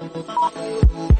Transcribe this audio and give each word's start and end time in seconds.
Música 0.00 1.17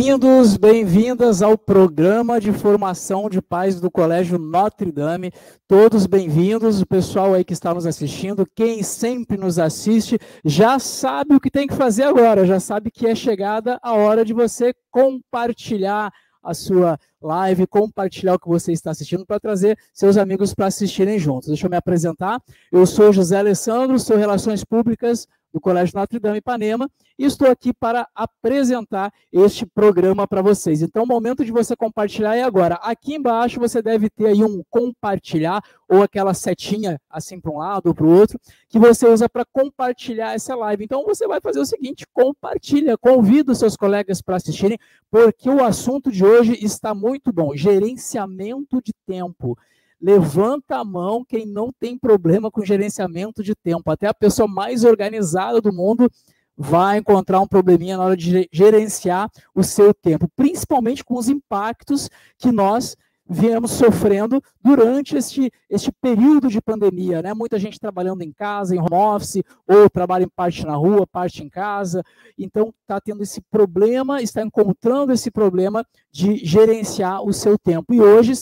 Bem-vindos, 0.00 0.56
bem-vindas 0.56 1.42
ao 1.42 1.58
programa 1.58 2.40
de 2.40 2.54
formação 2.54 3.28
de 3.28 3.42
pais 3.42 3.78
do 3.78 3.90
Colégio 3.90 4.38
Notre 4.38 4.90
Dame. 4.90 5.30
Todos 5.68 6.06
bem-vindos, 6.06 6.80
o 6.80 6.86
pessoal 6.86 7.34
aí 7.34 7.44
que 7.44 7.52
está 7.52 7.74
nos 7.74 7.84
assistindo, 7.84 8.48
quem 8.56 8.82
sempre 8.82 9.36
nos 9.36 9.58
assiste, 9.58 10.18
já 10.42 10.78
sabe 10.78 11.34
o 11.34 11.40
que 11.40 11.50
tem 11.50 11.66
que 11.66 11.74
fazer 11.74 12.04
agora, 12.04 12.46
já 12.46 12.58
sabe 12.58 12.90
que 12.90 13.06
é 13.06 13.14
chegada 13.14 13.78
a 13.82 13.92
hora 13.92 14.24
de 14.24 14.32
você 14.32 14.72
compartilhar 14.90 16.10
a 16.42 16.54
sua 16.54 16.98
live, 17.20 17.66
compartilhar 17.66 18.36
o 18.36 18.38
que 18.38 18.48
você 18.48 18.72
está 18.72 18.92
assistindo 18.92 19.26
para 19.26 19.38
trazer 19.38 19.78
seus 19.92 20.16
amigos 20.16 20.54
para 20.54 20.68
assistirem 20.68 21.18
juntos. 21.18 21.48
Deixa 21.48 21.66
eu 21.66 21.70
me 21.70 21.76
apresentar. 21.76 22.40
Eu 22.72 22.86
sou 22.86 23.12
José 23.12 23.38
Alessandro, 23.38 23.98
sou 23.98 24.16
Relações 24.16 24.64
Públicas 24.64 25.28
do 25.52 25.60
Colégio 25.60 25.98
Notre 25.98 26.18
Dame 26.18 26.38
Ipanema 26.38 26.90
e 27.18 27.24
estou 27.24 27.50
aqui 27.50 27.72
para 27.72 28.08
apresentar 28.14 29.12
este 29.32 29.66
programa 29.66 30.26
para 30.26 30.40
vocês. 30.40 30.80
Então, 30.82 31.02
o 31.02 31.06
momento 31.06 31.44
de 31.44 31.52
você 31.52 31.76
compartilhar 31.76 32.36
é 32.36 32.42
agora. 32.42 32.76
Aqui 32.76 33.14
embaixo 33.14 33.60
você 33.60 33.82
deve 33.82 34.08
ter 34.08 34.26
aí 34.26 34.42
um 34.42 34.62
compartilhar 34.70 35.62
ou 35.88 36.02
aquela 36.02 36.32
setinha 36.32 37.00
assim 37.10 37.40
para 37.40 37.50
um 37.50 37.58
lado 37.58 37.88
ou 37.88 37.94
para 37.94 38.06
o 38.06 38.10
outro 38.10 38.38
que 38.68 38.78
você 38.78 39.06
usa 39.06 39.28
para 39.28 39.44
compartilhar 39.44 40.34
essa 40.34 40.54
live. 40.54 40.84
Então, 40.84 41.04
você 41.04 41.26
vai 41.26 41.40
fazer 41.40 41.60
o 41.60 41.66
seguinte: 41.66 42.06
compartilha, 42.12 42.96
convida 42.96 43.52
os 43.52 43.58
seus 43.58 43.76
colegas 43.76 44.22
para 44.22 44.36
assistirem, 44.36 44.78
porque 45.10 45.50
o 45.50 45.62
assunto 45.62 46.10
de 46.10 46.24
hoje 46.24 46.56
está 46.64 46.94
muito 46.94 47.32
bom. 47.32 47.54
Gerenciamento 47.54 48.80
de 48.82 48.92
tempo. 49.06 49.58
Levanta 50.00 50.76
a 50.76 50.84
mão 50.84 51.24
quem 51.24 51.44
não 51.46 51.70
tem 51.78 51.98
problema 51.98 52.50
com 52.50 52.64
gerenciamento 52.64 53.42
de 53.42 53.54
tempo. 53.54 53.90
Até 53.90 54.06
a 54.06 54.14
pessoa 54.14 54.48
mais 54.48 54.84
organizada 54.84 55.60
do 55.60 55.72
mundo 55.72 56.10
vai 56.56 56.98
encontrar 56.98 57.40
um 57.40 57.46
probleminha 57.46 57.96
na 57.96 58.04
hora 58.04 58.16
de 58.16 58.48
gerenciar 58.52 59.30
o 59.54 59.62
seu 59.62 59.94
tempo, 59.94 60.28
principalmente 60.36 61.04
com 61.04 61.14
os 61.14 61.28
impactos 61.28 62.08
que 62.38 62.52
nós 62.52 62.96
viemos 63.32 63.70
sofrendo 63.70 64.42
durante 64.60 65.16
este, 65.16 65.52
este 65.68 65.92
período 65.92 66.48
de 66.48 66.60
pandemia, 66.60 67.22
né? 67.22 67.32
Muita 67.32 67.60
gente 67.60 67.78
trabalhando 67.78 68.22
em 68.22 68.32
casa, 68.32 68.74
em 68.74 68.80
home 68.80 68.92
office, 68.92 69.44
ou 69.68 69.88
trabalha 69.88 70.24
em 70.24 70.28
parte 70.28 70.66
na 70.66 70.74
rua, 70.74 71.06
parte 71.06 71.44
em 71.44 71.48
casa. 71.48 72.02
Então, 72.36 72.74
está 72.80 73.00
tendo 73.00 73.22
esse 73.22 73.40
problema, 73.42 74.20
está 74.20 74.42
encontrando 74.42 75.12
esse 75.12 75.30
problema 75.30 75.86
de 76.10 76.44
gerenciar 76.44 77.22
o 77.22 77.32
seu 77.32 77.56
tempo. 77.56 77.94
E 77.94 78.00
hoje 78.00 78.32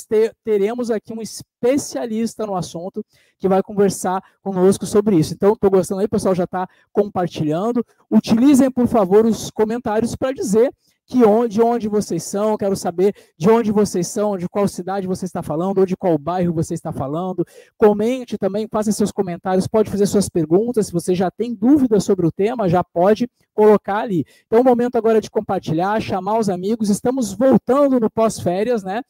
teremos 0.42 0.90
aqui 0.90 1.12
um 1.12 1.20
especialista 1.20 2.46
no 2.46 2.56
assunto 2.56 3.04
que 3.38 3.46
vai 3.46 3.62
conversar 3.62 4.24
conosco 4.40 4.86
sobre 4.86 5.16
isso. 5.16 5.34
Então, 5.34 5.52
estou 5.52 5.70
gostando 5.70 6.00
aí, 6.00 6.06
o 6.06 6.10
pessoal 6.10 6.34
já 6.34 6.44
está 6.44 6.66
compartilhando. 6.90 7.84
Utilizem, 8.10 8.70
por 8.70 8.88
favor, 8.88 9.26
os 9.26 9.50
comentários 9.50 10.16
para 10.16 10.32
dizer 10.32 10.72
que 11.08 11.24
onde, 11.24 11.54
de 11.54 11.62
onde 11.62 11.88
vocês 11.88 12.22
são, 12.22 12.56
quero 12.58 12.76
saber 12.76 13.14
de 13.36 13.48
onde 13.48 13.72
vocês 13.72 14.06
são, 14.06 14.36
de 14.36 14.46
qual 14.46 14.68
cidade 14.68 15.06
você 15.06 15.24
está 15.24 15.42
falando, 15.42 15.78
ou 15.78 15.86
de 15.86 15.96
qual 15.96 16.18
bairro 16.18 16.52
você 16.52 16.74
está 16.74 16.92
falando. 16.92 17.46
Comente 17.78 18.36
também, 18.36 18.68
faça 18.70 18.92
seus 18.92 19.10
comentários, 19.10 19.66
pode 19.66 19.90
fazer 19.90 20.06
suas 20.06 20.28
perguntas, 20.28 20.86
se 20.86 20.92
você 20.92 21.14
já 21.14 21.30
tem 21.30 21.54
dúvidas 21.54 22.04
sobre 22.04 22.26
o 22.26 22.30
tema, 22.30 22.68
já 22.68 22.84
pode 22.84 23.26
colocar 23.54 24.00
ali. 24.00 24.26
Então, 24.46 24.58
é 24.58 24.62
o 24.62 24.64
momento 24.64 24.96
agora 24.96 25.20
de 25.20 25.30
compartilhar, 25.30 25.98
chamar 26.00 26.38
os 26.38 26.50
amigos, 26.50 26.90
estamos 26.90 27.32
voltando 27.32 27.98
no 27.98 28.10
pós-férias, 28.10 28.84
né? 28.84 29.02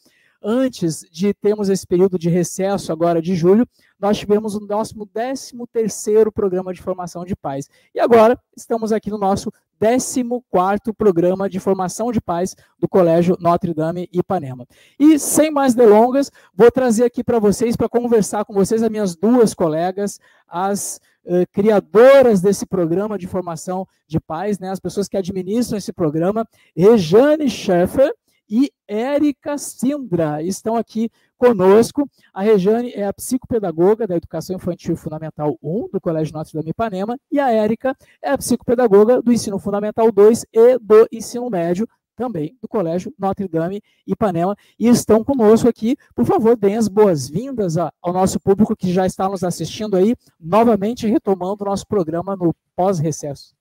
Antes 0.43 1.04
de 1.10 1.34
termos 1.34 1.69
esse 1.69 1.87
período 1.87 2.19
de 2.19 2.28
recesso 2.28 2.93
agora 2.93 3.21
de 3.21 3.34
julho, 3.34 3.66
nós 3.99 4.19
tivemos 4.19 4.54
o 4.54 4.60
nosso 4.60 4.94
13 5.06 5.54
terceiro 5.72 6.31
programa 6.31 6.72
de 6.72 6.81
formação 6.81 7.25
de 7.25 7.34
pais. 7.34 7.69
E 7.94 7.99
agora 7.99 8.38
estamos 8.56 8.93
aqui 8.93 9.10
no 9.10 9.19
nosso 9.19 9.53
14º 9.81 10.94
Programa 10.97 11.48
de 11.48 11.60
Formação 11.60 12.10
de 12.12 12.21
Pais 12.21 12.54
do 12.78 12.88
Colégio 12.88 13.37
Notre 13.41 13.72
Dame 13.72 14.09
Ipanema. 14.12 14.66
E 14.98 15.19
sem 15.19 15.50
mais 15.50 15.75
delongas, 15.75 16.31
vou 16.54 16.71
trazer 16.71 17.04
aqui 17.04 17.22
para 17.22 17.38
vocês, 17.38 17.77
para 17.77 17.88
conversar 17.88 18.44
com 18.44 18.53
vocês, 18.53 18.82
as 18.82 18.91
minhas 18.91 19.15
duas 19.15 19.54
colegas, 19.54 20.19
as 20.47 21.00
uh, 21.25 21.47
criadoras 21.53 22.41
desse 22.41 22.66
programa 22.66 23.19
de 23.19 23.27
formação 23.27 23.87
de 24.06 24.21
pais, 24.21 24.59
né, 24.59 24.71
as 24.71 24.81
pessoas 24.81 25.09
que 25.09 25.16
administram 25.16 25.78
esse 25.78 25.93
programa, 25.93 26.47
Rejane 26.77 27.48
Schaeffer 27.48 28.12
e 28.48 28.70
Érica 28.86 29.59
Sindra 29.59 30.42
estão 30.42 30.76
aqui 30.76 31.10
conosco. 31.36 32.09
A 32.32 32.42
Rejane 32.42 32.92
é 32.92 33.06
a 33.06 33.12
psicopedagoga 33.12 34.06
da 34.06 34.16
Educação 34.16 34.56
Infantil 34.56 34.97
Fundamental 34.97 35.59
1 35.62 35.88
do 35.92 36.00
Colégio 36.00 36.34
Notre 36.34 36.54
Dame 36.54 36.70
Ipanema 36.70 37.19
e 37.31 37.38
a 37.38 37.50
Érica 37.50 37.97
é 38.22 38.31
a 38.31 38.38
psicopedagoga 38.38 39.20
do 39.22 39.32
Ensino 39.32 39.59
Fundamental 39.59 40.10
2 40.10 40.47
e 40.53 40.78
do 40.78 41.06
Ensino 41.12 41.48
Médio 41.50 41.88
também 42.19 42.59
do 42.60 42.66
Colégio 42.66 43.14
Notre 43.16 43.47
Dame 43.47 43.81
Ipanema 44.04 44.56
e 44.78 44.88
estão 44.88 45.22
conosco 45.22 45.69
aqui. 45.69 45.97
Por 46.15 46.26
favor, 46.26 46.56
deem 46.56 46.76
as 46.76 46.88
boas-vindas 46.88 47.76
ao 47.76 48.12
nosso 48.12 48.41
público 48.41 48.75
que 48.75 48.92
já 48.92 49.06
está 49.06 49.28
nos 49.28 49.44
assistindo 49.44 49.97
aí, 49.97 50.16
novamente 50.41 51.06
retomando 51.06 51.62
o 51.62 51.66
nosso 51.66 51.86
programa 51.86 52.34
no 52.34 52.53
pós-recesso. 52.75 53.57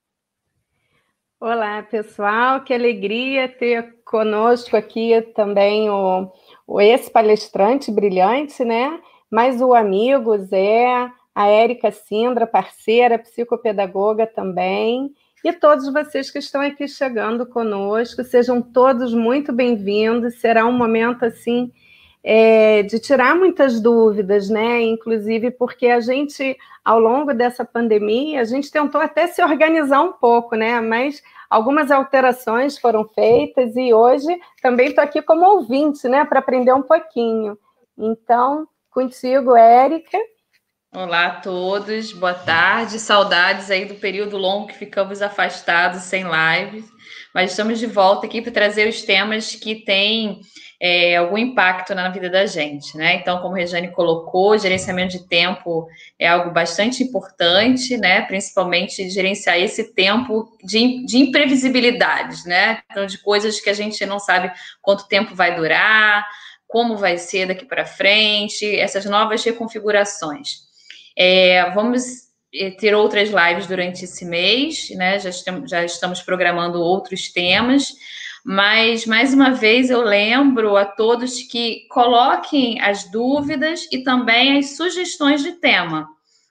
Olá, 1.40 1.84
pessoal, 1.84 2.64
que 2.64 2.74
alegria 2.74 3.48
ter 3.48 4.02
conosco 4.04 4.76
aqui 4.76 5.22
também 5.36 5.88
o, 5.88 6.32
o 6.66 6.82
ex-palestrante 6.82 7.92
brilhante, 7.92 8.66
né? 8.66 9.00
Mas 9.30 9.62
o 9.62 9.72
amigo 9.76 10.36
Zé, 10.40 11.12
a 11.36 11.48
Érica 11.48 11.92
Sindra, 11.92 12.48
parceira, 12.48 13.20
psicopedagoga 13.20 14.26
também, 14.26 15.14
e 15.44 15.54
todos 15.54 15.94
vocês 15.94 16.32
que 16.32 16.40
estão 16.40 16.60
aqui 16.60 16.88
chegando 16.88 17.46
conosco, 17.46 18.24
sejam 18.24 18.60
todos 18.60 19.14
muito 19.14 19.54
bem-vindos. 19.54 20.40
Será 20.42 20.66
um 20.66 20.72
momento 20.72 21.24
assim 21.24 21.72
é, 22.24 22.84
de 22.84 23.00
tirar 23.00 23.36
muitas 23.36 23.80
dúvidas, 23.80 24.50
né? 24.50 24.82
Inclusive 24.82 25.52
porque 25.52 25.88
a 25.88 26.00
gente, 26.00 26.58
ao 26.84 27.00
longo 27.00 27.34
dessa 27.34 27.64
pandemia, 27.64 28.42
a 28.42 28.44
gente 28.44 28.72
tentou 28.72 29.00
até 29.00 29.28
se 29.28 29.44
organizar 29.44 30.02
um 30.02 30.14
pouco, 30.14 30.56
né? 30.56 30.82
Mas 30.82 31.22
algumas 31.50 31.92
alterações 31.92 32.78
foram 32.78 33.08
feitas 33.08 33.76
e 33.76 33.94
hoje 33.94 34.28
também 34.62 34.90
estou 34.90 35.04
aqui 35.04 35.22
como 35.22 35.46
ouvinte, 35.46 36.08
né? 36.08 36.26
Para 36.26 36.40
aprender 36.40 36.74
um 36.74 36.84
pouquinho. 36.84 37.58
Então, 37.98 38.68
contigo, 38.90 39.56
Érica. 39.56 40.18
Olá 40.94 41.28
a 41.28 41.42
todos, 41.42 42.14
boa 42.14 42.34
tarde, 42.34 42.98
saudades 42.98 43.70
aí 43.70 43.86
do 43.86 43.96
período 43.96 44.38
longo 44.38 44.68
que 44.68 44.78
ficamos 44.78 45.22
afastados 45.22 46.02
sem 46.04 46.24
lives, 46.24 46.90
mas 47.38 47.52
estamos 47.52 47.78
de 47.78 47.86
volta 47.86 48.26
aqui 48.26 48.42
para 48.42 48.52
trazer 48.52 48.90
os 48.90 49.04
temas 49.04 49.54
que 49.54 49.76
têm 49.76 50.42
é, 50.82 51.18
algum 51.18 51.38
impacto 51.38 51.94
na 51.94 52.10
vida 52.10 52.32
da 52.32 52.48
gente, 52.48 52.98
né? 52.98 53.14
Então, 53.14 53.40
como 53.44 53.54
a 53.54 53.60
Regiane 53.60 53.92
colocou, 53.92 54.58
gerenciamento 54.58 55.16
de 55.16 55.28
tempo 55.28 55.88
é 56.18 56.28
algo 56.28 56.50
bastante 56.50 57.04
importante, 57.04 57.96
né? 57.96 58.24
Principalmente 58.24 59.08
gerenciar 59.12 59.60
esse 59.60 59.94
tempo 59.94 60.52
de, 60.64 61.06
de 61.06 61.20
imprevisibilidades, 61.20 62.44
né? 62.44 62.82
Então, 62.90 63.06
de 63.06 63.20
coisas 63.20 63.62
que 63.62 63.70
a 63.70 63.74
gente 63.74 64.04
não 64.04 64.18
sabe 64.18 64.52
quanto 64.82 65.08
tempo 65.08 65.36
vai 65.36 65.56
durar, 65.56 66.28
como 66.68 66.98
vai 66.98 67.20
ser 67.20 67.46
daqui 67.46 67.66
para 67.66 67.86
frente, 67.86 68.66
essas 68.80 69.06
novas 69.06 69.44
reconfigurações. 69.44 70.62
É, 71.16 71.70
vamos 71.70 72.27
ter 72.80 72.96
outras 72.96 73.30
lives 73.30 73.68
durante 73.68 74.06
esse 74.06 74.26
mês, 74.26 74.90
né? 74.92 75.20
Já, 75.20 75.32
já 75.66 75.86
estamos 75.86 76.22
programando 76.22 76.80
outros 76.80 77.32
temas. 77.32 77.94
Mas, 78.46 79.06
mais 79.06 79.34
uma 79.34 79.52
vez, 79.52 79.90
eu 79.90 80.02
lembro 80.02 80.78
a 80.78 80.86
todos 80.86 81.42
que 81.44 81.86
coloquem 81.90 82.80
as 82.80 83.04
dúvidas 83.12 83.86
e 83.92 84.04
também 84.04 84.58
as 84.58 84.78
sugestões 84.78 85.44
de 85.44 85.54
tema, 85.54 86.08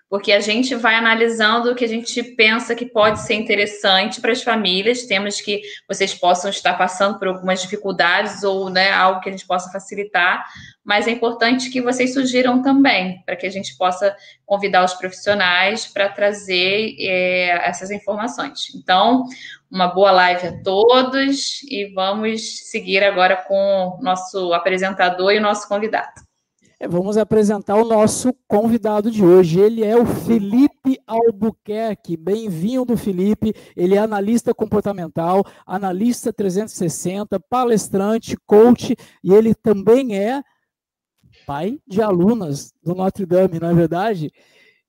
porque 0.08 0.32
a 0.32 0.40
gente 0.40 0.74
vai 0.74 0.94
analisando 0.94 1.70
o 1.70 1.74
que 1.74 1.84
a 1.84 1.88
gente 1.88 2.22
pensa 2.22 2.74
que 2.74 2.86
pode 2.86 3.20
ser 3.20 3.34
interessante 3.34 4.20
para 4.20 4.32
as 4.32 4.42
famílias, 4.42 5.04
temas 5.04 5.40
que 5.40 5.62
vocês 5.88 6.14
possam 6.14 6.48
estar 6.48 6.74
passando 6.74 7.18
por 7.18 7.26
algumas 7.26 7.60
dificuldades 7.60 8.44
ou 8.44 8.70
né, 8.70 8.92
algo 8.92 9.20
que 9.20 9.28
a 9.28 9.32
gente 9.32 9.46
possa 9.46 9.70
facilitar, 9.70 10.46
mas 10.84 11.08
é 11.08 11.10
importante 11.10 11.70
que 11.70 11.82
vocês 11.82 12.14
sugiram 12.14 12.62
também, 12.62 13.20
para 13.26 13.34
que 13.34 13.46
a 13.46 13.50
gente 13.50 13.76
possa 13.76 14.14
convidar 14.44 14.84
os 14.84 14.94
profissionais 14.94 15.86
para 15.86 16.08
trazer 16.08 16.94
é, 17.00 17.68
essas 17.68 17.90
informações. 17.90 18.72
Então, 18.76 19.24
uma 19.68 19.88
boa 19.88 20.12
live 20.12 20.46
a 20.46 20.62
todos 20.62 21.62
e 21.64 21.92
vamos 21.92 22.70
seguir 22.70 23.02
agora 23.02 23.36
com 23.36 23.98
o 23.98 24.02
nosso 24.02 24.52
apresentador 24.52 25.32
e 25.32 25.38
o 25.38 25.42
nosso 25.42 25.68
convidado. 25.68 26.25
É, 26.78 26.86
vamos 26.86 27.16
apresentar 27.16 27.76
o 27.76 27.88
nosso 27.88 28.34
convidado 28.46 29.10
de 29.10 29.24
hoje. 29.24 29.58
Ele 29.58 29.82
é 29.82 29.96
o 29.96 30.04
Felipe 30.04 31.00
Albuquerque. 31.06 32.18
Bem-vindo, 32.18 32.94
Felipe. 32.98 33.54
Ele 33.74 33.94
é 33.94 33.98
analista 33.98 34.52
comportamental, 34.52 35.42
analista 35.64 36.34
360, 36.34 37.40
palestrante, 37.40 38.36
coach 38.44 38.94
e 39.24 39.32
ele 39.32 39.54
também 39.54 40.18
é 40.18 40.42
pai 41.46 41.78
de 41.86 42.02
alunas 42.02 42.74
do 42.82 42.94
Notre 42.94 43.24
Dame, 43.24 43.58
não 43.58 43.70
é 43.70 43.74
verdade? 43.74 44.30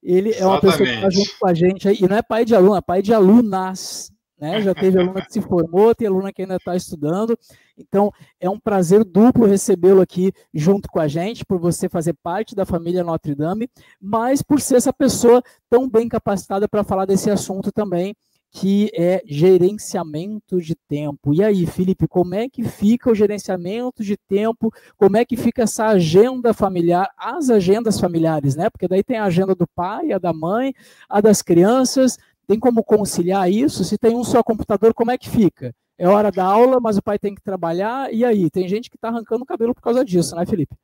Ele 0.03 0.33
é 0.33 0.45
uma 0.45 0.59
pessoa 0.59 0.85
que 0.85 0.93
está 0.93 1.09
junto 1.09 1.39
com 1.39 1.47
a 1.47 1.53
gente 1.53 1.87
aí, 1.87 1.97
e 2.01 2.07
não 2.07 2.17
é 2.17 2.21
pai 2.21 2.43
de 2.43 2.53
aluna, 2.53 2.79
é 2.79 2.81
pai 2.81 3.01
de 3.01 3.13
alunas 3.13 4.11
né? 4.39 4.61
Já 4.61 4.73
teve 4.73 4.99
aluna 4.99 5.21
que 5.21 5.33
se 5.33 5.41
formou, 5.41 5.93
tem 5.95 6.07
aluna 6.07 6.31
que 6.31 6.41
ainda 6.41 6.55
está 6.55 6.75
estudando. 6.75 7.37
Então, 7.77 8.11
é 8.39 8.49
um 8.49 8.59
prazer 8.59 9.03
duplo 9.03 9.45
recebê-lo 9.45 10.01
aqui 10.01 10.31
junto 10.53 10.89
com 10.89 10.99
a 10.99 11.07
gente, 11.07 11.45
por 11.45 11.59
você 11.59 11.89
fazer 11.89 12.13
parte 12.21 12.55
da 12.55 12.65
família 12.65 13.03
Notre 13.03 13.35
Dame, 13.35 13.69
mas 13.99 14.41
por 14.41 14.59
ser 14.61 14.75
essa 14.75 14.93
pessoa 14.93 15.41
tão 15.69 15.89
bem 15.89 16.07
capacitada 16.07 16.67
para 16.67 16.83
falar 16.83 17.05
desse 17.05 17.29
assunto 17.29 17.71
também, 17.71 18.15
que 18.51 18.89
é 18.95 19.21
gerenciamento 19.25 20.59
de 20.59 20.73
tempo. 20.87 21.33
E 21.33 21.43
aí, 21.43 21.65
Felipe, 21.65 22.07
como 22.07 22.33
é 22.33 22.49
que 22.49 22.63
fica 22.63 23.11
o 23.11 23.15
gerenciamento 23.15 24.03
de 24.03 24.17
tempo? 24.17 24.73
Como 24.95 25.17
é 25.17 25.25
que 25.25 25.35
fica 25.37 25.63
essa 25.63 25.87
agenda 25.87 26.53
familiar, 26.53 27.09
as 27.17 27.49
agendas 27.49 27.99
familiares, 27.99 28.55
né? 28.55 28.69
Porque 28.69 28.87
daí 28.87 29.03
tem 29.03 29.17
a 29.17 29.25
agenda 29.25 29.53
do 29.53 29.67
pai, 29.67 30.11
a 30.11 30.17
da 30.17 30.33
mãe, 30.33 30.73
a 31.09 31.21
das 31.21 31.41
crianças, 31.41 32.17
tem 32.47 32.59
como 32.59 32.83
conciliar 32.83 33.51
isso? 33.51 33.83
Se 33.83 33.97
tem 33.97 34.15
um 34.15 34.23
só 34.23 34.41
computador, 34.41 34.93
como 34.93 35.11
é 35.11 35.17
que 35.17 35.29
fica? 35.29 35.75
É 35.97 36.07
hora 36.07 36.31
da 36.31 36.45
aula, 36.45 36.79
mas 36.79 36.97
o 36.97 37.01
pai 37.01 37.19
tem 37.19 37.35
que 37.35 37.41
trabalhar, 37.41 38.13
e 38.13 38.23
aí? 38.23 38.49
Tem 38.49 38.67
gente 38.67 38.89
que 38.89 38.95
está 38.95 39.09
arrancando 39.09 39.43
o 39.43 39.45
cabelo 39.45 39.75
por 39.75 39.81
causa 39.81 40.05
disso, 40.05 40.35
né, 40.35 40.45
Felipe? 40.45 40.75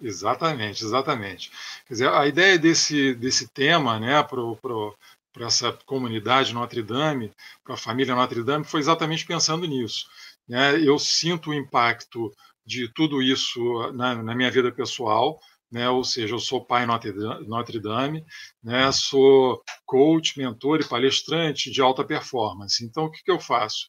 Exatamente, 0.00 0.84
exatamente. 0.84 1.50
Quer 1.86 1.94
dizer, 1.94 2.08
a 2.08 2.26
ideia 2.26 2.58
desse, 2.58 3.14
desse 3.14 3.48
tema, 3.48 3.98
né, 3.98 4.22
para 4.22 5.46
essa 5.46 5.72
comunidade 5.84 6.54
Notre 6.54 6.82
Dame, 6.82 7.32
para 7.64 7.74
a 7.74 7.78
família 7.78 8.14
Notre 8.14 8.44
Dame, 8.44 8.64
foi 8.64 8.80
exatamente 8.80 9.26
pensando 9.26 9.66
nisso. 9.66 10.06
Né? 10.48 10.80
Eu 10.80 10.98
sinto 10.98 11.50
o 11.50 11.54
impacto 11.54 12.32
de 12.64 12.88
tudo 12.92 13.20
isso 13.20 13.92
na, 13.92 14.22
na 14.22 14.34
minha 14.36 14.50
vida 14.50 14.70
pessoal, 14.70 15.40
né? 15.70 15.88
ou 15.88 16.04
seja, 16.04 16.34
eu 16.34 16.38
sou 16.38 16.64
pai 16.64 16.86
Notre 16.86 17.80
Dame, 17.80 18.24
né? 18.62 18.90
sou 18.92 19.62
coach, 19.84 20.38
mentor 20.38 20.80
e 20.80 20.88
palestrante 20.88 21.70
de 21.70 21.80
alta 21.80 22.04
performance. 22.04 22.84
Então, 22.84 23.04
o 23.04 23.10
que, 23.10 23.22
que 23.22 23.30
eu 23.30 23.40
faço? 23.40 23.86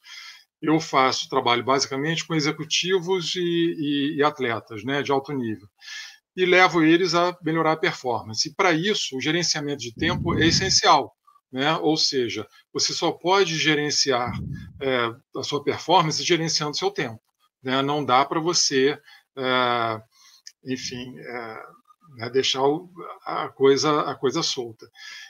Eu 0.60 0.78
faço 0.78 1.28
trabalho 1.28 1.64
basicamente 1.64 2.26
com 2.26 2.34
executivos 2.34 3.34
e, 3.34 3.40
e, 3.40 4.16
e 4.18 4.22
atletas 4.22 4.84
né? 4.84 5.02
de 5.02 5.10
alto 5.10 5.32
nível 5.32 5.66
e 6.36 6.46
levo 6.46 6.82
eles 6.82 7.14
a 7.14 7.36
melhorar 7.42 7.72
a 7.72 7.76
performance. 7.76 8.48
E 8.48 8.54
para 8.54 8.72
isso, 8.72 9.16
o 9.16 9.20
gerenciamento 9.20 9.82
de 9.82 9.94
tempo 9.94 10.38
é 10.38 10.46
essencial. 10.46 11.14
Né? 11.52 11.76
Ou 11.78 11.96
seja, 11.96 12.46
você 12.72 12.92
só 12.92 13.10
pode 13.10 13.56
gerenciar 13.58 14.32
é, 14.80 15.10
a 15.36 15.42
sua 15.42 15.62
performance 15.62 16.22
gerenciando 16.22 16.76
seu 16.76 16.90
tempo. 16.90 17.20
Né? 17.62 17.82
Não 17.82 18.04
dá 18.04 18.24
para 18.24 18.40
você 18.40 18.98
é, 19.36 20.02
enfim, 20.64 21.18
é, 21.18 21.62
né, 22.16 22.30
deixar 22.30 22.62
a 23.24 23.48
coisa, 23.48 24.02
a 24.02 24.14
coisa 24.14 24.42
solta. 24.42 24.88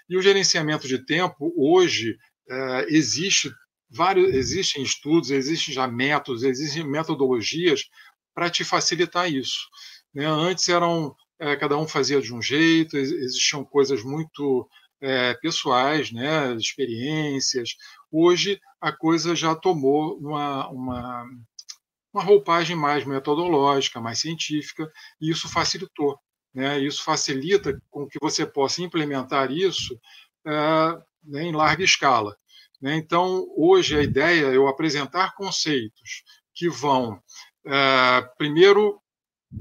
E 0.09 0.17
o 0.17 0.23
gerenciamento 0.23 0.88
de 0.88 1.05
tempo, 1.05 1.53
hoje, 1.56 2.19
é, 2.49 2.87
existe 2.88 3.53
vários, 3.88 4.32
existem 4.35 4.82
estudos, 4.82 5.31
existem 5.31 5.75
já 5.75 5.87
métodos, 5.87 6.43
existem 6.43 6.87
metodologias 6.87 7.88
para 8.35 8.50
te 8.50 8.65
facilitar 8.65 9.31
isso. 9.31 9.69
Né? 10.15 10.27
Antes 10.27 10.69
eram, 10.69 11.15
é, 11.38 11.56
cada 11.56 11.77
um 11.77 11.87
fazia 11.87 12.21
de 12.21 12.32
um 12.32 12.41
jeito, 12.41 12.97
existiam 12.97 13.65
coisas 13.65 14.03
muito 14.03 14.69
é, 15.00 15.35
pessoais, 15.35 16.12
né, 16.12 16.55
experiências. 16.56 17.71
Hoje 18.11 18.61
a 18.81 18.93
coisa 18.93 19.35
já 19.35 19.55
tomou 19.55 20.19
uma, 20.19 20.69
uma, 20.69 21.25
uma 22.12 22.22
roupagem 22.22 22.76
mais 22.76 23.04
metodológica, 23.04 24.00
mais 24.00 24.20
científica, 24.20 24.90
e 25.20 25.30
isso 25.30 25.48
facilitou. 25.48 26.18
Né? 26.54 26.78
Isso 26.80 27.04
facilita 27.04 27.80
com 27.90 28.06
que 28.06 28.18
você 28.20 28.44
possa 28.44 28.82
implementar 28.82 29.50
isso 29.50 29.98
é, 30.44 30.52
né, 31.24 31.42
em 31.44 31.52
larga 31.52 31.84
escala. 31.84 32.36
Né? 32.80 32.96
Então, 32.96 33.46
hoje 33.56 33.96
a 33.96 34.02
ideia 34.02 34.46
é 34.46 34.56
eu 34.56 34.66
apresentar 34.66 35.34
conceitos 35.34 36.24
que 36.54 36.68
vão, 36.68 37.22
é, 37.66 38.22
primeiro, 38.36 39.00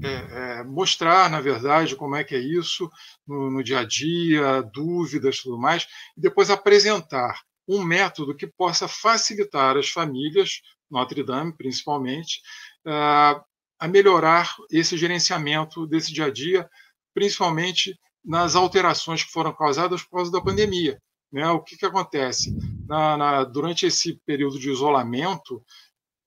é, 0.02 0.62
mostrar, 0.64 1.28
na 1.28 1.40
verdade, 1.40 1.96
como 1.96 2.14
é 2.14 2.22
que 2.22 2.34
é 2.34 2.38
isso 2.38 2.90
no, 3.26 3.50
no 3.50 3.62
dia 3.62 3.80
a 3.80 3.84
dia, 3.84 4.62
dúvidas, 4.72 5.40
tudo 5.40 5.58
mais, 5.58 5.86
e 6.16 6.20
depois 6.20 6.48
apresentar 6.50 7.40
um 7.70 7.84
método 7.84 8.34
que 8.34 8.48
possa 8.48 8.88
facilitar 8.88 9.76
as 9.76 9.88
famílias, 9.88 10.60
Notre 10.90 11.22
Dame 11.22 11.56
principalmente, 11.56 12.40
a 12.84 13.88
melhorar 13.88 14.56
esse 14.70 14.96
gerenciamento 14.98 15.86
desse 15.86 16.12
dia 16.12 16.26
a 16.26 16.30
dia, 16.30 16.68
principalmente 17.14 17.98
nas 18.24 18.56
alterações 18.56 19.22
que 19.22 19.30
foram 19.30 19.54
causadas 19.54 20.02
por 20.02 20.16
causa 20.16 20.32
da 20.32 20.40
pandemia. 20.40 21.00
Né? 21.32 21.48
O 21.48 21.60
que, 21.60 21.76
que 21.76 21.86
acontece? 21.86 22.54
Na, 22.86 23.16
na, 23.16 23.44
durante 23.44 23.86
esse 23.86 24.20
período 24.26 24.58
de 24.58 24.70
isolamento, 24.70 25.62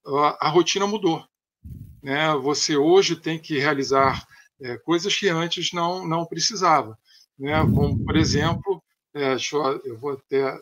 a, 0.05 0.47
a 0.47 0.49
rotina 0.49 0.87
mudou. 0.87 1.23
Né? 2.01 2.33
Você 2.37 2.77
hoje 2.77 3.17
tem 3.17 3.37
que 3.37 3.59
realizar 3.59 4.25
é, 4.61 4.77
coisas 4.77 5.13
que 5.15 5.27
antes 5.27 5.73
não, 5.73 6.07
não 6.07 6.25
precisava. 6.25 6.97
Né? 7.37 7.53
Como, 7.75 8.03
por 8.03 8.15
exemplo, 8.15 8.81
é, 9.13 9.35
eu 9.85 9.99
vou 9.99 10.13
até 10.13 10.57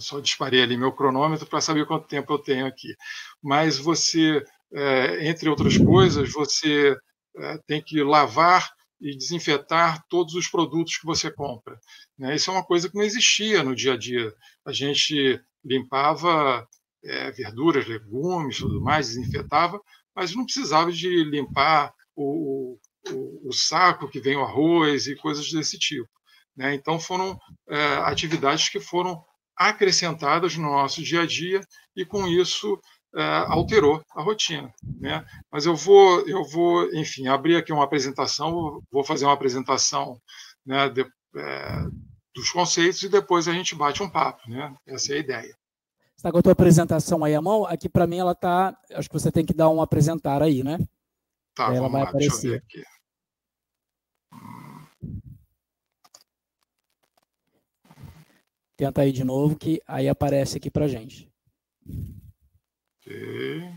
só 0.00 0.20
disparei 0.20 0.62
ali 0.62 0.76
meu 0.76 0.92
cronômetro 0.92 1.46
para 1.46 1.60
saber 1.60 1.86
quanto 1.86 2.08
tempo 2.08 2.32
eu 2.32 2.38
tenho 2.38 2.66
aqui. 2.66 2.94
Mas 3.42 3.78
você, 3.78 4.42
é, 4.72 5.28
entre 5.28 5.48
outras 5.48 5.76
coisas, 5.78 6.32
você 6.32 6.96
é, 7.36 7.58
tem 7.66 7.82
que 7.82 8.02
lavar 8.02 8.68
e 9.00 9.16
desinfetar 9.16 10.04
todos 10.08 10.34
os 10.34 10.48
produtos 10.48 10.96
que 10.96 11.06
você 11.06 11.30
compra. 11.30 11.78
Né? 12.18 12.34
Isso 12.34 12.50
é 12.50 12.54
uma 12.54 12.64
coisa 12.64 12.88
que 12.88 12.94
não 12.96 13.02
existia 13.04 13.62
no 13.62 13.74
dia 13.74 13.94
a 13.94 13.96
dia. 13.96 14.32
A 14.64 14.72
gente 14.72 15.40
limpava 15.64 16.66
é, 17.04 17.30
verduras, 17.30 17.86
legumes, 17.86 18.58
tudo 18.58 18.80
mais, 18.80 19.08
desinfetava, 19.08 19.80
mas 20.14 20.34
não 20.34 20.44
precisava 20.44 20.90
de 20.90 21.24
limpar 21.24 21.92
o, 22.14 22.78
o, 23.10 23.48
o 23.48 23.52
saco 23.52 24.08
que 24.08 24.20
vem 24.20 24.36
o 24.36 24.42
arroz 24.42 25.06
e 25.06 25.16
coisas 25.16 25.50
desse 25.52 25.78
tipo. 25.78 26.08
Né? 26.56 26.74
Então 26.74 26.98
foram 26.98 27.38
é, 27.68 27.96
atividades 27.98 28.68
que 28.68 28.80
foram 28.80 29.22
acrescentadas 29.56 30.56
no 30.56 30.70
nosso 30.70 31.02
dia 31.02 31.22
a 31.22 31.26
dia 31.26 31.60
e 31.96 32.04
com 32.04 32.26
isso 32.26 32.80
é, 33.14 33.22
alterou 33.48 34.02
a 34.14 34.22
rotina, 34.22 34.72
né? 35.00 35.24
Mas 35.50 35.64
eu 35.64 35.74
vou, 35.74 36.20
eu 36.28 36.44
vou, 36.44 36.92
enfim, 36.94 37.26
abrir 37.28 37.56
aqui 37.56 37.72
uma 37.72 37.84
apresentação, 37.84 38.82
vou 38.90 39.02
fazer 39.02 39.24
uma 39.24 39.32
apresentação, 39.32 40.20
né, 40.64 40.88
de, 40.90 41.00
é, 41.02 41.82
dos 42.34 42.50
conceitos 42.50 43.02
e 43.02 43.08
depois 43.08 43.48
a 43.48 43.52
gente 43.52 43.74
bate 43.74 44.02
um 44.02 44.10
papo, 44.10 44.48
né? 44.50 44.74
Essa 44.86 45.14
é 45.14 45.16
a 45.16 45.20
ideia. 45.20 45.56
Você 46.16 46.20
está 46.20 46.32
com 46.32 46.38
a 46.38 46.42
tua 46.42 46.52
apresentação 46.52 47.24
aí 47.24 47.34
à 47.34 47.40
mão? 47.40 47.64
Aqui 47.64 47.88
para 47.88 48.06
mim 48.06 48.18
ela 48.18 48.32
está, 48.32 48.76
acho 48.92 49.08
que 49.08 49.18
você 49.18 49.32
tem 49.32 49.44
que 49.44 49.54
dar 49.54 49.70
um 49.70 49.80
apresentar 49.80 50.42
aí, 50.42 50.62
né? 50.62 50.78
Tá, 51.54 51.74
ela 51.74 51.88
vai 51.88 52.02
lá, 52.02 52.08
aparecer. 52.10 52.62
Tenta 58.76 59.02
aí 59.02 59.12
de 59.12 59.24
novo, 59.24 59.56
que 59.56 59.80
aí 59.86 60.08
aparece 60.08 60.58
aqui 60.58 60.70
para 60.70 60.86
gente. 60.86 61.30
Ok. 63.00 63.76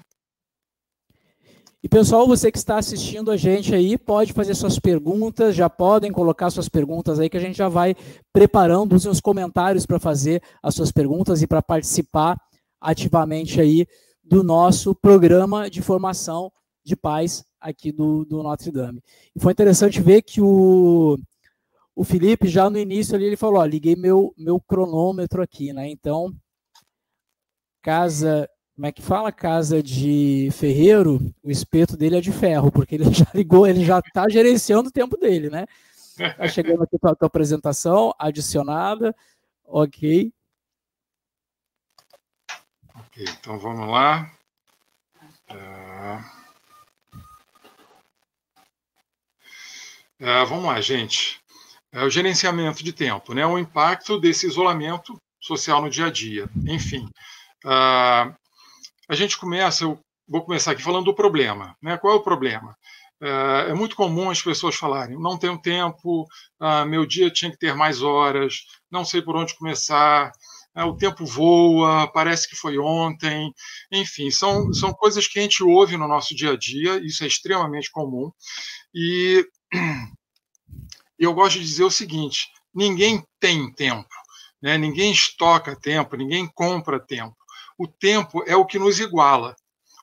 E 1.82 1.88
pessoal, 1.88 2.28
você 2.28 2.52
que 2.52 2.58
está 2.58 2.78
assistindo 2.78 3.32
a 3.32 3.38
gente 3.38 3.74
aí, 3.74 3.98
pode 3.98 4.34
fazer 4.34 4.54
suas 4.54 4.78
perguntas, 4.78 5.56
já 5.56 5.70
podem 5.70 6.12
colocar 6.12 6.50
suas 6.50 6.68
perguntas 6.68 7.20
aí, 7.20 7.30
que 7.30 7.38
a 7.38 7.40
gente 7.40 7.58
já 7.58 7.70
vai 7.70 7.96
preparando 8.34 8.94
os 8.94 9.02
seus 9.02 9.22
comentários 9.22 9.86
para 9.86 9.98
fazer 9.98 10.44
as 10.62 10.76
suas 10.76 10.92
perguntas 10.92 11.42
e 11.42 11.48
para 11.48 11.62
participar 11.62 12.38
ativamente 12.82 13.62
aí 13.62 13.88
do 14.22 14.44
nosso 14.44 14.94
programa 14.94 15.70
de 15.70 15.82
formação 15.82 16.52
de 16.84 16.98
paz 16.98 17.46
aqui 17.62 17.94
do, 17.94 18.26
do 18.26 18.44
Notre 18.44 18.72
Dame. 18.72 19.02
E 19.34 19.40
foi 19.40 19.54
interessante 19.54 20.02
ver 20.02 20.22
que 20.22 20.42
o, 20.42 21.18
o 22.00 22.04
Felipe, 22.06 22.48
já 22.48 22.70
no 22.70 22.80
início 22.80 23.14
ali, 23.14 23.26
ele 23.26 23.36
falou: 23.36 23.60
ó, 23.60 23.66
liguei 23.66 23.94
meu, 23.94 24.34
meu 24.38 24.58
cronômetro 24.58 25.42
aqui, 25.42 25.74
né? 25.74 25.90
Então, 25.90 26.34
casa, 27.82 28.50
como 28.74 28.88
é 28.88 28.92
que 28.94 29.02
fala? 29.02 29.34
Casa 29.34 29.84
de 29.84 30.48
ferreiro, 30.54 31.20
o 31.44 31.52
espeto 31.52 31.98
dele 31.98 32.16
é 32.16 32.22
de 32.22 32.32
ferro, 32.32 32.72
porque 32.72 32.96
ele 32.96 33.04
já 33.14 33.28
ligou, 33.36 33.68
ele 33.68 33.84
já 33.84 34.00
está 34.00 34.30
gerenciando 34.30 34.88
o 34.88 34.94
tempo 34.94 35.18
dele, 35.18 35.50
né? 35.50 35.66
Tá 36.38 36.48
chegando 36.48 36.84
aqui 36.84 36.96
a 37.04 37.16
tua 37.16 37.28
apresentação, 37.28 38.16
adicionada, 38.18 39.14
ok. 39.66 40.32
Ok, 42.96 43.26
então 43.42 43.60
vamos 43.60 43.90
lá. 43.90 44.32
Uh... 45.52 46.40
É, 50.22 50.46
vamos 50.46 50.64
lá, 50.64 50.80
gente. 50.80 51.42
É 51.92 52.04
o 52.04 52.10
gerenciamento 52.10 52.84
de 52.84 52.94
tempo, 52.94 53.34
né? 53.34 53.46
O 53.46 53.58
impacto 53.58 54.20
desse 54.20 54.46
isolamento 54.46 55.20
social 55.40 55.82
no 55.82 55.90
dia 55.90 56.06
a 56.06 56.12
dia. 56.12 56.48
Enfim, 56.68 57.10
uh, 57.66 58.36
a 59.08 59.16
gente 59.16 59.38
começa, 59.38 59.84
eu 59.84 60.00
vou 60.28 60.44
começar 60.44 60.72
aqui 60.72 60.84
falando 60.84 61.06
do 61.06 61.16
problema. 61.16 61.76
Né? 61.82 61.98
Qual 61.98 62.14
é 62.14 62.18
o 62.18 62.24
problema? 62.24 62.76
Uh, 63.22 63.70
é 63.70 63.74
muito 63.74 63.96
comum 63.96 64.30
as 64.30 64.42
pessoas 64.42 64.76
falarem: 64.76 65.20
não 65.20 65.38
tenho 65.38 65.58
tempo, 65.58 66.28
uh, 66.62 66.86
meu 66.86 67.06
dia 67.06 67.32
tinha 67.32 67.52
que 67.52 67.58
ter 67.58 67.74
mais 67.74 68.02
horas, 68.02 68.66
não 68.92 69.04
sei 69.04 69.22
por 69.22 69.36
onde 69.36 69.58
começar, 69.58 70.32
é, 70.76 70.84
o 70.84 70.96
tempo 70.96 71.26
voa, 71.26 72.08
parece 72.08 72.48
que 72.48 72.56
foi 72.56 72.78
ontem, 72.78 73.52
enfim, 73.92 74.32
são, 74.32 74.72
são 74.74 74.94
coisas 74.94 75.28
que 75.28 75.40
a 75.40 75.42
gente 75.42 75.64
ouve 75.64 75.98
no 75.98 76.08
nosso 76.08 76.36
dia 76.36 76.52
a 76.52 76.58
dia, 76.58 76.98
isso 77.06 77.24
é 77.24 77.28
extremamente 77.28 77.92
comum, 77.92 78.32
e 78.94 79.46
eu 81.20 81.34
gosto 81.34 81.60
de 81.60 81.66
dizer 81.66 81.84
o 81.84 81.92
seguinte: 81.92 82.48
ninguém 82.74 83.24
tem 83.40 83.72
tempo, 83.74 84.10
né? 84.62 84.78
ninguém 84.78 85.12
estoca 85.12 85.76
tempo, 85.76 86.16
ninguém 86.16 86.48
compra 86.48 87.00
tempo. 87.00 87.36
O 87.78 87.88
tempo 87.88 88.44
é 88.48 88.56
o 88.56 88.66
que 88.66 88.80
nos 88.80 89.00
iguala. 89.00 89.56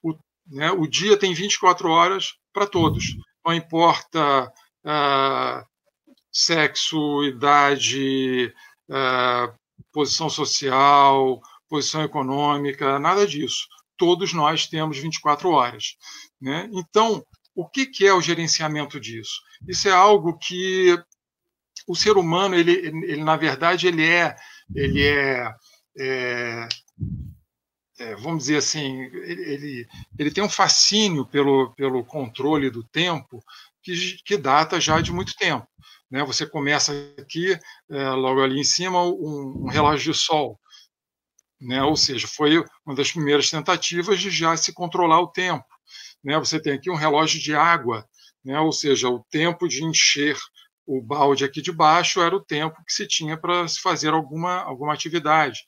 O, 0.02 0.14
né, 0.46 0.70
o 0.70 0.87
dia 0.87 1.18
tem 1.18 1.35
24 1.35 1.88
horas 1.88 2.35
para 2.52 2.66
todos, 2.66 3.14
não 3.44 3.54
importa 3.54 4.52
uh, 4.85 5.66
sexo, 6.32 7.23
idade, 7.25 8.52
uh, 8.88 9.54
posição 9.92 10.28
social, 10.28 11.40
posição 11.68 12.02
econômica, 12.02 12.99
nada 12.99 13.26
disso. 13.26 13.66
Todos 13.96 14.32
nós 14.32 14.66
temos 14.66 14.99
24 14.99 15.50
horas. 15.50 15.96
Né? 16.40 16.68
Então, 16.73 17.25
o 17.54 17.68
que, 17.68 17.87
que 17.87 18.06
é 18.06 18.12
o 18.12 18.20
gerenciamento 18.20 19.00
disso? 19.00 19.40
Isso 19.66 19.88
é 19.88 19.92
algo 19.92 20.38
que 20.38 20.96
o 21.86 21.94
ser 21.94 22.16
humano, 22.16 22.54
ele, 22.54 22.72
ele 22.72 23.22
na 23.22 23.36
verdade, 23.36 23.86
ele 23.86 24.04
é, 24.04 24.36
ele 24.75 25.06
é, 25.06 25.54
é, 25.98 26.68
é 27.98 28.16
vamos 28.16 28.44
dizer 28.44 28.56
assim, 28.56 29.02
ele, 29.02 29.86
ele 30.18 30.30
tem 30.30 30.42
um 30.42 30.48
fascínio 30.48 31.25
pelo, 31.25 31.72
pelo 31.75 32.04
controle 32.04 32.70
do 32.70 32.82
tempo 32.82 33.42
que, 33.82 34.16
que 34.25 34.36
data 34.36 34.80
já 34.80 35.00
de 35.00 35.12
muito 35.12 35.34
tempo. 35.36 35.66
Né? 36.10 36.25
Você 36.25 36.46
começa 36.46 36.92
aqui, 37.18 37.58
é, 37.90 38.10
logo 38.10 38.42
ali 38.42 38.60
em 38.60 38.64
cima, 38.64 39.02
um, 39.02 39.64
um 39.64 39.68
relógio 39.68 40.12
de 40.12 40.18
sol. 40.18 40.58
Né? 41.60 41.82
Ou 41.82 41.96
seja, 41.96 42.26
foi 42.26 42.64
uma 42.84 42.94
das 42.94 43.12
primeiras 43.12 43.50
tentativas 43.50 44.20
de 44.20 44.30
já 44.30 44.56
se 44.56 44.72
controlar 44.72 45.20
o 45.20 45.28
tempo. 45.28 45.64
Né? 46.22 46.38
Você 46.38 46.60
tem 46.60 46.75
aqui 46.75 46.90
um 46.90 46.96
relógio 46.96 47.40
de 47.40 47.54
água, 47.54 48.06
né? 48.46 48.60
ou 48.60 48.70
seja, 48.70 49.08
o 49.08 49.24
tempo 49.28 49.68
de 49.68 49.84
encher 49.84 50.38
o 50.86 51.02
balde 51.02 51.44
aqui 51.44 51.60
de 51.60 51.72
baixo 51.72 52.20
era 52.20 52.34
o 52.34 52.44
tempo 52.44 52.82
que 52.86 52.92
se 52.92 53.08
tinha 53.08 53.36
para 53.36 53.66
se 53.66 53.80
fazer 53.80 54.10
alguma, 54.10 54.62
alguma 54.62 54.94
atividade. 54.94 55.64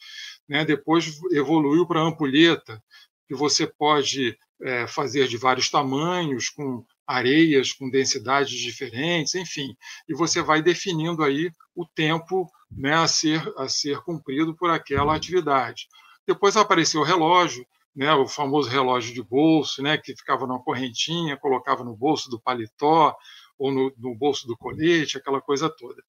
Né? 0.49 0.65
Depois 0.65 1.19
evoluiu 1.33 1.85
para 1.87 2.01
a 2.01 2.05
ampulheta, 2.05 2.81
que 3.27 3.35
você 3.35 3.67
pode 3.67 4.39
é, 4.63 4.87
fazer 4.87 5.27
de 5.27 5.37
vários 5.37 5.69
tamanhos, 5.69 6.49
com 6.49 6.85
areias 7.05 7.73
com 7.73 7.91
densidades 7.91 8.57
diferentes, 8.59 9.35
enfim, 9.35 9.75
e 10.07 10.15
você 10.15 10.43
vai 10.43 10.63
definindo 10.63 11.25
aí 11.25 11.51
o 11.75 11.87
tempo 11.87 12.47
né, 12.71 12.95
a, 12.95 13.09
ser, 13.09 13.43
a 13.57 13.67
ser 13.67 13.99
cumprido 14.03 14.55
por 14.55 14.71
aquela 14.71 15.17
atividade. 15.17 15.89
Depois 16.27 16.57
apareceu 16.57 17.01
o 17.01 17.05
relógio, 17.05 17.67
né, 17.95 18.13
o 18.15 18.29
famoso 18.29 18.69
relógio 18.69 19.13
de 19.15 19.23
bolso, 19.23 19.83
né, 19.83 19.99
que 19.99 20.17
ficava 20.17 20.47
numa 20.47 20.63
correntinha, 20.63 21.37
colocava 21.37 21.83
no 21.85 21.97
bolso 21.97 22.31
do 22.31 22.41
paletó 22.41 23.17
ou 23.59 23.73
no, 23.73 23.93
no 23.99 24.15
bolso 24.15 24.47
do 24.47 24.57
colete, 24.57 25.19
aquela 25.19 25.41
coisa 25.41 25.69
toda. 25.69 26.03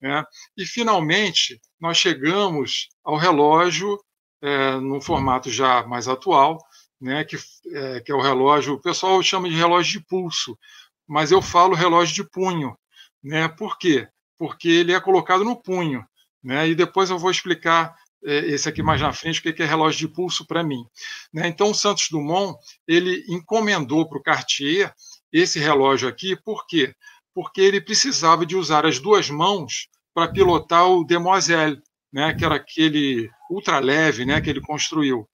Né? 0.00 0.24
E, 0.56 0.66
finalmente, 0.66 1.60
nós 1.80 1.96
chegamos 1.96 2.88
ao 3.04 3.16
relógio 3.16 3.96
é, 4.42 4.76
num 4.80 5.00
formato 5.00 5.50
já 5.50 5.86
mais 5.86 6.08
atual, 6.08 6.58
né, 7.00 7.24
que, 7.24 7.36
é, 7.72 8.00
que 8.00 8.10
é 8.10 8.14
o 8.14 8.20
relógio, 8.20 8.74
o 8.74 8.80
pessoal 8.80 9.22
chama 9.22 9.48
de 9.48 9.54
relógio 9.54 10.00
de 10.00 10.06
pulso, 10.06 10.58
mas 11.06 11.30
eu 11.30 11.40
falo 11.40 11.74
relógio 11.74 12.14
de 12.14 12.30
punho. 12.30 12.76
Né? 13.22 13.48
Por 13.48 13.78
quê? 13.78 14.08
Porque 14.38 14.68
ele 14.68 14.92
é 14.92 15.00
colocado 15.00 15.44
no 15.44 15.60
punho. 15.60 16.04
Né? 16.42 16.68
E 16.68 16.74
depois 16.74 17.10
eu 17.10 17.18
vou 17.18 17.30
explicar 17.30 17.94
esse 18.26 18.68
aqui 18.68 18.82
mais 18.82 19.00
na 19.00 19.12
frente, 19.12 19.38
o 19.38 19.54
que 19.54 19.62
é 19.62 19.66
relógio 19.66 20.00
de 20.00 20.08
pulso 20.08 20.46
para 20.46 20.64
mim. 20.64 20.84
Né? 21.32 21.46
Então, 21.48 21.70
o 21.70 21.74
Santos 21.74 22.08
Dumont 22.10 22.58
ele 22.86 23.24
encomendou 23.28 24.08
para 24.08 24.18
o 24.18 24.22
Cartier 24.22 24.92
esse 25.32 25.58
relógio 25.58 26.08
aqui, 26.08 26.36
por 26.36 26.66
quê? 26.66 26.94
Porque 27.34 27.60
ele 27.60 27.80
precisava 27.80 28.44
de 28.44 28.56
usar 28.56 28.86
as 28.86 28.98
duas 28.98 29.30
mãos 29.30 29.88
para 30.14 30.32
pilotar 30.32 30.88
o 30.88 31.04
Demoiselle, 31.04 31.80
né? 32.12 32.34
que 32.34 32.44
era 32.44 32.56
aquele 32.56 33.30
ultra 33.50 33.78
leve 33.78 34.24
né? 34.24 34.40
que 34.40 34.50
ele 34.50 34.60
construiu. 34.60 35.28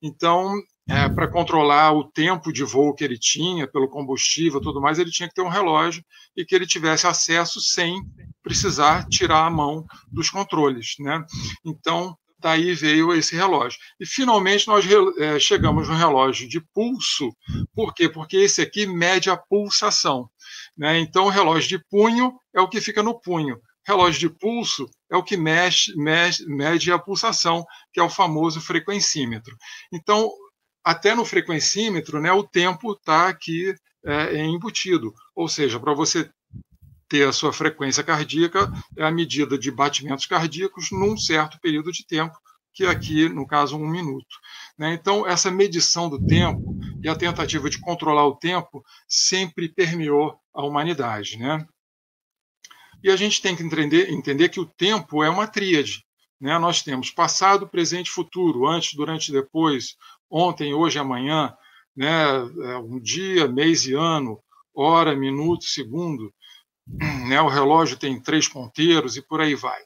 Então, 0.00 0.54
é, 0.88 1.06
para 1.08 1.28
controlar 1.28 1.92
o 1.92 2.04
tempo 2.04 2.50
de 2.50 2.64
voo 2.64 2.94
que 2.94 3.04
ele 3.04 3.18
tinha, 3.18 3.68
pelo 3.68 3.88
combustível 3.88 4.60
tudo 4.60 4.80
mais, 4.80 4.98
ele 4.98 5.10
tinha 5.10 5.28
que 5.28 5.34
ter 5.34 5.42
um 5.42 5.48
relógio 5.48 6.02
e 6.34 6.46
que 6.46 6.54
ele 6.54 6.66
tivesse 6.66 7.06
acesso 7.06 7.60
sem 7.60 8.00
precisar 8.42 9.06
tirar 9.08 9.44
a 9.44 9.50
mão 9.50 9.84
dos 10.10 10.30
controles. 10.30 10.94
Né? 10.98 11.22
Então, 11.62 12.16
daí 12.38 12.74
veio 12.74 13.12
esse 13.12 13.34
relógio. 13.34 13.78
E 13.98 14.06
finalmente 14.06 14.66
nós 14.68 14.84
é, 15.18 15.38
chegamos 15.38 15.88
no 15.88 15.94
relógio 15.94 16.48
de 16.48 16.60
pulso, 16.72 17.30
por 17.74 17.92
quê? 17.94 18.08
Porque 18.08 18.36
esse 18.36 18.62
aqui 18.62 18.86
mede 18.86 19.30
a 19.30 19.36
pulsação. 19.36 20.28
Né? 20.76 20.98
Então, 21.00 21.26
o 21.26 21.30
relógio 21.30 21.68
de 21.68 21.84
punho 21.90 22.38
é 22.54 22.60
o 22.60 22.68
que 22.68 22.80
fica 22.80 23.02
no 23.02 23.20
punho. 23.20 23.60
Relógio 23.86 24.20
de 24.20 24.28
pulso 24.28 24.88
é 25.10 25.16
o 25.16 25.22
que 25.22 25.36
mexe, 25.36 25.96
mexe, 25.96 26.46
mede 26.46 26.92
a 26.92 26.98
pulsação, 26.98 27.64
que 27.92 27.98
é 27.98 28.02
o 28.02 28.10
famoso 28.10 28.60
frequencímetro. 28.60 29.56
Então, 29.92 30.30
até 30.84 31.14
no 31.14 31.24
frequencímetro, 31.24 32.20
né, 32.20 32.30
o 32.30 32.46
tempo 32.46 32.92
está 32.92 33.28
aqui 33.28 33.74
é, 34.04 34.44
embutido. 34.44 35.12
Ou 35.34 35.48
seja, 35.48 35.80
para 35.80 35.94
você 35.94 36.30
ter 37.08 37.26
a 37.26 37.32
sua 37.32 37.52
frequência 37.52 38.04
cardíaca, 38.04 38.70
é 38.96 39.04
a 39.04 39.10
medida 39.10 39.58
de 39.58 39.70
batimentos 39.70 40.26
cardíacos 40.26 40.90
num 40.90 41.16
certo 41.16 41.58
período 41.60 41.90
de 41.90 42.06
tempo, 42.06 42.36
que 42.72 42.84
aqui, 42.84 43.28
no 43.28 43.46
caso, 43.46 43.76
um 43.76 43.88
minuto. 43.88 44.36
Né? 44.78 44.94
Então, 44.94 45.26
essa 45.26 45.50
medição 45.50 46.08
do 46.08 46.24
tempo 46.24 46.78
e 47.02 47.08
a 47.08 47.16
tentativa 47.16 47.68
de 47.68 47.80
controlar 47.80 48.26
o 48.26 48.36
tempo 48.36 48.84
sempre 49.08 49.68
permeou 49.68 50.38
a 50.54 50.64
humanidade. 50.64 51.38
Né? 51.38 51.66
E 53.02 53.10
a 53.10 53.16
gente 53.16 53.40
tem 53.40 53.56
que 53.56 53.62
entender, 53.62 54.10
entender 54.10 54.48
que 54.48 54.60
o 54.60 54.66
tempo 54.66 55.24
é 55.24 55.30
uma 55.30 55.46
tríade. 55.46 56.04
Né? 56.40 56.56
Nós 56.58 56.82
temos 56.82 57.10
passado, 57.10 57.68
presente 57.68 58.08
e 58.08 58.12
futuro, 58.12 58.66
antes, 58.66 58.94
durante 58.94 59.28
e 59.28 59.32
depois, 59.32 59.96
ontem, 60.30 60.74
hoje, 60.74 60.98
amanhã, 60.98 61.56
né, 61.96 62.08
é, 62.08 62.78
um 62.78 63.00
dia, 63.00 63.48
mês 63.48 63.84
e 63.86 63.94
ano, 63.94 64.40
hora, 64.72 65.16
minuto, 65.16 65.64
segundo. 65.64 66.32
Né, 67.28 67.40
o 67.40 67.48
relógio 67.48 67.98
tem 67.98 68.20
três 68.20 68.48
ponteiros 68.48 69.16
e 69.16 69.22
por 69.22 69.40
aí 69.40 69.54
vai. 69.54 69.80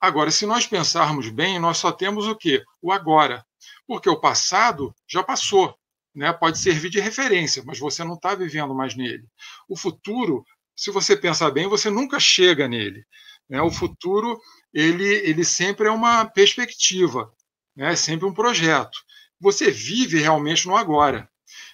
Agora, 0.00 0.30
se 0.30 0.46
nós 0.46 0.66
pensarmos 0.66 1.28
bem, 1.28 1.58
nós 1.58 1.78
só 1.78 1.92
temos 1.92 2.26
o 2.26 2.36
quê? 2.36 2.62
O 2.80 2.92
agora. 2.92 3.44
Porque 3.86 4.08
o 4.08 4.20
passado 4.20 4.94
já 5.08 5.22
passou. 5.22 5.74
Né? 6.14 6.32
Pode 6.32 6.58
servir 6.58 6.90
de 6.90 7.00
referência, 7.00 7.62
mas 7.66 7.78
você 7.78 8.04
não 8.04 8.14
está 8.14 8.34
vivendo 8.34 8.74
mais 8.74 8.94
nele. 8.94 9.24
O 9.68 9.76
futuro, 9.76 10.44
se 10.76 10.90
você 10.90 11.16
pensar 11.16 11.50
bem, 11.50 11.68
você 11.68 11.90
nunca 11.90 12.18
chega 12.18 12.68
nele. 12.68 13.04
Né? 13.48 13.60
O 13.60 13.70
futuro, 13.70 14.40
ele, 14.72 15.04
ele 15.04 15.44
sempre 15.44 15.88
é 15.88 15.90
uma 15.90 16.24
perspectiva, 16.24 17.32
né? 17.76 17.92
é 17.92 17.96
sempre 17.96 18.26
um 18.26 18.32
projeto 18.32 18.98
você 19.40 19.70
vive 19.70 20.20
realmente 20.20 20.68
no 20.68 20.76
agora. 20.76 21.28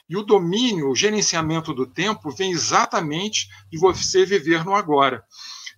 E 0.08 0.16
o 0.16 0.22
domínio, 0.22 0.90
o 0.90 0.94
gerenciamento 0.94 1.74
do 1.74 1.86
tempo 1.86 2.30
vem 2.30 2.52
exatamente 2.52 3.48
de 3.70 3.78
você 3.78 4.24
viver 4.24 4.64
no 4.64 4.74
agora. 4.74 5.24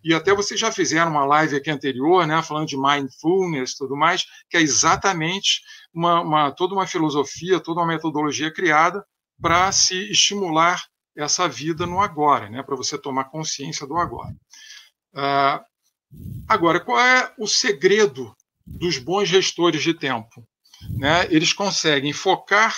E 0.04 0.14
até 0.14 0.32
vocês 0.34 0.60
já 0.60 0.70
fizeram 0.70 1.10
uma 1.10 1.24
live 1.24 1.56
aqui 1.56 1.70
anterior, 1.70 2.26
né, 2.26 2.42
falando 2.42 2.68
de 2.68 2.76
mindfulness 2.76 3.74
tudo 3.74 3.96
mais, 3.96 4.24
que 4.48 4.56
é 4.56 4.60
exatamente 4.60 5.60
uma, 5.92 6.20
uma, 6.20 6.50
toda 6.52 6.74
uma 6.74 6.86
filosofia, 6.86 7.58
toda 7.58 7.80
uma 7.80 7.86
metodologia 7.86 8.52
criada 8.52 9.04
para 9.40 9.72
se 9.72 10.10
estimular 10.10 10.84
essa 11.16 11.48
vida 11.48 11.84
no 11.84 12.00
agora, 12.00 12.48
né, 12.48 12.62
para 12.62 12.76
você 12.76 12.96
tomar 12.96 13.24
consciência 13.24 13.86
do 13.86 13.96
agora. 13.96 14.34
Uh, 15.14 15.64
agora, 16.46 16.78
qual 16.78 17.00
é 17.00 17.32
o 17.38 17.46
segredo 17.46 18.36
dos 18.64 18.98
bons 18.98 19.28
gestores 19.28 19.82
de 19.82 19.94
tempo? 19.94 20.46
né, 20.90 21.26
eles 21.30 21.52
conseguem 21.52 22.12
focar 22.12 22.76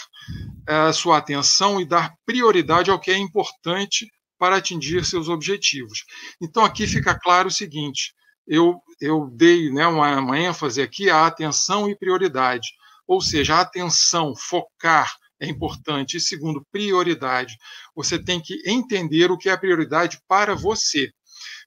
a 0.70 0.88
eh, 0.88 0.92
sua 0.92 1.18
atenção 1.18 1.80
e 1.80 1.84
dar 1.84 2.14
prioridade 2.24 2.90
ao 2.90 3.00
que 3.00 3.10
é 3.10 3.18
importante 3.18 4.06
para 4.38 4.56
atingir 4.56 5.04
seus 5.04 5.28
objetivos. 5.28 6.04
Então, 6.40 6.64
aqui 6.64 6.86
fica 6.86 7.18
claro 7.18 7.48
o 7.48 7.52
seguinte: 7.52 8.14
eu, 8.46 8.80
eu 9.00 9.28
dei 9.32 9.70
né, 9.70 9.86
uma, 9.86 10.18
uma 10.18 10.38
ênfase 10.38 10.80
aqui 10.80 11.10
à 11.10 11.26
atenção 11.26 11.88
e 11.88 11.96
prioridade, 11.96 12.68
ou 13.06 13.20
seja, 13.20 13.56
a 13.56 13.60
atenção, 13.60 14.34
focar 14.34 15.14
é 15.40 15.46
importante. 15.48 16.16
E 16.16 16.20
segundo, 16.20 16.64
prioridade. 16.70 17.56
Você 17.94 18.22
tem 18.22 18.40
que 18.40 18.62
entender 18.66 19.30
o 19.30 19.38
que 19.38 19.48
é 19.48 19.56
prioridade 19.56 20.20
para 20.28 20.54
você. 20.54 21.10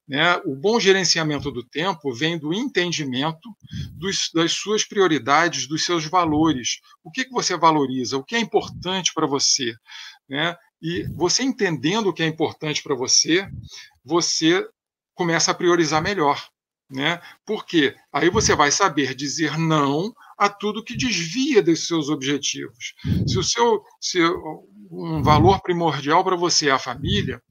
Né? 0.08 0.36
O 0.46 0.56
bom 0.56 0.80
gerenciamento 0.80 1.50
do 1.50 1.64
tempo 1.64 2.14
vem 2.14 2.38
do 2.38 2.54
entendimento 2.54 3.50
dos, 3.94 4.30
das 4.34 4.52
suas 4.52 4.84
prioridades, 4.84 5.68
dos 5.68 5.86
seus 5.86 6.06
valores. 6.06 6.80
O 7.04 7.10
que, 7.10 7.26
que 7.26 7.32
você 7.32 7.56
valoriza? 7.58 8.18
O 8.18 8.24
que 8.24 8.36
é 8.36 8.40
importante 8.40 9.14
para 9.14 9.26
você? 9.26 9.74
Né? 10.30 10.56
E 10.82 11.08
você 11.16 11.44
entendendo 11.44 12.08
o 12.08 12.14
que 12.14 12.24
é 12.24 12.28
importante 12.28 12.84
para 12.84 12.96
você, 12.96 13.48
você 14.04 14.68
começa 15.16 15.52
a 15.52 15.56
priorizar 15.56 16.02
melhor. 16.02 16.46
Né? 16.92 17.22
Porque 17.46 17.96
aí 18.12 18.30
você 18.30 18.56
vai 18.56 18.72
saber 18.72 19.16
dizer 19.16 19.58
não 19.58 20.14
a 20.38 20.50
tudo 20.50 20.84
que 20.84 20.98
desvia 20.98 21.64
dos 21.64 21.88
seus 21.88 22.10
objetivos. 22.10 22.94
Se 23.26 23.40
o 23.40 23.44
seu 23.44 23.82
se 24.00 24.20
um 24.92 25.24
valor 25.24 25.62
primordial 25.62 26.24
para 26.24 26.36
você 26.36 26.68
é 26.68 26.72
a 26.72 26.78
família, 26.78 27.42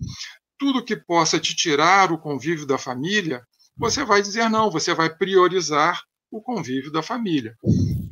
tudo 0.62 0.84
que 0.84 0.94
possa 0.94 1.40
te 1.40 1.56
tirar 1.56 2.12
o 2.12 2.18
convívio 2.18 2.64
da 2.64 2.78
família, 2.78 3.44
você 3.76 4.04
vai 4.04 4.22
dizer 4.22 4.48
não, 4.48 4.70
você 4.70 4.94
vai 4.94 5.12
priorizar 5.12 6.00
o 6.30 6.40
convívio 6.40 6.92
da 6.92 7.02
família. 7.02 7.56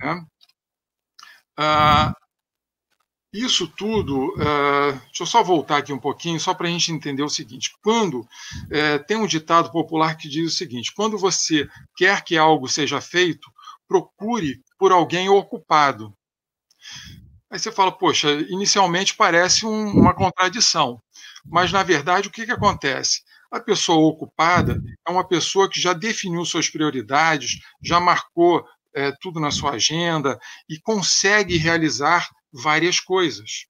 Né? 0.01 0.27
Ah, 1.57 2.13
isso 3.33 3.69
tudo, 3.69 4.35
uh, 4.35 4.93
deixa 5.05 5.23
eu 5.23 5.27
só 5.27 5.45
voltar 5.45 5.77
aqui 5.77 5.93
um 5.93 5.99
pouquinho, 6.01 6.41
só 6.41 6.53
para 6.53 6.67
a 6.67 6.71
gente 6.73 6.91
entender 6.91 7.23
o 7.23 7.29
seguinte: 7.29 7.71
quando 7.85 8.23
uh, 8.23 9.05
tem 9.07 9.17
um 9.17 9.29
ditado 9.29 9.71
popular 9.71 10.17
que 10.17 10.29
diz 10.29 10.53
o 10.53 10.57
seguinte, 10.57 10.93
quando 10.93 11.17
você 11.17 11.69
quer 11.97 12.25
que 12.25 12.37
algo 12.37 12.67
seja 12.67 13.01
feito, 13.01 13.49
procure 13.87 14.61
por 14.77 14.91
alguém 14.91 15.29
ocupado. 15.29 16.13
Aí 17.49 17.61
você 17.61 17.71
fala, 17.71 17.93
poxa, 17.93 18.33
inicialmente 18.49 19.15
parece 19.15 19.65
um, 19.65 19.91
uma 19.91 20.15
contradição, 20.15 21.01
mas 21.45 21.73
na 21.73 21.83
verdade 21.83 22.29
o 22.29 22.31
que, 22.31 22.47
que 22.47 22.53
acontece? 22.53 23.23
A 23.51 23.59
pessoa 23.59 24.09
ocupada 24.09 24.81
é 25.07 25.11
uma 25.11 25.27
pessoa 25.27 25.69
que 25.69 25.81
já 25.81 25.93
definiu 25.93 26.45
suas 26.45 26.69
prioridades, 26.69 27.59
já 27.83 27.99
marcou 27.99 28.65
é, 28.95 29.13
tudo 29.21 29.41
na 29.41 29.51
sua 29.51 29.73
agenda 29.73 30.39
e 30.69 30.79
consegue 30.79 31.57
realizar 31.57 32.29
várias 32.53 33.01
coisas. 33.01 33.67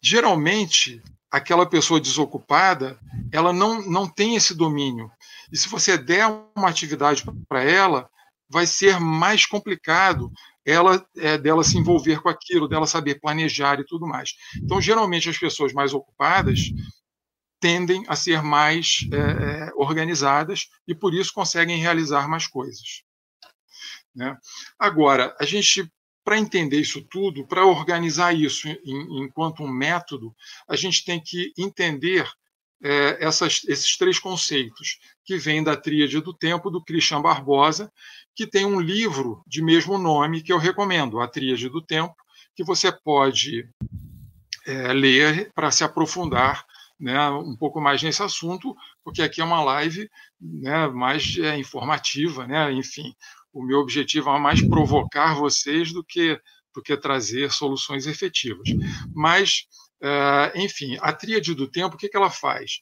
Geralmente, 0.00 1.02
aquela 1.30 1.66
pessoa 1.66 2.00
desocupada, 2.00 2.98
ela 3.32 3.52
não, 3.52 3.82
não 3.82 4.08
tem 4.08 4.36
esse 4.36 4.54
domínio. 4.54 5.10
E 5.50 5.56
se 5.56 5.68
você 5.68 5.98
der 5.98 6.26
uma 6.56 6.68
atividade 6.68 7.24
para 7.48 7.62
ela, 7.62 8.08
vai 8.48 8.66
ser 8.66 9.00
mais 9.00 9.46
complicado 9.46 10.30
ela 10.64 11.06
é, 11.16 11.36
dela 11.36 11.62
se 11.62 11.76
envolver 11.76 12.20
com 12.20 12.28
aquilo, 12.28 12.68
dela 12.68 12.86
saber 12.86 13.20
planejar 13.20 13.80
e 13.80 13.84
tudo 13.84 14.06
mais. 14.06 14.34
Então, 14.56 14.80
geralmente, 14.80 15.28
as 15.28 15.38
pessoas 15.38 15.72
mais 15.72 15.92
ocupadas 15.92 16.70
tendem 17.60 18.04
a 18.08 18.16
ser 18.16 18.42
mais 18.42 19.06
é, 19.12 19.16
é 19.16 19.72
organizadas 19.74 20.68
e, 20.86 20.94
por 20.94 21.14
isso, 21.14 21.32
conseguem 21.32 21.78
realizar 21.78 22.28
mais 22.28 22.46
coisas. 22.46 23.02
Né? 24.14 24.36
Agora, 24.78 25.34
a 25.40 25.44
gente 25.44 25.90
para 26.24 26.38
entender 26.38 26.80
isso 26.80 27.02
tudo, 27.02 27.46
para 27.46 27.66
organizar 27.66 28.34
isso 28.34 28.66
em, 28.66 29.22
enquanto 29.22 29.62
um 29.62 29.68
método, 29.68 30.34
a 30.66 30.74
gente 30.74 31.04
tem 31.04 31.20
que 31.20 31.52
entender 31.56 32.26
é, 32.82 33.24
essas, 33.24 33.62
esses 33.68 33.96
três 33.96 34.18
conceitos, 34.18 34.98
que 35.24 35.36
vêm 35.36 35.62
da 35.62 35.76
Tríade 35.76 36.20
do 36.20 36.34
Tempo, 36.34 36.70
do 36.70 36.82
Christian 36.82 37.20
Barbosa, 37.20 37.92
que 38.34 38.46
tem 38.46 38.64
um 38.64 38.80
livro 38.80 39.42
de 39.46 39.62
mesmo 39.62 39.96
nome 39.98 40.42
que 40.42 40.52
eu 40.52 40.58
recomendo, 40.58 41.20
A 41.20 41.28
Tríade 41.28 41.68
do 41.68 41.80
Tempo, 41.80 42.14
que 42.54 42.64
você 42.64 42.90
pode 42.90 43.68
é, 44.66 44.92
ler 44.92 45.50
para 45.54 45.70
se 45.70 45.84
aprofundar 45.84 46.64
né, 46.98 47.28
um 47.30 47.56
pouco 47.56 47.80
mais 47.80 48.02
nesse 48.02 48.22
assunto, 48.22 48.74
porque 49.02 49.22
aqui 49.22 49.40
é 49.40 49.44
uma 49.44 49.62
live 49.62 50.08
né, 50.40 50.88
mais 50.88 51.36
é, 51.38 51.58
informativa, 51.58 52.46
né, 52.46 52.72
enfim, 52.72 53.14
o 53.52 53.62
meu 53.62 53.78
objetivo 53.78 54.30
é 54.30 54.38
mais 54.38 54.66
provocar 54.66 55.34
vocês 55.34 55.92
do 55.92 56.02
que, 56.02 56.40
do 56.74 56.82
que 56.82 56.96
trazer 56.96 57.52
soluções 57.52 58.06
efetivas. 58.06 58.68
Mas, 59.14 59.66
uh, 60.02 60.58
enfim, 60.58 60.98
a 61.00 61.12
tríade 61.12 61.54
do 61.54 61.70
tempo, 61.70 61.94
o 61.94 61.98
que, 61.98 62.08
que 62.08 62.16
ela 62.16 62.30
faz? 62.30 62.80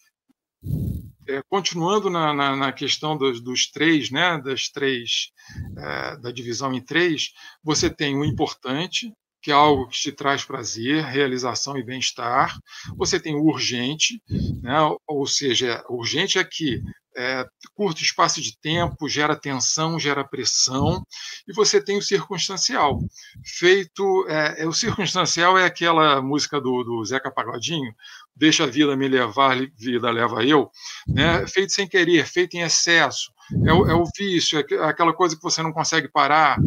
É, 1.28 1.40
continuando 1.48 2.10
na, 2.10 2.34
na, 2.34 2.56
na 2.56 2.72
questão 2.72 3.16
dos, 3.16 3.40
dos, 3.40 3.70
três, 3.70 4.10
né, 4.10 4.40
das 4.42 4.68
três, 4.68 5.30
uh, 5.70 6.20
da 6.20 6.32
divisão 6.32 6.72
em 6.74 6.80
três, 6.80 7.30
você 7.62 7.88
tem 7.88 8.16
o 8.16 8.24
importante, 8.24 9.12
que 9.40 9.50
é 9.50 9.54
algo 9.54 9.88
que 9.88 9.98
te 9.98 10.12
traz 10.12 10.44
prazer, 10.44 11.04
realização 11.04 11.76
e 11.76 11.82
bem-estar. 11.82 12.56
Você 12.96 13.18
tem 13.18 13.34
o 13.34 13.44
urgente, 13.44 14.22
né? 14.62 14.78
ou 15.06 15.26
seja, 15.26 15.84
urgente 15.88 16.38
é 16.38 16.44
que 16.44 16.80
é, 17.16 17.46
curto 17.74 18.02
espaço 18.02 18.40
de 18.40 18.58
tempo, 18.58 19.08
gera 19.08 19.36
tensão, 19.36 19.98
gera 19.98 20.24
pressão, 20.24 21.04
e 21.46 21.52
você 21.52 21.82
tem 21.82 21.98
o 21.98 22.02
circunstancial. 22.02 23.00
Feito, 23.44 24.26
é, 24.28 24.62
é, 24.62 24.66
o 24.66 24.72
circunstancial 24.72 25.58
é 25.58 25.64
aquela 25.64 26.22
música 26.22 26.60
do, 26.60 26.82
do 26.82 27.04
Zeca 27.04 27.30
Pagodinho, 27.30 27.94
deixa 28.34 28.64
a 28.64 28.66
vida 28.66 28.96
me 28.96 29.08
levar, 29.08 29.56
vida 29.76 30.10
leva 30.10 30.44
eu, 30.44 30.70
né? 31.06 31.46
feito 31.46 31.72
sem 31.72 31.86
querer, 31.86 32.26
feito 32.26 32.54
em 32.54 32.62
excesso, 32.62 33.30
é 33.66 33.72
o, 33.72 33.90
é 33.90 33.94
o 33.94 34.04
vício, 34.16 34.58
é 34.58 34.84
aquela 34.84 35.12
coisa 35.12 35.36
que 35.36 35.42
você 35.42 35.62
não 35.62 35.72
consegue 35.72 36.08
parar, 36.08 36.58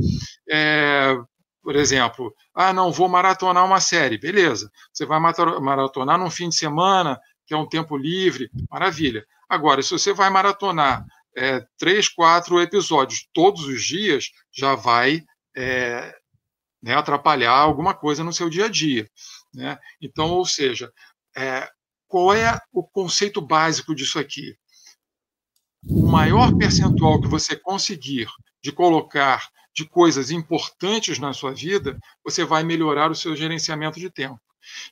é, 0.50 1.18
por 1.66 1.76
exemplo, 1.76 2.34
ah, 2.54 2.72
não, 2.72 2.92
vou 2.92 3.10
maratonar 3.10 3.66
uma 3.66 3.82
série, 3.82 4.20
beleza. 4.20 4.72
Você 4.94 5.04
vai 5.04 5.20
maratonar 5.20 6.16
num 6.16 6.30
fim 6.30 6.48
de 6.48 6.56
semana, 6.56 7.20
que 7.48 7.56
é 7.56 7.58
um 7.58 7.68
tempo 7.68 7.98
livre, 7.98 8.52
maravilha. 8.70 9.26
Agora, 9.50 9.82
se 9.82 9.90
você 9.90 10.14
vai 10.14 10.30
maratonar 10.30 11.04
é, 11.36 11.66
três, 11.78 12.08
quatro 12.08 12.62
episódios 12.62 13.28
todos 13.34 13.66
os 13.66 13.84
dias, 13.84 14.30
já 14.52 14.76
vai 14.76 15.24
é, 15.56 16.16
né, 16.84 16.94
atrapalhar 16.94 17.54
alguma 17.54 17.96
coisa 17.96 18.24
no 18.24 18.32
seu 18.32 18.48
dia 18.48 18.66
a 18.66 18.70
dia. 18.70 19.10
Né? 19.52 19.78
Então, 20.00 20.30
ou 20.30 20.46
seja, 20.46 20.94
é, 21.36 21.70
qual 22.08 22.34
é 22.34 22.60
o 22.72 22.84
conceito 22.84 23.42
básico 23.42 23.94
disso 23.94 24.20
aqui? 24.20 24.56
O 25.88 26.08
maior 26.08 26.56
percentual 26.58 27.22
que 27.22 27.28
você 27.28 27.56
conseguir 27.56 28.28
de 28.64 28.72
colocar 28.72 29.48
de 29.76 29.88
coisas 29.88 30.32
importantes 30.32 31.20
na 31.20 31.34
sua 31.34 31.54
vida, 31.54 32.00
você 32.24 32.46
vai 32.46 32.64
melhorar 32.64 33.12
o 33.12 33.16
seu 33.16 33.36
gerenciamento 33.36 34.00
de 34.00 34.10
tempo. 34.10 34.40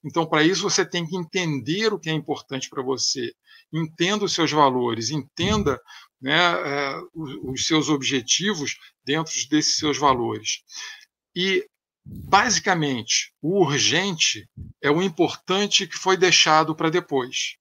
Então, 0.04 0.26
para 0.26 0.44
isso, 0.44 0.62
você 0.62 0.86
tem 0.86 1.08
que 1.08 1.16
entender 1.16 1.94
o 1.94 2.00
que 2.00 2.10
é 2.10 2.14
importante 2.14 2.70
para 2.70 2.84
você, 2.84 3.34
entenda 3.72 4.26
os 4.26 4.34
seus 4.34 4.52
valores, 4.52 5.10
entenda 5.10 5.82
né, 6.22 6.36
é, 6.36 7.02
os 7.44 7.66
seus 7.66 7.90
objetivos 7.90 8.78
dentro 9.04 9.34
desses 9.50 9.78
seus 9.78 9.98
valores. 9.98 10.62
E, 11.36 11.66
basicamente, 12.06 13.34
o 13.42 13.62
urgente 13.62 14.48
é 14.82 14.92
o 14.92 15.02
importante 15.02 15.88
que 15.88 15.98
foi 15.98 16.18
deixado 16.18 16.76
para 16.76 16.90
depois. 16.90 17.56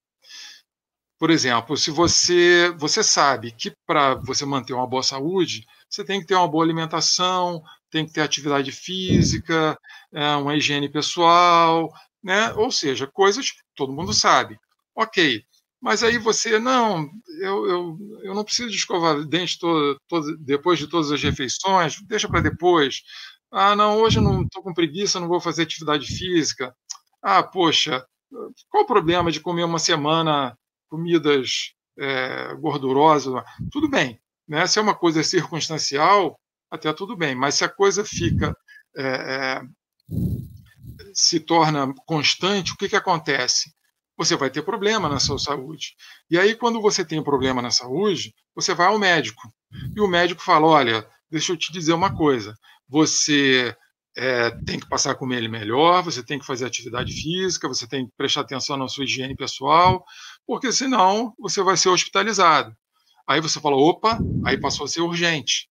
Por 1.19 1.31
exemplo, 1.31 1.77
se 1.77 1.91
você, 1.91 2.75
você 2.77 3.03
sabe 3.03 3.53
que 3.53 3.73
para 3.87 4.15
você 4.17 4.45
manter 4.45 4.73
uma 4.73 4.89
boa 4.89 5.05
saúde, 5.05 5.65
você 5.89 6.05
tem 6.05 6.21
que 6.21 6.27
ter 6.27 6.35
uma 6.35 6.49
boa 6.49 6.65
alimentação, 6.65 7.63
tem 7.91 8.05
que 8.05 8.13
ter 8.13 8.23
atividade 8.23 8.73
física, 8.73 9.79
é, 10.13 10.35
uma 10.35 10.57
higiene 10.57 10.89
pessoal, 10.89 11.93
né? 12.23 12.53
ou 12.55 12.73
seja, 12.73 13.07
coisas 13.07 13.51
que 13.53 13.59
todo 13.77 13.93
mundo 13.93 14.13
sabe. 14.13 14.59
Ok, 14.97 15.45
mas 15.81 16.03
aí 16.03 16.17
você, 16.19 16.59
não, 16.59 17.09
eu, 17.41 17.67
eu, 17.67 17.99
eu 18.23 18.35
não 18.35 18.45
preciso 18.45 18.71
de 18.71 18.77
escovar 18.77 19.25
dente 19.25 19.59
todo, 19.59 19.97
todo, 20.09 20.37
depois 20.39 20.79
de 20.79 20.87
todas 20.87 21.11
as 21.11 21.23
refeições, 21.23 22.01
deixa 22.07 22.29
para 22.29 22.41
depois. 22.41 23.03
Ah, 23.53 23.77
não, 23.77 23.99
hoje 23.99 24.19
eu 24.19 24.23
não 24.23 24.43
estou 24.43 24.63
com 24.63 24.73
preguiça, 24.73 25.21
não 25.21 25.29
vou 25.29 25.41
fazer 25.41 25.63
atividade 25.63 26.07
física. 26.07 26.75
Ah, 27.23 27.43
poxa, 27.43 28.05
qual 28.71 28.85
o 28.85 28.87
problema 28.87 29.31
de 29.31 29.41
comer 29.41 29.65
uma 29.65 29.79
semana 29.79 30.57
comidas 30.89 31.75
é, 31.99 32.55
gordurosas? 32.55 33.45
Tudo 33.71 33.89
bem, 33.91 34.19
né? 34.49 34.67
Se 34.67 34.79
é 34.79 34.83
uma 34.83 34.95
coisa 34.95 35.23
circunstancial, 35.23 36.41
até 36.71 36.91
tudo 36.95 37.15
bem, 37.15 37.35
mas 37.35 37.55
se 37.57 37.65
a 37.65 37.69
coisa 37.69 38.05
fica. 38.05 38.57
É, 38.97 39.03
é, 39.05 39.63
se 41.15 41.41
torna 41.41 41.93
constante, 42.07 42.73
o 42.73 42.77
que, 42.77 42.89
que 42.89 42.97
acontece? 42.97 43.73
Você 44.17 44.37
vai 44.37 44.51
ter 44.51 44.63
problema 44.63 45.09
na 45.09 45.19
sua 45.19 45.39
saúde. 45.39 45.95
E 46.31 46.39
aí, 46.39 46.55
quando 46.55 46.81
você 46.81 47.05
tem 47.05 47.19
um 47.19 47.25
problema 47.25 47.63
na 47.63 47.71
saúde, 47.71 48.35
você 48.55 48.75
vai 48.75 48.87
ao 48.87 48.99
médico. 48.99 49.43
E 49.95 50.01
o 50.01 50.09
médico 50.09 50.43
fala: 50.43 50.67
olha, 50.67 51.07
deixa 51.33 51.53
eu 51.53 51.57
te 51.57 51.73
dizer 51.73 51.95
uma 51.95 52.15
coisa. 52.15 52.55
Você 52.89 53.75
é, 54.17 54.51
tem 54.65 54.79
que 54.79 54.89
passar 54.89 55.13
a 55.13 55.15
comer 55.15 55.39
ele 55.39 55.49
melhor, 55.49 56.03
você 56.03 56.23
tem 56.23 56.39
que 56.39 56.47
fazer 56.47 56.67
atividade 56.67 57.13
física, 57.13 57.67
você 57.67 57.89
tem 57.89 58.07
que 58.07 58.13
prestar 58.17 58.43
atenção 58.43 58.77
na 58.77 58.87
sua 58.87 59.05
higiene 59.05 59.35
pessoal, 59.35 60.05
porque 60.47 60.71
senão 60.71 61.35
você 61.39 61.63
vai 61.63 61.77
ser 61.77 61.89
hospitalizado. 61.89 62.77
Aí 63.27 63.41
você 63.41 63.61
fala, 63.61 63.77
opa, 63.77 64.19
aí 64.45 64.61
passou 64.61 64.85
a 64.85 64.89
ser 64.89 65.01
urgente. 65.01 65.69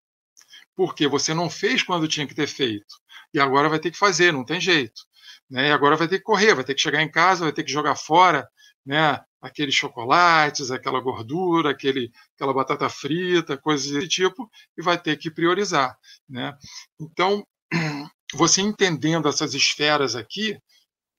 porque 0.74 1.06
você 1.06 1.34
não 1.34 1.50
fez 1.50 1.82
quando 1.82 2.08
tinha 2.08 2.26
que 2.26 2.34
ter 2.34 2.46
feito, 2.48 2.96
e 3.34 3.38
agora 3.40 3.68
vai 3.68 3.78
ter 3.78 3.90
que 3.90 3.98
fazer, 3.98 4.32
não 4.32 4.44
tem 4.44 4.60
jeito. 4.60 5.02
Né? 5.50 5.68
E 5.68 5.72
agora 5.72 5.96
vai 5.96 6.08
ter 6.08 6.18
que 6.18 6.24
correr, 6.24 6.54
vai 6.54 6.64
ter 6.64 6.74
que 6.74 6.80
chegar 6.80 7.02
em 7.02 7.10
casa, 7.10 7.44
vai 7.44 7.52
ter 7.52 7.64
que 7.64 7.72
jogar 7.72 7.94
fora 7.94 8.48
né? 8.84 9.20
Aqueles 9.42 9.74
chocolates, 9.74 10.70
aquela 10.70 11.00
gordura, 11.00 11.70
aquele, 11.70 12.12
aquela 12.36 12.54
batata 12.54 12.88
frita, 12.88 13.58
coisas 13.58 13.90
desse 13.90 14.08
tipo, 14.08 14.48
e 14.78 14.82
vai 14.82 14.96
ter 14.96 15.18
que 15.18 15.30
priorizar. 15.30 15.98
Né? 16.28 16.56
Então, 17.00 17.44
você 18.32 18.62
entendendo 18.62 19.28
essas 19.28 19.52
esferas 19.52 20.14
aqui, 20.14 20.56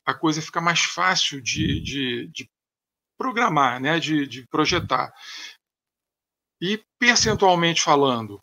a 0.05 0.13
coisa 0.13 0.41
fica 0.41 0.61
mais 0.61 0.79
fácil 0.79 1.41
de, 1.41 1.81
de, 1.81 2.27
de 2.29 2.49
programar, 3.17 3.81
né? 3.81 3.99
de, 3.99 4.25
de 4.25 4.47
projetar. 4.47 5.13
E 6.61 6.81
percentualmente 6.97 7.81
falando, 7.81 8.41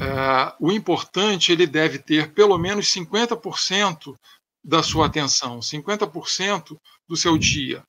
é, 0.00 0.56
o 0.58 0.72
importante 0.72 1.52
ele 1.52 1.66
deve 1.66 2.00
ter 2.00 2.32
pelo 2.34 2.58
menos 2.58 2.86
50% 2.92 4.16
da 4.64 4.82
sua 4.82 5.06
atenção, 5.06 5.60
50% 5.60 6.76
do 7.08 7.16
seu 7.16 7.38
dia. 7.38 7.84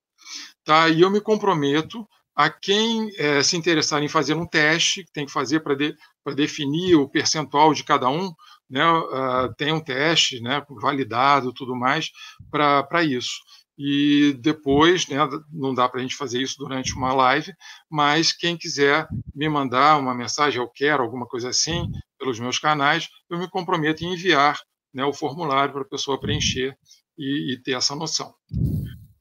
Tá? 0.64 0.90
E 0.90 1.02
eu 1.02 1.10
me 1.10 1.20
comprometo 1.20 2.08
a 2.36 2.50
quem 2.50 3.12
é, 3.18 3.44
se 3.44 3.56
interessar 3.56 4.02
em 4.02 4.08
fazer 4.08 4.34
um 4.34 4.48
teste, 4.48 5.04
que 5.04 5.12
tem 5.12 5.26
que 5.26 5.32
fazer 5.32 5.60
para 5.60 5.76
de, 5.76 5.96
definir 6.36 6.96
o 6.96 7.08
percentual 7.08 7.74
de 7.74 7.84
cada 7.84 8.10
um, 8.10 8.34
né, 8.70 8.84
uh, 8.90 9.54
tem 9.56 9.72
um 9.72 9.80
teste 9.80 10.42
né, 10.42 10.66
validado 10.82 11.54
tudo 11.54 11.76
mais 11.76 12.10
para 12.50 13.04
isso. 13.04 13.34
E 13.78 14.36
depois, 14.40 15.08
né, 15.08 15.18
não 15.52 15.74
dá 15.74 15.90
para 15.90 16.00
a 16.00 16.02
gente 16.04 16.16
fazer 16.16 16.42
isso 16.42 16.56
durante 16.58 16.96
uma 16.96 17.14
live, 17.14 17.52
mas 17.90 18.32
quem 18.32 18.56
quiser 18.56 19.08
me 19.34 19.50
mandar 19.50 20.00
uma 20.00 20.14
mensagem, 20.14 20.60
eu 20.60 20.68
quero, 20.68 21.04
alguma 21.04 21.28
coisa 21.28 21.50
assim, 21.50 21.92
pelos 22.18 22.40
meus 22.40 22.60
canais, 22.60 23.10
eu 23.30 23.38
me 23.38 23.50
comprometo 23.50 24.04
em 24.04 24.14
enviar 24.14 24.60
né, 24.94 25.04
o 25.04 25.14
formulário 25.14 25.74
para 25.74 25.82
a 25.82 25.90
pessoa 25.90 26.20
preencher 26.20 26.78
e, 27.18 27.54
e, 27.54 27.62
ter 27.62 27.74
essa 27.74 27.96
noção. 27.96 28.34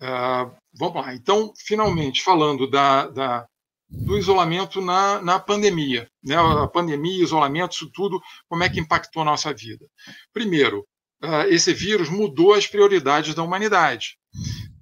Uh, 0.03 0.53
vamos 0.75 1.07
lá. 1.07 1.15
Então, 1.15 1.53
finalmente, 1.57 2.23
falando 2.23 2.69
da, 2.69 3.07
da 3.07 3.47
do 3.89 4.17
isolamento 4.17 4.81
na, 4.81 5.21
na 5.21 5.39
pandemia. 5.39 6.09
Né? 6.25 6.35
A 6.35 6.67
pandemia, 6.67 7.23
isolamento, 7.23 7.75
isso 7.75 7.91
tudo, 7.93 8.21
como 8.49 8.65
é 8.65 8.69
que 8.69 8.81
impactou 8.81 9.23
a 9.23 9.27
nossa 9.27 9.53
vida? 9.53 9.87
Primeiro, 10.33 10.87
uh, 11.23 11.47
esse 11.49 11.73
vírus 11.75 12.09
mudou 12.09 12.55
as 12.55 12.67
prioridades 12.67 13.35
da 13.35 13.43
humanidade. 13.43 14.17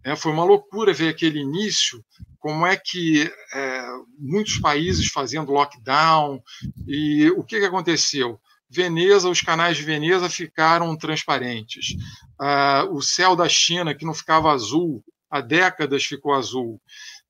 É, 0.03 0.17
foi 0.17 0.33
uma 0.33 0.45
loucura 0.45 0.95
ver 0.95 1.09
aquele 1.09 1.41
início, 1.41 2.03
como 2.39 2.65
é 2.65 2.77
que 2.77 3.31
é, 3.53 3.83
muitos 4.19 4.59
países 4.59 5.09
fazendo 5.09 5.53
lockdown, 5.53 6.41
e 6.87 7.29
o 7.33 7.45
que, 7.45 7.59
que 7.59 7.67
aconteceu? 7.67 8.41
Veneza, 8.71 9.29
os 9.29 9.41
canais 9.41 9.77
de 9.77 9.83
Veneza 9.83 10.29
ficaram 10.31 10.97
transparentes. 10.97 11.97
Ah, 12.39 12.87
o 12.89 13.03
céu 13.03 13.35
da 13.35 13.49
China, 13.49 13.95
que 13.95 14.05
não 14.05 14.15
ficava 14.15 14.53
azul, 14.53 15.03
há 15.29 15.41
décadas 15.41 16.05
ficou 16.05 16.33
azul. 16.33 16.81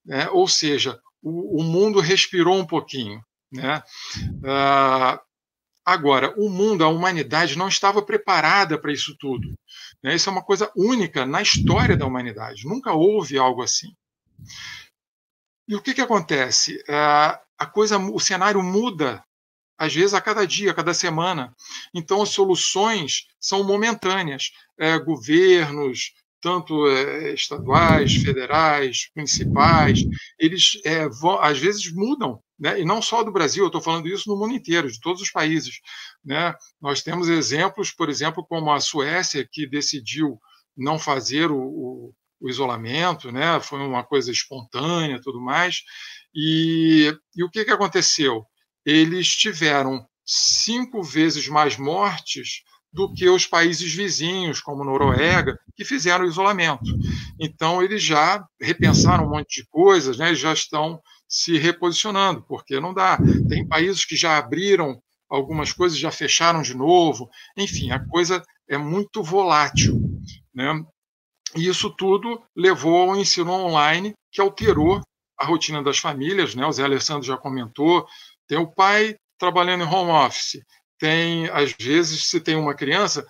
Né? 0.05 0.29
Ou 0.31 0.47
seja, 0.47 1.01
o, 1.23 1.61
o, 1.61 1.65
mundo 1.65 1.99
respirou 1.99 2.59
um 2.59 2.67
pouquinho. 2.67 3.25
Né? 3.51 3.83
Ah, 4.45 5.19
agora, 5.83 6.35
o 6.37 6.51
mundo, 6.51 6.85
a 6.85 6.89
humanidade, 6.89 7.57
não 7.57 7.69
estava 7.69 8.03
preparada 8.03 8.79
para 8.79 8.93
isso 8.93 9.17
tudo. 9.19 9.55
Né? 10.03 10.15
Isso 10.15 10.29
é 10.29 10.33
uma 10.33 10.45
coisa 10.45 10.71
única 10.77 11.25
na 11.25 11.41
história 11.41 11.97
da 11.97 12.07
humanidade. 12.07 12.67
Nunca 12.67 12.93
houve 12.93 13.39
algo 13.39 13.63
assim. 13.63 13.95
E 15.67 15.75
o 15.75 15.81
que, 15.81 15.95
que 15.95 16.03
acontece? 16.03 16.83
Ah, 16.87 17.41
a 17.59 17.65
coisa, 17.65 17.97
o 17.97 18.21
cenário 18.21 18.63
muda 18.63 19.25
às 19.81 19.95
vezes 19.95 20.13
a 20.13 20.21
cada 20.21 20.47
dia, 20.47 20.73
a 20.73 20.75
cada 20.75 20.93
semana. 20.93 21.55
Então, 21.95 22.21
as 22.21 22.29
soluções 22.29 23.27
são 23.41 23.65
momentâneas. 23.65 24.51
É, 24.79 24.99
governos, 24.99 26.13
tanto 26.39 26.87
é, 26.87 27.33
estaduais, 27.33 28.17
federais, 28.17 29.09
municipais, 29.17 30.01
eles 30.39 30.79
é, 30.85 31.09
vão, 31.09 31.41
às 31.41 31.59
vezes 31.59 31.91
mudam, 31.91 32.43
né? 32.59 32.79
e 32.79 32.85
não 32.85 33.01
só 33.01 33.23
do 33.23 33.33
Brasil, 33.33 33.65
eu 33.65 33.69
estou 33.69 33.81
falando 33.81 34.07
isso 34.07 34.29
no 34.29 34.39
mundo 34.39 34.53
inteiro, 34.53 34.91
de 34.91 35.01
todos 35.01 35.23
os 35.23 35.31
países. 35.31 35.81
Né? 36.23 36.55
Nós 36.79 37.03
temos 37.03 37.31
exemplos, 37.31 37.91
por 37.91 38.11
exemplo, 38.11 38.45
como 38.47 38.71
a 38.71 38.81
Suécia, 38.81 39.49
que 39.51 39.67
decidiu 39.67 40.39
não 40.77 40.99
fazer 40.99 41.51
o, 41.51 41.59
o, 41.59 42.15
o 42.39 42.51
isolamento, 42.51 43.33
né? 43.33 43.59
foi 43.61 43.79
uma 43.81 44.05
coisa 44.05 44.31
espontânea 44.31 45.23
tudo 45.23 45.41
mais. 45.41 45.83
E, 46.35 47.15
e 47.35 47.43
o 47.43 47.51
que, 47.51 47.65
que 47.65 47.71
aconteceu? 47.71 48.47
Eles 48.85 49.29
tiveram 49.29 50.07
cinco 50.25 51.03
vezes 51.03 51.49
mais 51.49 51.77
mortes 51.77 52.63
do 52.93 53.13
que 53.13 53.29
os 53.29 53.47
países 53.47 53.93
vizinhos, 53.93 54.61
como 54.61 54.85
Noruega, 54.85 55.59
que 55.77 55.85
fizeram 55.85 56.25
isolamento. 56.25 56.91
Então, 57.39 57.83
eles 57.83 58.03
já 58.03 58.45
repensaram 58.61 59.27
um 59.27 59.31
monte 59.31 59.63
de 59.63 59.69
coisas, 59.69 60.19
né? 60.19 60.35
já 60.35 60.53
estão 60.53 61.01
se 61.29 61.57
reposicionando, 61.57 62.43
porque 62.43 62.81
não 62.81 62.93
dá. 62.93 63.17
Tem 63.49 63.67
países 63.67 64.05
que 64.05 64.17
já 64.17 64.37
abriram 64.37 65.01
algumas 65.29 65.73
coisas, 65.73 65.97
já 65.97 66.11
fecharam 66.11 66.63
de 66.63 66.75
novo. 66.75 67.31
Enfim, 67.57 67.93
a 67.93 68.05
coisa 68.09 68.43
é 68.69 68.77
muito 68.77 69.23
volátil. 69.23 70.01
Né? 70.53 70.85
E 71.55 71.69
isso 71.69 71.91
tudo 71.91 72.43
levou 72.57 73.11
ao 73.11 73.17
ensino 73.17 73.53
online, 73.53 74.15
que 74.33 74.41
alterou 74.41 75.01
a 75.39 75.47
rotina 75.47 75.83
das 75.83 75.99
famílias. 75.99 76.57
Né? 76.57 76.67
O 76.67 76.73
Zé 76.73 76.83
Alessandro 76.83 77.23
já 77.23 77.37
comentou 77.37 78.05
tem 78.51 78.59
o 78.59 78.67
pai 78.67 79.15
trabalhando 79.39 79.85
em 79.85 79.87
home 79.87 80.11
office. 80.11 80.61
Tem, 80.99 81.49
às 81.51 81.73
vezes, 81.73 82.29
se 82.29 82.41
tem 82.41 82.57
uma 82.57 82.75
criança, 82.75 83.25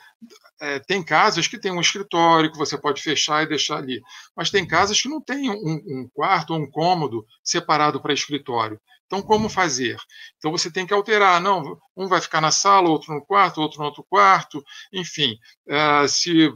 é, 0.58 0.78
tem 0.78 1.04
casas 1.04 1.46
que 1.46 1.60
tem 1.60 1.70
um 1.70 1.80
escritório 1.80 2.50
que 2.50 2.56
você 2.56 2.80
pode 2.80 3.02
fechar 3.02 3.42
e 3.42 3.48
deixar 3.48 3.76
ali, 3.76 4.00
mas 4.34 4.50
tem 4.50 4.66
casas 4.66 4.98
que 4.98 5.10
não 5.10 5.20
tem 5.20 5.50
um, 5.50 5.54
um 5.54 6.08
quarto 6.14 6.54
ou 6.54 6.58
um 6.58 6.70
cômodo 6.70 7.26
separado 7.44 8.00
para 8.00 8.14
escritório. 8.14 8.80
Então, 9.04 9.20
como 9.20 9.50
fazer? 9.50 9.98
Então, 10.38 10.52
você 10.52 10.72
tem 10.72 10.86
que 10.86 10.94
alterar. 10.94 11.38
Não, 11.38 11.78
um 11.94 12.08
vai 12.08 12.22
ficar 12.22 12.40
na 12.40 12.50
sala, 12.50 12.88
outro 12.88 13.12
no 13.12 13.22
quarto, 13.22 13.60
outro 13.60 13.80
no 13.80 13.84
outro 13.84 14.06
quarto. 14.08 14.64
Enfim, 14.90 15.36
é, 15.68 16.08
se 16.08 16.50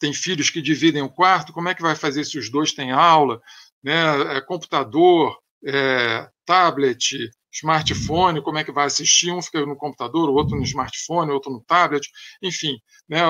tem 0.00 0.12
filhos 0.12 0.50
que 0.50 0.60
dividem 0.60 1.02
o 1.02 1.08
quarto, 1.08 1.52
como 1.52 1.68
é 1.68 1.74
que 1.74 1.82
vai 1.82 1.94
fazer 1.94 2.24
se 2.24 2.36
os 2.36 2.50
dois 2.50 2.72
têm 2.72 2.90
aula? 2.90 3.40
Né? 3.80 4.36
É, 4.36 4.40
computador, 4.40 5.38
é, 5.64 6.28
tablet, 6.44 7.30
smartphone, 7.52 8.42
como 8.42 8.58
é 8.58 8.64
que 8.64 8.72
vai 8.72 8.86
assistir, 8.86 9.30
um 9.30 9.42
fica 9.42 9.64
no 9.66 9.76
computador, 9.76 10.28
o 10.28 10.34
outro 10.34 10.56
no 10.56 10.62
smartphone, 10.62 11.30
o 11.30 11.34
outro 11.34 11.52
no 11.52 11.60
tablet, 11.60 12.08
enfim, 12.42 12.78
né, 13.08 13.20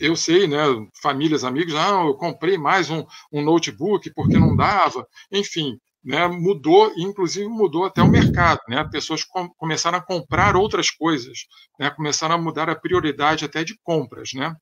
eu 0.00 0.14
sei, 0.14 0.46
né, 0.46 0.58
famílias, 1.02 1.44
amigos, 1.44 1.74
ah, 1.74 2.04
eu 2.06 2.14
comprei 2.14 2.56
mais 2.56 2.88
um, 2.90 3.04
um 3.32 3.42
notebook 3.42 4.10
porque 4.14 4.38
não 4.38 4.54
dava, 4.54 5.06
enfim, 5.32 5.78
né, 6.04 6.28
mudou, 6.28 6.92
inclusive 6.96 7.48
mudou 7.48 7.84
até 7.84 8.00
o 8.00 8.08
mercado, 8.08 8.60
né, 8.68 8.88
pessoas 8.90 9.24
com, 9.24 9.48
começaram 9.56 9.98
a 9.98 10.04
comprar 10.04 10.56
outras 10.56 10.90
coisas, 10.90 11.40
né, 11.78 11.90
começaram 11.90 12.36
a 12.36 12.38
mudar 12.38 12.70
a 12.70 12.76
prioridade 12.76 13.44
até 13.44 13.64
de 13.64 13.76
compras, 13.82 14.30
né, 14.32 14.54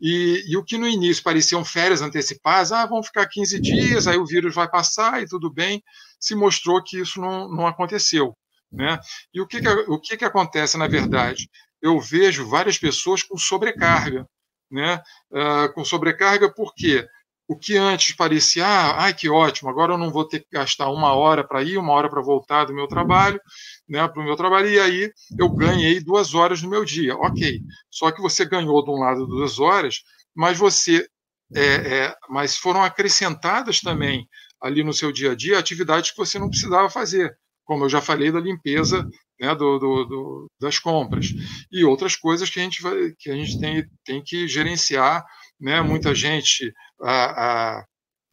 e, 0.00 0.44
e 0.46 0.56
o 0.56 0.64
que 0.64 0.78
no 0.78 0.88
início 0.88 1.22
pareciam 1.22 1.64
férias 1.64 2.00
antecipadas, 2.00 2.70
ah, 2.70 2.86
vão 2.86 3.02
ficar 3.02 3.26
15 3.26 3.60
dias, 3.60 4.06
aí 4.06 4.16
o 4.16 4.26
vírus 4.26 4.54
vai 4.54 4.70
passar 4.70 5.20
e 5.20 5.26
tudo 5.26 5.52
bem, 5.52 5.82
se 6.22 6.34
mostrou 6.36 6.82
que 6.82 7.00
isso 7.00 7.20
não, 7.20 7.48
não 7.48 7.66
aconteceu. 7.66 8.32
Né? 8.70 8.98
E 9.34 9.40
o, 9.40 9.46
que, 9.46 9.60
que, 9.60 9.68
o 9.68 10.00
que, 10.00 10.16
que 10.16 10.24
acontece, 10.24 10.78
na 10.78 10.86
verdade? 10.86 11.50
Eu 11.82 12.00
vejo 12.00 12.48
várias 12.48 12.78
pessoas 12.78 13.22
com 13.22 13.36
sobrecarga. 13.36 14.24
Né? 14.70 15.02
Uh, 15.30 15.70
com 15.74 15.84
sobrecarga 15.84 16.50
porque 16.50 17.06
o 17.46 17.58
que 17.58 17.76
antes 17.76 18.14
parecia, 18.14 18.64
ah, 18.66 19.02
ai, 19.02 19.12
que 19.12 19.28
ótimo, 19.28 19.68
agora 19.68 19.92
eu 19.92 19.98
não 19.98 20.10
vou 20.10 20.26
ter 20.26 20.40
que 20.40 20.46
gastar 20.50 20.88
uma 20.88 21.12
hora 21.12 21.46
para 21.46 21.62
ir, 21.62 21.76
uma 21.76 21.92
hora 21.92 22.08
para 22.08 22.22
voltar 22.22 22.64
do 22.64 22.72
meu 22.72 22.86
trabalho, 22.86 23.38
né, 23.86 24.06
para 24.08 24.22
o 24.22 24.24
meu 24.24 24.36
trabalho, 24.36 24.70
e 24.70 24.80
aí 24.80 25.12
eu 25.38 25.50
ganhei 25.50 26.00
duas 26.00 26.34
horas 26.34 26.62
no 26.62 26.70
meu 26.70 26.82
dia. 26.82 27.14
Ok, 27.16 27.60
só 27.90 28.10
que 28.10 28.22
você 28.22 28.46
ganhou 28.46 28.82
de 28.82 28.90
um 28.90 28.94
lado 28.94 29.26
duas 29.26 29.58
horas, 29.58 29.96
mas 30.34 30.56
você 30.56 31.06
é, 31.54 32.04
é, 32.04 32.14
mas 32.30 32.56
foram 32.56 32.82
acrescentadas 32.82 33.80
também 33.80 34.26
ali 34.62 34.84
no 34.84 34.92
seu 34.92 35.10
dia 35.12 35.32
a 35.32 35.34
dia 35.34 35.58
atividades 35.58 36.10
que 36.10 36.16
você 36.16 36.38
não 36.38 36.48
precisava 36.48 36.88
fazer, 36.88 37.36
como 37.64 37.84
eu 37.84 37.88
já 37.88 38.00
falei 38.00 38.30
da 38.30 38.40
limpeza 38.40 39.06
né, 39.40 39.54
do, 39.54 39.78
do, 39.78 40.04
do, 40.04 40.50
das 40.60 40.78
compras 40.78 41.26
e 41.70 41.84
outras 41.84 42.14
coisas 42.14 42.48
que 42.48 42.60
a 42.60 42.62
gente, 42.62 42.80
vai, 42.80 43.12
que 43.18 43.30
a 43.30 43.34
gente 43.34 43.58
tem, 43.58 43.84
tem 44.04 44.22
que 44.22 44.46
gerenciar. 44.46 45.24
Né, 45.60 45.80
muita 45.80 46.14
gente, 46.14 46.72
a, 47.00 47.78
a, 47.78 47.84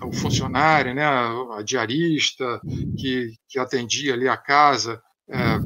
o 0.03 0.13
funcionário, 0.13 0.95
né, 0.95 1.05
a 1.05 1.61
diarista 1.63 2.59
que, 2.97 3.35
que 3.47 3.59
atendia 3.59 4.13
ali 4.13 4.27
a 4.27 4.37
casa, 4.37 5.01
é, 5.29 5.59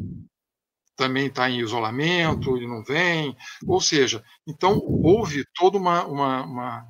também 0.95 1.27
está 1.27 1.49
em 1.49 1.59
isolamento 1.59 2.57
e 2.57 2.67
não 2.67 2.83
vem. 2.83 3.35
Ou 3.65 3.79
seja, 3.79 4.23
então 4.47 4.79
houve 4.79 5.45
toda 5.55 5.77
uma, 5.77 6.05
uma, 6.05 6.43
uma 6.43 6.87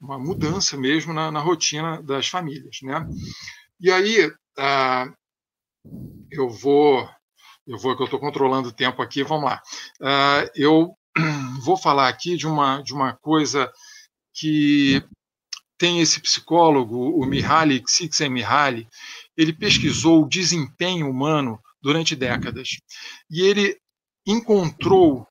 uma 0.00 0.18
mudança 0.18 0.76
mesmo 0.76 1.12
na, 1.12 1.30
na 1.30 1.40
rotina 1.40 2.02
das 2.02 2.28
famílias. 2.28 2.78
Né? 2.82 3.06
E 3.80 3.90
aí, 3.90 4.32
ah, 4.58 5.12
eu 6.30 6.48
vou 6.48 7.08
eu 7.66 7.78
vou 7.78 7.96
que 7.96 8.02
eu 8.02 8.06
estou 8.06 8.18
controlando 8.18 8.70
o 8.70 8.72
tempo 8.72 9.00
aqui, 9.00 9.22
vamos 9.22 9.44
lá. 9.44 9.62
Uh, 10.00 10.50
eu 10.56 10.96
vou 11.62 11.76
falar 11.76 12.08
aqui 12.08 12.36
de 12.36 12.46
uma, 12.46 12.82
de 12.82 12.92
uma 12.92 13.16
coisa 13.18 13.70
que 14.34 15.02
tem 15.78 16.00
esse 16.00 16.20
psicólogo, 16.20 16.96
o 17.16 17.24
Mihaly 17.24 17.82
Csikszentmihalyi, 17.86 18.88
ele 19.36 19.52
pesquisou 19.52 20.24
o 20.24 20.28
desempenho 20.28 21.08
humano 21.08 21.60
durante 21.80 22.16
décadas 22.16 22.76
e 23.30 23.42
ele 23.42 23.78
encontrou 24.26 25.26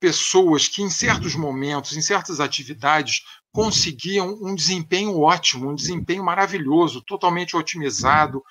pessoas 0.00 0.68
que 0.68 0.82
em 0.82 0.88
certos 0.88 1.34
momentos, 1.34 1.96
em 1.96 2.00
certas 2.00 2.38
atividades, 2.40 3.22
conseguiam 3.56 4.38
um 4.42 4.54
desempenho 4.54 5.18
ótimo, 5.18 5.70
um 5.70 5.74
desempenho 5.74 6.22
maravilhoso, 6.22 7.00
totalmente 7.00 7.56
otimizado, 7.56 8.44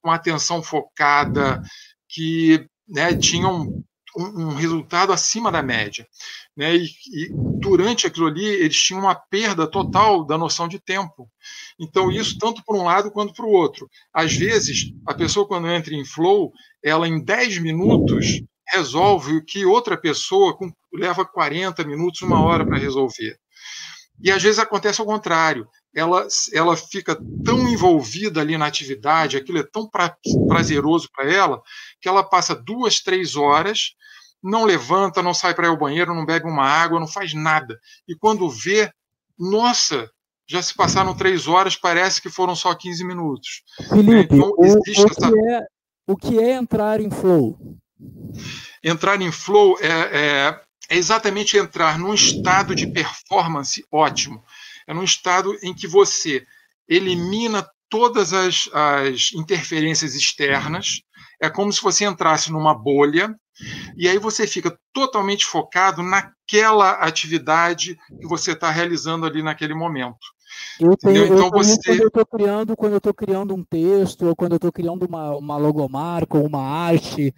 com 0.00 0.08
atenção 0.08 0.62
focada, 0.62 1.60
que 2.08 2.64
né, 2.86 3.12
tinham 3.12 3.82
um, 4.16 4.24
um, 4.24 4.54
resultado 4.54 5.12
acima 5.12 5.50
da 5.50 5.64
média. 5.64 6.06
Né? 6.56 6.76
E, 6.76 6.84
e, 6.84 7.28
durante 7.58 8.06
aquilo 8.06 8.28
ali, 8.28 8.44
eles 8.44 8.80
tinham 8.80 9.00
uma 9.00 9.16
perda 9.16 9.66
total 9.66 10.24
da 10.24 10.38
noção 10.38 10.68
de 10.68 10.78
tempo. 10.78 11.28
Então, 11.76 12.08
isso 12.08 12.38
tanto 12.38 12.62
para 12.64 12.76
um 12.76 12.84
lado 12.84 13.10
quanto 13.10 13.34
para 13.34 13.44
o 13.44 13.50
outro. 13.50 13.90
Às 14.14 14.32
vezes, 14.32 14.92
a 15.04 15.12
pessoa, 15.12 15.44
quando 15.44 15.66
entra 15.66 15.92
em 15.92 16.04
flow, 16.04 16.52
ela 16.84 17.08
em 17.08 17.20
10 17.20 17.58
minutos 17.58 18.40
resolve 18.68 19.38
o 19.38 19.44
que 19.44 19.66
outra 19.66 19.96
pessoa 19.96 20.56
com, 20.56 20.72
leva 20.94 21.24
40 21.24 21.82
minutos, 21.82 22.22
uma 22.22 22.40
hora 22.44 22.64
para 22.64 22.78
resolver. 22.78 23.41
E 24.22 24.30
às 24.30 24.42
vezes 24.42 24.58
acontece 24.58 25.00
ao 25.00 25.06
contrário 25.06 25.68
ela, 25.94 26.26
ela 26.52 26.76
fica 26.76 27.16
tão 27.44 27.68
envolvida 27.68 28.40
ali 28.40 28.56
na 28.56 28.66
atividade, 28.66 29.36
aquilo 29.36 29.58
é 29.58 29.62
tão 29.62 29.86
pra, 29.86 30.16
prazeroso 30.48 31.08
para 31.14 31.30
ela, 31.30 31.62
que 32.00 32.08
ela 32.08 32.24
passa 32.24 32.54
duas, 32.54 33.00
três 33.00 33.36
horas, 33.36 33.94
não 34.42 34.64
levanta, 34.64 35.22
não 35.22 35.34
sai 35.34 35.54
para 35.54 35.66
ir 35.66 35.70
ao 35.70 35.78
banheiro, 35.78 36.14
não 36.14 36.24
bebe 36.24 36.46
uma 36.46 36.64
água, 36.64 36.98
não 36.98 37.06
faz 37.06 37.34
nada. 37.34 37.78
E 38.08 38.16
quando 38.16 38.48
vê, 38.48 38.90
nossa, 39.38 40.10
já 40.48 40.62
se 40.62 40.74
passaram 40.74 41.14
três 41.14 41.46
horas, 41.46 41.76
parece 41.76 42.20
que 42.20 42.30
foram 42.30 42.56
só 42.56 42.74
15 42.74 43.04
minutos. 43.04 43.62
Felipe, 43.88 44.34
então, 44.34 44.50
o, 44.56 44.62
o, 44.62 44.82
essa... 44.88 45.30
que 45.30 45.48
é, 45.50 45.60
o 46.06 46.16
que 46.16 46.40
é 46.40 46.52
entrar 46.54 47.00
em 47.00 47.10
flow? 47.10 47.58
Entrar 48.82 49.20
em 49.20 49.30
flow 49.30 49.78
é, 49.80 49.86
é, 49.88 50.60
é 50.88 50.96
exatamente 50.96 51.56
entrar 51.56 51.98
num 51.98 52.14
estado 52.14 52.74
de 52.74 52.86
performance 52.86 53.84
ótimo. 53.90 54.42
É 54.86 54.92
num 54.94 55.04
estado 55.04 55.56
em 55.62 55.74
que 55.74 55.86
você 55.86 56.44
elimina 56.88 57.66
todas 57.88 58.32
as, 58.32 58.68
as 58.72 59.32
interferências 59.34 60.14
externas, 60.14 61.02
é 61.40 61.50
como 61.50 61.72
se 61.72 61.82
você 61.82 62.04
entrasse 62.04 62.50
numa 62.50 62.74
bolha, 62.74 63.34
e 63.96 64.08
aí 64.08 64.18
você 64.18 64.46
fica 64.46 64.76
totalmente 64.92 65.44
focado 65.44 66.02
naquela 66.02 66.92
atividade 66.92 67.98
que 68.20 68.26
você 68.26 68.52
está 68.52 68.70
realizando 68.70 69.26
ali 69.26 69.42
naquele 69.42 69.74
momento. 69.74 70.18
Eu 70.80 70.96
tenho, 70.96 71.26
então 71.26 71.46
eu 71.46 71.50
você... 71.50 71.76
quando 71.84 72.00
eu 72.00 72.08
estou 72.08 72.26
criando, 72.26 72.76
quando 72.76 72.92
eu 72.92 72.98
estou 72.98 73.14
criando 73.14 73.54
um 73.54 73.64
texto, 73.64 74.26
ou 74.26 74.36
quando 74.36 74.52
eu 74.52 74.56
estou 74.56 74.72
criando 74.72 75.04
uma, 75.06 75.36
uma 75.36 75.56
logomarca 75.56 76.36
ou 76.36 76.46
uma 76.46 76.62
arte, 76.62 77.34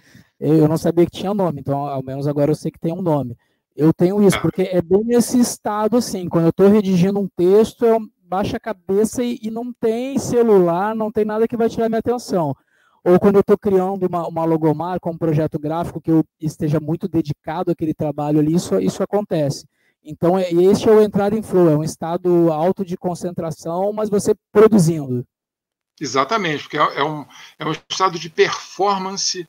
eu 0.48 0.68
não 0.68 0.76
sabia 0.76 1.06
que 1.06 1.18
tinha 1.18 1.32
nome, 1.32 1.60
então 1.60 1.86
ao 1.86 2.02
menos 2.02 2.26
agora 2.26 2.50
eu 2.50 2.54
sei 2.54 2.70
que 2.70 2.78
tem 2.78 2.92
um 2.92 3.02
nome. 3.02 3.36
Eu 3.76 3.92
tenho 3.92 4.22
isso, 4.22 4.40
porque 4.40 4.62
é 4.62 4.80
bem 4.80 5.02
nesse 5.04 5.38
estado 5.38 5.96
assim, 5.96 6.28
quando 6.28 6.44
eu 6.44 6.50
estou 6.50 6.68
redigindo 6.68 7.18
um 7.18 7.28
texto, 7.36 7.84
eu 7.84 7.98
baixo 8.22 8.56
a 8.56 8.60
cabeça 8.60 9.22
e, 9.22 9.38
e, 9.42 9.50
não 9.50 9.72
tem 9.72 10.18
celular, 10.18 10.94
não 10.94 11.10
tem 11.10 11.24
nada 11.24 11.46
que 11.46 11.56
vai 11.56 11.68
tirar 11.68 11.88
minha 11.88 11.98
atenção. 11.98 12.54
Ou 13.04 13.18
quando 13.20 13.36
eu 13.36 13.40
estou 13.40 13.58
criando 13.58 14.06
uma, 14.06 14.26
uma 14.26 14.44
logomarca, 14.44 15.10
um 15.10 15.18
projeto 15.18 15.58
gráfico 15.58 16.00
que 16.00 16.10
eu 16.10 16.24
esteja 16.40 16.80
muito 16.80 17.06
dedicado 17.06 17.70
àquele 17.70 17.92
trabalho 17.92 18.38
ali, 18.38 18.54
isso, 18.54 18.78
isso 18.80 19.02
acontece. 19.02 19.68
Então, 20.02 20.38
é, 20.38 20.50
este 20.50 20.88
é 20.88 20.92
o 20.92 21.00
entrar 21.00 21.32
em 21.32 21.42
flow, 21.42 21.70
é 21.70 21.76
um 21.76 21.82
estado 21.82 22.52
alto 22.52 22.84
de 22.84 22.96
concentração, 22.96 23.92
mas 23.92 24.10
você 24.10 24.34
produzindo. 24.52 25.26
Exatamente, 26.00 26.64
porque 26.64 26.78
é, 26.78 26.98
é 26.98 27.04
um, 27.04 27.24
é 27.58 27.66
um 27.66 27.72
estado 27.72 28.18
de 28.18 28.28
performance 28.28 29.46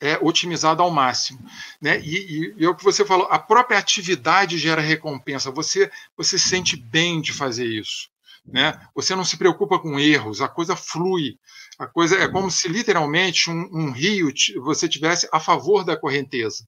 é, 0.00 0.18
otimizado 0.20 0.82
ao 0.82 0.90
máximo. 0.90 1.40
Né? 1.80 2.00
E, 2.00 2.16
e, 2.16 2.54
e, 2.58 2.64
é 2.64 2.68
o 2.68 2.74
que 2.74 2.84
você 2.84 3.04
falou, 3.04 3.26
a 3.30 3.38
própria 3.38 3.78
atividade 3.78 4.58
gera 4.58 4.80
recompensa, 4.80 5.50
você, 5.50 5.90
você 6.16 6.38
se 6.38 6.48
sente 6.48 6.76
bem 6.76 7.20
de 7.20 7.32
fazer 7.32 7.66
isso. 7.66 8.08
Né? 8.46 8.80
Você 8.94 9.14
não 9.14 9.24
se 9.24 9.36
preocupa 9.36 9.78
com 9.78 9.98
erros, 9.98 10.40
a 10.40 10.48
coisa 10.48 10.74
flui. 10.74 11.38
A 11.78 11.86
coisa 11.86 12.16
é 12.16 12.26
como 12.26 12.50
se 12.50 12.66
literalmente 12.66 13.50
um, 13.50 13.68
um 13.72 13.90
rio 13.92 14.32
você 14.62 14.88
tivesse 14.88 15.28
a 15.32 15.38
favor 15.38 15.84
da 15.84 15.96
correnteza. 15.96 16.64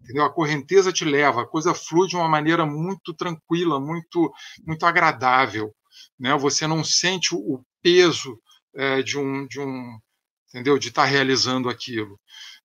Entendeu? 0.00 0.24
A 0.24 0.32
correnteza 0.32 0.92
te 0.92 1.04
leva, 1.04 1.42
a 1.42 1.46
coisa 1.46 1.74
flui 1.74 2.06
de 2.06 2.16
uma 2.16 2.28
maneira 2.28 2.66
muito 2.66 3.14
tranquila, 3.14 3.80
muito, 3.80 4.32
muito 4.64 4.84
agradável. 4.84 5.74
Né? 6.18 6.36
Você 6.36 6.66
não 6.66 6.84
sente 6.84 7.34
o 7.34 7.60
peso 7.82 8.38
é, 8.74 9.02
de 9.02 9.18
um, 9.18 9.46
de 9.46 9.58
um 9.58 9.98
entendeu? 10.52 10.78
De 10.78 10.88
estar 10.88 11.06
realizando 11.06 11.68
aquilo. 11.68 12.20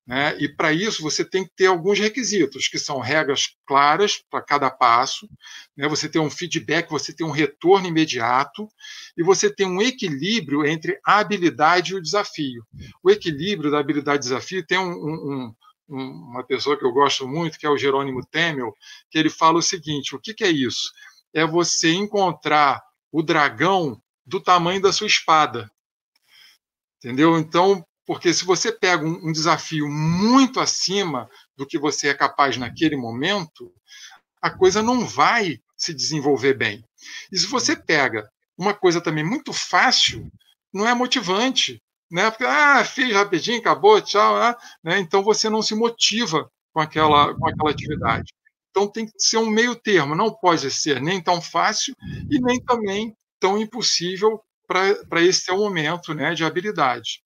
Né? 0.07 0.37
E 0.39 0.47
para 0.47 0.71
isso 0.71 1.03
você 1.03 1.25
tem 1.25 1.43
que 1.43 1.51
ter 1.53 1.65
alguns 1.65 1.99
requisitos, 1.99 2.69
que 2.69 2.79
são 2.79 2.99
regras 2.99 3.49
claras 3.65 4.23
para 4.29 4.41
cada 4.41 4.71
passo, 4.71 5.27
né? 5.75 5.85
você 5.85 6.07
tem 6.07 6.21
um 6.21 6.29
feedback, 6.29 6.89
você 6.89 7.13
tem 7.13 7.27
um 7.27 7.31
retorno 7.31 7.87
imediato 7.87 8.69
e 9.17 9.21
você 9.21 9.53
tem 9.53 9.67
um 9.67 9.81
equilíbrio 9.81 10.65
entre 10.65 10.97
a 11.05 11.19
habilidade 11.19 11.91
e 11.91 11.95
o 11.95 12.01
desafio. 12.01 12.65
O 13.03 13.11
equilíbrio 13.11 13.69
da 13.69 13.79
habilidade 13.79 14.19
e 14.19 14.29
desafio 14.29 14.65
tem 14.65 14.77
um, 14.77 14.93
um, 14.93 15.55
um, 15.89 15.97
uma 16.29 16.43
pessoa 16.45 16.77
que 16.77 16.85
eu 16.85 16.93
gosto 16.93 17.27
muito, 17.27 17.59
que 17.59 17.65
é 17.65 17.69
o 17.69 17.77
Jerônimo 17.77 18.25
Temel, 18.25 18.73
que 19.11 19.17
ele 19.17 19.29
fala 19.29 19.59
o 19.59 19.63
seguinte: 19.63 20.15
o 20.15 20.19
que, 20.19 20.33
que 20.33 20.45
é 20.45 20.49
isso? 20.49 20.89
É 21.33 21.45
você 21.45 21.91
encontrar 21.91 22.81
o 23.11 23.21
dragão 23.21 24.01
do 24.25 24.39
tamanho 24.39 24.81
da 24.81 24.93
sua 24.93 25.07
espada. 25.07 25.69
Entendeu? 26.97 27.37
Então, 27.37 27.85
porque 28.07 28.33
se 28.33 28.45
você 28.45 28.71
pega 28.71 29.05
um, 29.05 29.27
um 29.27 29.31
desafio 29.33 29.87
muito 29.89 30.61
acima 30.61 31.29
do 31.57 31.67
que 31.67 31.77
você 31.77 32.07
é 32.07 32.13
capaz 32.13 32.55
naquele 32.55 32.95
momento, 32.95 33.69
a 34.41 34.49
coisa 34.49 34.81
não 34.81 35.05
vai 35.05 35.59
se 35.75 35.93
desenvolver 35.93 36.53
bem. 36.53 36.85
E 37.29 37.37
se 37.37 37.45
você 37.47 37.75
pega 37.75 38.31
uma 38.57 38.73
coisa 38.73 39.01
também 39.01 39.25
muito 39.25 39.51
fácil, 39.51 40.31
não 40.73 40.87
é 40.87 40.93
motivante. 40.93 41.83
Né? 42.09 42.31
Porque, 42.31 42.45
ah, 42.45 42.83
fiz 42.85 43.13
rapidinho, 43.13 43.59
acabou, 43.59 44.01
tchau. 44.01 44.37
Ah, 44.37 44.57
né? 44.81 44.99
Então 44.99 45.21
você 45.21 45.49
não 45.49 45.61
se 45.61 45.75
motiva 45.75 46.49
com 46.73 46.79
aquela, 46.79 47.35
com 47.35 47.45
aquela 47.45 47.71
atividade. 47.71 48.33
Então 48.69 48.87
tem 48.87 49.05
que 49.05 49.13
ser 49.17 49.37
um 49.37 49.49
meio 49.49 49.75
termo, 49.75 50.15
não 50.15 50.33
pode 50.33 50.71
ser 50.71 51.01
nem 51.01 51.21
tão 51.21 51.41
fácil 51.41 51.93
e 52.31 52.39
nem 52.39 52.63
também 52.63 53.13
tão 53.39 53.57
impossível 53.57 54.41
para 54.65 55.21
esse 55.21 55.41
seu 55.41 55.57
momento 55.57 56.13
né, 56.13 56.33
de 56.33 56.45
habilidade. 56.45 57.21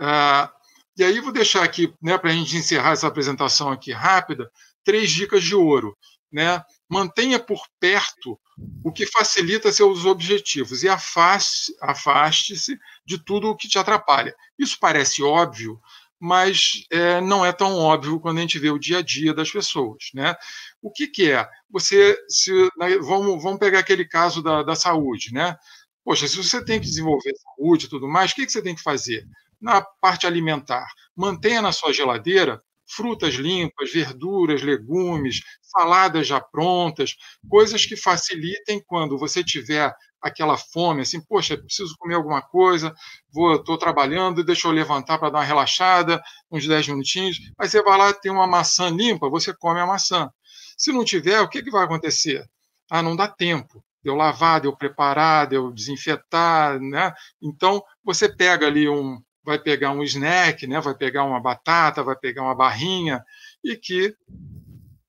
Ah, 0.00 0.52
e 0.96 1.04
aí 1.04 1.20
vou 1.20 1.32
deixar 1.32 1.62
aqui, 1.62 1.92
né, 2.02 2.18
para 2.18 2.30
a 2.30 2.32
gente 2.32 2.56
encerrar 2.56 2.92
essa 2.92 3.06
apresentação 3.06 3.70
aqui 3.70 3.92
rápida, 3.92 4.50
três 4.84 5.10
dicas 5.10 5.44
de 5.44 5.54
ouro. 5.54 5.96
Né? 6.30 6.62
Mantenha 6.90 7.38
por 7.38 7.62
perto 7.80 8.38
o 8.84 8.92
que 8.92 9.06
facilita 9.06 9.72
seus 9.72 10.04
objetivos 10.04 10.82
e 10.82 10.88
afaste-se 10.88 12.78
de 13.06 13.18
tudo 13.24 13.48
o 13.48 13.56
que 13.56 13.68
te 13.68 13.78
atrapalha. 13.78 14.34
Isso 14.58 14.76
parece 14.80 15.22
óbvio, 15.22 15.80
mas 16.20 16.84
é, 16.90 17.20
não 17.20 17.46
é 17.46 17.52
tão 17.52 17.76
óbvio 17.76 18.20
quando 18.20 18.38
a 18.38 18.40
gente 18.40 18.58
vê 18.58 18.70
o 18.70 18.78
dia 18.78 18.98
a 18.98 19.02
dia 19.02 19.32
das 19.32 19.50
pessoas. 19.50 20.10
Né? 20.12 20.34
O 20.82 20.90
que, 20.90 21.06
que 21.06 21.30
é? 21.30 21.48
Você, 21.70 22.18
se, 22.28 22.52
né, 22.76 22.98
vamos, 22.98 23.42
vamos 23.42 23.58
pegar 23.58 23.78
aquele 23.78 24.04
caso 24.04 24.42
da, 24.42 24.62
da 24.62 24.74
saúde. 24.74 25.32
Né? 25.32 25.56
Poxa, 26.04 26.26
se 26.26 26.36
você 26.36 26.64
tem 26.64 26.80
que 26.80 26.86
desenvolver 26.86 27.32
saúde 27.36 27.86
e 27.86 27.88
tudo 27.88 28.08
mais, 28.08 28.32
o 28.32 28.34
que, 28.34 28.44
que 28.44 28.52
você 28.52 28.62
tem 28.62 28.74
que 28.74 28.82
fazer? 28.82 29.26
Na 29.60 29.82
parte 29.82 30.26
alimentar. 30.26 30.86
Mantenha 31.16 31.62
na 31.62 31.72
sua 31.72 31.92
geladeira 31.92 32.60
frutas 32.88 33.34
limpas, 33.34 33.92
verduras, 33.92 34.62
legumes, 34.62 35.42
saladas 35.60 36.26
já 36.26 36.40
prontas, 36.40 37.16
coisas 37.48 37.84
que 37.84 37.96
facilitem 37.96 38.82
quando 38.86 39.18
você 39.18 39.44
tiver 39.44 39.94
aquela 40.20 40.56
fome, 40.56 41.02
assim, 41.02 41.20
poxa, 41.20 41.56
preciso 41.56 41.94
comer 41.98 42.14
alguma 42.14 42.42
coisa, 42.42 42.92
vou, 43.30 43.56
estou 43.56 43.78
trabalhando, 43.78 44.42
deixa 44.42 44.66
eu 44.66 44.72
levantar 44.72 45.18
para 45.18 45.30
dar 45.30 45.38
uma 45.38 45.44
relaxada, 45.44 46.20
uns 46.50 46.66
10 46.66 46.88
minutinhos. 46.88 47.38
Aí 47.58 47.68
você 47.68 47.82
vai 47.82 47.98
lá, 47.98 48.12
tem 48.12 48.32
uma 48.32 48.46
maçã 48.46 48.88
limpa, 48.88 49.28
você 49.28 49.54
come 49.54 49.80
a 49.80 49.86
maçã. 49.86 50.30
Se 50.76 50.90
não 50.90 51.04
tiver, 51.04 51.40
o 51.40 51.48
que, 51.48 51.62
que 51.62 51.70
vai 51.70 51.84
acontecer? 51.84 52.48
Ah, 52.90 53.02
não 53.02 53.14
dá 53.14 53.28
tempo 53.28 53.84
de 54.02 54.10
eu 54.10 54.14
lavar, 54.14 54.60
de 54.60 54.66
eu 54.66 54.76
preparar, 54.76 55.46
de 55.46 55.56
eu 55.56 55.70
desinfetar, 55.72 56.80
né? 56.80 57.12
Então, 57.42 57.82
você 58.02 58.28
pega 58.28 58.66
ali 58.66 58.88
um, 58.88 59.20
vai 59.48 59.58
pegar 59.58 59.92
um 59.92 60.02
snack, 60.02 60.66
né? 60.66 60.78
vai 60.78 60.94
pegar 60.94 61.24
uma 61.24 61.40
batata, 61.40 62.02
vai 62.02 62.14
pegar 62.14 62.42
uma 62.42 62.54
barrinha, 62.54 63.24
e 63.64 63.74
que, 63.74 64.14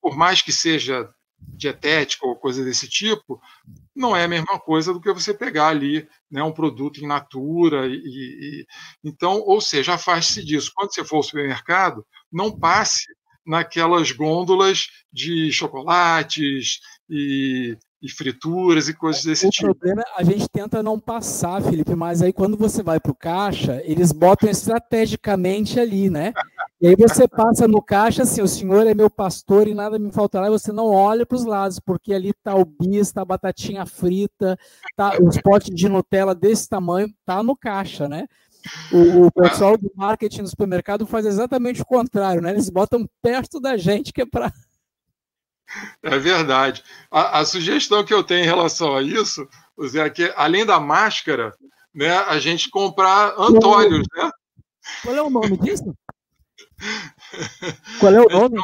por 0.01 0.15
mais 0.15 0.41
que 0.41 0.53
seja 0.53 1.09
dietética 1.37 2.25
ou 2.25 2.37
coisa 2.37 2.63
desse 2.63 2.87
tipo, 2.87 3.41
não 3.93 4.15
é 4.15 4.23
a 4.23 4.29
mesma 4.29 4.57
coisa 4.57 4.93
do 4.93 5.01
que 5.01 5.11
você 5.11 5.33
pegar 5.33 5.67
ali 5.67 6.07
né, 6.31 6.41
um 6.41 6.53
produto 6.53 7.03
em 7.03 7.07
natura. 7.07 7.85
E, 7.85 7.95
e 7.95 8.65
então, 9.03 9.41
ou 9.41 9.59
seja, 9.59 9.95
afaste-se 9.95 10.41
disso. 10.45 10.71
Quando 10.73 10.93
você 10.93 11.03
for 11.03 11.17
ao 11.17 11.23
supermercado, 11.23 12.05
não 12.31 12.57
passe 12.57 13.03
naquelas 13.45 14.13
gôndolas 14.13 14.87
de 15.11 15.51
chocolates 15.51 16.79
e, 17.09 17.77
e 18.01 18.09
frituras 18.09 18.87
e 18.87 18.93
coisas 18.93 19.23
desse 19.23 19.47
o 19.47 19.49
tipo. 19.49 19.71
O 19.71 19.75
problema 19.75 20.01
é 20.01 20.21
a 20.21 20.23
gente 20.23 20.47
tenta 20.49 20.81
não 20.81 20.99
passar, 20.99 21.61
Felipe, 21.61 21.95
mas 21.95 22.21
aí 22.21 22.31
quando 22.31 22.55
você 22.55 22.81
vai 22.81 22.99
para 22.99 23.11
o 23.11 23.15
caixa, 23.15 23.81
eles 23.83 24.11
botam 24.11 24.49
estrategicamente 24.49 25.79
ali, 25.79 26.09
né? 26.09 26.33
E 26.81 26.87
aí 26.87 26.95
você 26.95 27.27
passa 27.27 27.67
no 27.67 27.81
caixa 27.81 28.23
assim, 28.23 28.41
o 28.41 28.47
senhor 28.47 28.87
é 28.87 28.93
meu 28.93 29.09
pastor 29.09 29.67
e 29.67 29.73
nada 29.73 29.99
me 29.99 30.11
faltará, 30.11 30.47
e 30.47 30.51
você 30.51 30.71
não 30.71 30.87
olha 30.87 31.25
para 31.25 31.35
os 31.35 31.43
lados, 31.43 31.79
porque 31.79 32.13
ali 32.13 32.31
tá 32.41 32.55
o 32.55 32.63
bis, 32.63 33.11
tá 33.11 33.21
a 33.21 33.25
batatinha 33.25 33.85
frita, 33.85 34.57
tá 34.95 35.17
os 35.21 35.37
potes 35.41 35.75
de 35.75 35.89
Nutella 35.89 36.33
desse 36.33 36.69
tamanho, 36.69 37.09
tá 37.25 37.43
no 37.43 37.55
caixa, 37.55 38.07
né? 38.07 38.25
O, 38.91 39.27
o 39.27 39.31
pessoal 39.31 39.77
do 39.77 39.91
marketing 39.95 40.43
do 40.43 40.49
supermercado 40.49 41.05
faz 41.05 41.25
exatamente 41.25 41.81
o 41.81 41.85
contrário, 41.85 42.41
né? 42.41 42.51
Eles 42.51 42.69
botam 42.69 43.05
perto 43.21 43.59
da 43.59 43.77
gente 43.77 44.11
que 44.11 44.21
é 44.21 44.25
para 44.25 44.51
é 46.03 46.17
verdade. 46.17 46.83
A, 47.11 47.39
a, 47.39 47.45
sugestão 47.45 48.03
que 48.03 48.13
eu 48.13 48.23
tenho 48.23 48.43
em 48.43 48.47
relação 48.47 48.95
a 48.95 49.01
isso, 49.01 49.47
Zé, 49.85 50.05
é 50.05 50.09
que 50.09 50.33
além 50.35 50.65
da 50.65 50.79
máscara, 50.79 51.53
né, 51.93 52.17
a 52.17 52.39
gente 52.39 52.69
comprar 52.69 53.33
antólios, 53.37 54.05
né? 54.15 54.29
Qual 55.03 55.15
é 55.15 55.21
o 55.21 55.29
nome 55.29 55.57
disso? 55.57 55.93
Qual 57.99 58.13
é 58.13 58.21
o 58.21 58.29
nome? 58.29 58.59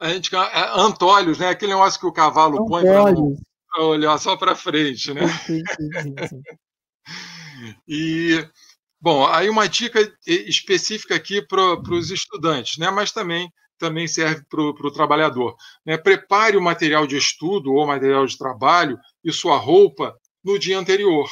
A 0.00 0.08
gente, 0.08 0.34
é, 0.34 0.70
Antólios, 0.74 1.38
né? 1.38 1.48
Aquele 1.48 1.72
negócio 1.72 2.00
que 2.00 2.06
o 2.06 2.12
cavalo 2.12 2.66
põe 2.66 2.82
para 2.84 3.84
olhar 3.84 4.18
só 4.18 4.36
para 4.36 4.56
frente, 4.56 5.14
né? 5.14 5.28
Sim, 5.46 5.62
sim, 5.76 6.26
sim, 6.28 6.42
e 7.86 8.44
bom, 9.00 9.26
aí 9.26 9.48
uma 9.48 9.68
dica 9.68 10.00
específica 10.26 11.14
aqui 11.14 11.40
para 11.42 11.80
os 11.90 12.10
estudantes, 12.10 12.78
né? 12.78 12.90
Mas 12.90 13.12
também 13.12 13.52
também 13.82 14.06
serve 14.06 14.44
para 14.48 14.62
o 14.62 14.92
trabalhador. 14.92 15.56
Né? 15.84 15.98
Prepare 15.98 16.56
o 16.56 16.62
material 16.62 17.04
de 17.04 17.16
estudo 17.16 17.72
ou 17.72 17.84
material 17.84 18.24
de 18.24 18.38
trabalho 18.38 18.96
e 19.24 19.32
sua 19.32 19.56
roupa 19.56 20.16
no 20.44 20.56
dia 20.56 20.78
anterior. 20.78 21.28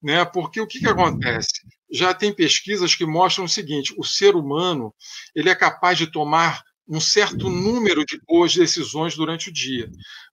Né? 0.00 0.24
Porque 0.24 0.60
o 0.60 0.68
que, 0.68 0.78
que 0.78 0.86
acontece? 0.86 1.50
Já 1.90 2.14
tem 2.14 2.32
pesquisas 2.32 2.94
que 2.94 3.04
mostram 3.04 3.46
o 3.46 3.48
seguinte: 3.48 3.92
o 3.98 4.04
ser 4.04 4.36
humano 4.36 4.94
ele 5.34 5.50
é 5.50 5.54
capaz 5.54 5.98
de 5.98 6.06
tomar 6.06 6.62
um 6.86 7.00
certo 7.00 7.50
número 7.50 8.04
de 8.04 8.20
boas 8.24 8.54
decisões 8.54 9.16
durante 9.16 9.48
o 9.48 9.52
dia. 9.52 9.90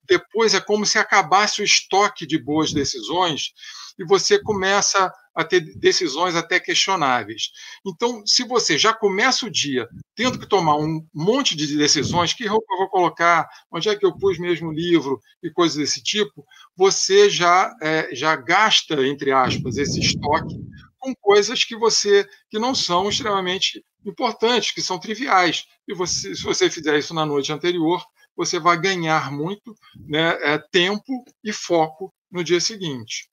Depois 0.08 0.54
é 0.54 0.62
como 0.62 0.86
se 0.86 0.99
acabasse 0.99 1.62
o 1.62 1.65
estoque 1.65 2.27
de 2.27 2.38
boas 2.38 2.71
decisões 2.71 3.51
e 3.97 4.06
você 4.06 4.38
começa 4.38 5.12
a 5.34 5.44
ter 5.44 5.62
decisões 5.78 6.36
até 6.36 6.60
questionáveis. 6.60 7.52
Então, 7.86 8.26
se 8.26 8.44
você 8.44 8.78
já 8.78 8.94
começa 8.94 9.46
o 9.46 9.50
dia 9.50 9.88
tendo 10.15 10.38
que 10.38 10.48
tomar 10.48 10.76
um 10.76 11.06
monte 11.13 11.56
de 11.56 11.78
decisões, 11.78 12.34
que 12.34 12.46
roupa 12.46 12.65
eu 12.72 12.78
vou 12.80 12.89
colocar, 12.89 13.50
onde 13.72 13.89
é 13.89 13.96
que 13.96 14.06
eu 14.06 14.15
pus 14.17 14.38
mesmo 14.38 14.70
o 14.70 14.74
livro 14.74 15.20
e 15.41 15.50
coisas 15.50 15.78
desse 15.78 16.04
tipo, 16.04 16.46
você 16.76 17.30
já, 17.30 17.74
é, 17.82 18.13
já 18.13 18.36
gasta, 18.36 19.06
entre 19.08 19.32
aspas, 19.32 19.78
esse 19.78 20.00
estoque 20.00 20.60
com 21.00 21.15
coisas 21.15 21.63
que 21.63 21.76
você 21.76 22.28
que 22.50 22.60
não 22.60 22.76
são 22.76 23.10
extremamente 23.10 23.84
importantes, 24.06 24.72
que 24.72 24.82
são 24.82 25.00
triviais. 25.00 25.65
E 25.88 25.94
você, 25.94 26.36
se 26.36 26.44
você 26.44 26.70
fizer 26.70 26.98
isso 27.00 27.13
na 27.13 27.26
noite 27.26 27.52
anterior, 27.52 28.04
você 28.36 28.60
vai 28.60 28.80
ganhar 28.80 29.32
muito 29.32 29.76
né, 29.96 30.38
é, 30.41 30.58
tempo 30.72 31.24
e 31.44 31.52
foco 31.52 32.13
no 32.32 32.44
dia 32.44 32.60
seguinte. 32.60 33.31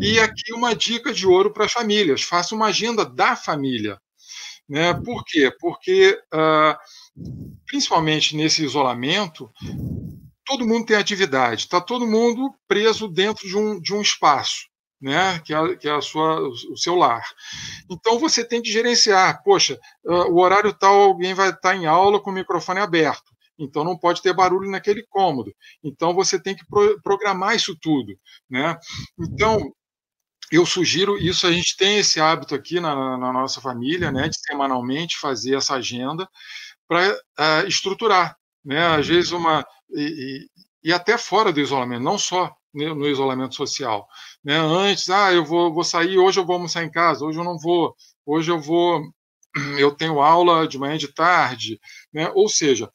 E 0.00 0.20
aqui 0.20 0.52
uma 0.52 0.74
dica 0.74 1.12
de 1.12 1.26
ouro 1.26 1.52
para 1.52 1.64
as 1.64 1.72
famílias: 1.72 2.22
faça 2.22 2.54
uma 2.54 2.66
agenda 2.66 3.04
da 3.04 3.34
família. 3.34 3.98
Né? 4.68 4.92
Por 4.92 5.24
quê? 5.24 5.50
Porque, 5.58 6.20
uh, 6.34 6.76
principalmente 7.66 8.36
nesse 8.36 8.62
isolamento, 8.62 9.50
todo 10.44 10.66
mundo 10.66 10.86
tem 10.86 10.96
atividade, 10.96 11.62
está 11.62 11.80
todo 11.80 12.06
mundo 12.06 12.54
preso 12.66 13.08
dentro 13.08 13.48
de 13.48 13.56
um, 13.56 13.80
de 13.80 13.94
um 13.94 14.02
espaço. 14.02 14.68
Né, 15.00 15.38
que 15.44 15.54
é, 15.54 15.76
que 15.76 15.88
é 15.88 15.92
a 15.92 16.00
sua, 16.00 16.40
o 16.40 16.76
seu 16.76 16.96
lar. 16.96 17.22
Então 17.88 18.18
você 18.18 18.44
tem 18.44 18.60
que 18.60 18.68
gerenciar. 18.68 19.44
Poxa, 19.44 19.78
uh, 20.04 20.32
o 20.32 20.40
horário 20.40 20.72
tal 20.72 20.92
alguém 20.92 21.34
vai 21.34 21.50
estar 21.50 21.76
em 21.76 21.86
aula 21.86 22.20
com 22.20 22.30
o 22.30 22.34
microfone 22.34 22.80
aberto 22.80 23.32
então 23.58 23.84
não 23.84 23.98
pode 23.98 24.22
ter 24.22 24.32
barulho 24.32 24.70
naquele 24.70 25.02
cômodo. 25.08 25.52
Então 25.82 26.14
você 26.14 26.40
tem 26.40 26.54
que 26.54 26.64
pro 26.66 27.00
programar 27.02 27.56
isso 27.56 27.76
tudo, 27.80 28.16
né? 28.48 28.78
Então 29.18 29.72
eu 30.50 30.64
sugiro 30.64 31.18
isso. 31.18 31.46
A 31.46 31.52
gente 31.52 31.76
tem 31.76 31.98
esse 31.98 32.20
hábito 32.20 32.54
aqui 32.54 32.80
na, 32.80 33.18
na 33.18 33.32
nossa 33.32 33.60
família, 33.60 34.10
né, 34.10 34.28
de 34.28 34.38
semanalmente 34.40 35.18
fazer 35.18 35.56
essa 35.56 35.74
agenda 35.74 36.28
para 36.86 37.12
uh, 37.12 37.20
ah, 37.36 37.64
estruturar, 37.66 38.36
né? 38.64 38.86
Às 38.96 39.06
vezes 39.06 39.32
uma 39.32 39.66
e, 39.90 40.48
e, 40.84 40.90
e, 40.90 40.92
até 40.92 41.18
fora 41.18 41.52
do 41.52 41.60
isolamento, 41.60 42.02
não 42.02 42.18
só 42.18 42.50
no 42.74 43.08
isolamento 43.08 43.54
social, 43.54 44.06
né? 44.44 44.56
Antes, 44.58 45.08
ah, 45.10 45.32
eu 45.32 45.44
vou, 45.44 45.72
vou 45.72 45.84
sair 45.84 46.18
hoje, 46.18 46.38
eu 46.40 46.46
vou 46.46 46.54
almoçar 46.54 46.84
em 46.84 46.90
casa, 46.90 47.24
hoje 47.24 47.38
eu 47.38 47.44
não 47.44 47.58
vou, 47.58 47.94
hoje 48.26 48.50
eu 48.50 48.60
vou 48.60 49.02
eu 49.78 49.94
tenho 49.94 50.20
aula 50.20 50.66
de 50.68 50.78
manhã 50.78 50.94
e 50.94 50.98
de 50.98 51.12
tarde, 51.12 51.80
né? 52.12 52.30
Ou 52.34 52.48
seja, 52.48 52.90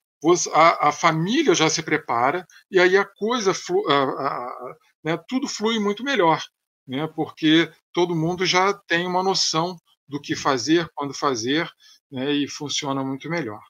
a, 0.53 0.89
a, 0.89 0.91
família 0.91 1.53
já 1.53 1.69
se 1.69 1.81
prepara 1.83 2.45
e 2.71 2.79
aí 2.79 2.97
a 2.97 3.05
coisa, 3.05 3.53
flu, 3.53 3.85
a, 3.89 4.03
a, 4.03 4.75
né, 5.03 5.19
tudo 5.27 5.47
flui 5.47 5.79
muito 5.79 6.03
melhor, 6.03 6.41
né, 6.87 7.07
porque 7.15 7.71
todo 7.91 8.15
mundo 8.15 8.45
já 8.45 8.73
tem 8.73 9.05
uma 9.05 9.23
noção 9.23 9.77
do 10.07 10.21
que 10.21 10.35
fazer, 10.35 10.89
quando 10.95 11.13
fazer, 11.13 11.69
né, 12.11 12.31
e 12.31 12.47
funciona 12.47 13.03
muito 13.03 13.29
melhor. 13.29 13.61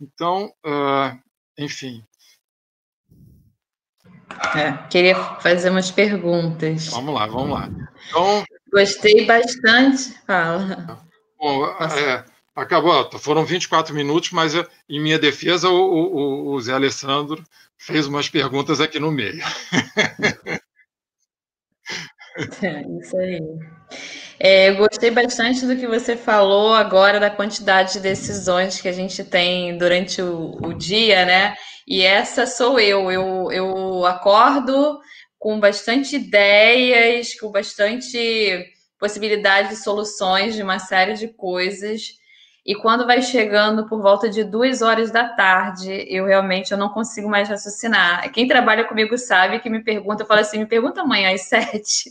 Então, 0.00 0.52
uh, 0.66 1.18
enfim. 1.58 2.04
É, 4.56 4.72
queria 4.88 5.14
fazer 5.40 5.70
umas 5.70 5.90
perguntas. 5.90 6.88
Vamos 6.88 7.14
lá, 7.14 7.26
vamos 7.26 7.50
lá. 7.50 7.68
Então, 8.08 8.44
Gostei 8.72 9.26
bastante. 9.26 10.12
Fala. 10.26 11.04
Bom, 11.38 11.66
é, 11.66 12.24
Acabou, 12.54 13.10
foram 13.18 13.44
24 13.44 13.94
minutos, 13.94 14.32
mas 14.32 14.54
em 14.88 15.00
minha 15.00 15.18
defesa, 15.18 15.68
o, 15.68 15.74
o, 15.74 16.52
o 16.52 16.60
Zé 16.60 16.72
Alessandro 16.72 17.44
fez 17.78 18.06
umas 18.06 18.28
perguntas 18.28 18.80
aqui 18.80 18.98
no 18.98 19.10
meio. 19.10 19.42
É, 22.62 22.82
isso 22.98 23.16
aí. 23.18 23.40
É, 24.38 24.70
eu 24.70 24.76
gostei 24.76 25.10
bastante 25.10 25.66
do 25.66 25.76
que 25.76 25.86
você 25.86 26.16
falou 26.16 26.72
agora 26.72 27.20
da 27.20 27.28
quantidade 27.28 27.94
de 27.94 28.00
decisões 28.00 28.80
que 28.80 28.88
a 28.88 28.92
gente 28.92 29.22
tem 29.24 29.76
durante 29.76 30.22
o, 30.22 30.56
o 30.62 30.72
dia, 30.72 31.26
né? 31.26 31.54
E 31.86 32.02
essa 32.02 32.46
sou 32.46 32.78
eu. 32.78 33.10
eu. 33.10 33.50
Eu 33.52 34.06
acordo 34.06 35.00
com 35.38 35.58
bastante 35.58 36.16
ideias, 36.16 37.34
com 37.34 37.50
bastante 37.50 38.64
possibilidade 38.98 39.70
de 39.70 39.76
soluções 39.76 40.54
de 40.54 40.62
uma 40.62 40.78
série 40.78 41.14
de 41.14 41.28
coisas. 41.28 42.19
E 42.64 42.74
quando 42.74 43.06
vai 43.06 43.22
chegando 43.22 43.88
por 43.88 44.02
volta 44.02 44.28
de 44.28 44.44
duas 44.44 44.82
horas 44.82 45.10
da 45.10 45.28
tarde, 45.28 46.04
eu 46.08 46.26
realmente 46.26 46.72
eu 46.72 46.78
não 46.78 46.90
consigo 46.90 47.28
mais 47.28 47.48
raciocinar. 47.48 48.30
Quem 48.32 48.46
trabalha 48.46 48.84
comigo 48.84 49.16
sabe 49.16 49.60
que 49.60 49.70
me 49.70 49.82
pergunta, 49.82 50.22
eu 50.22 50.26
falo 50.26 50.40
assim, 50.40 50.58
me 50.58 50.66
pergunta 50.66 51.00
amanhã 51.00 51.34
às 51.34 51.42
sete, 51.48 52.10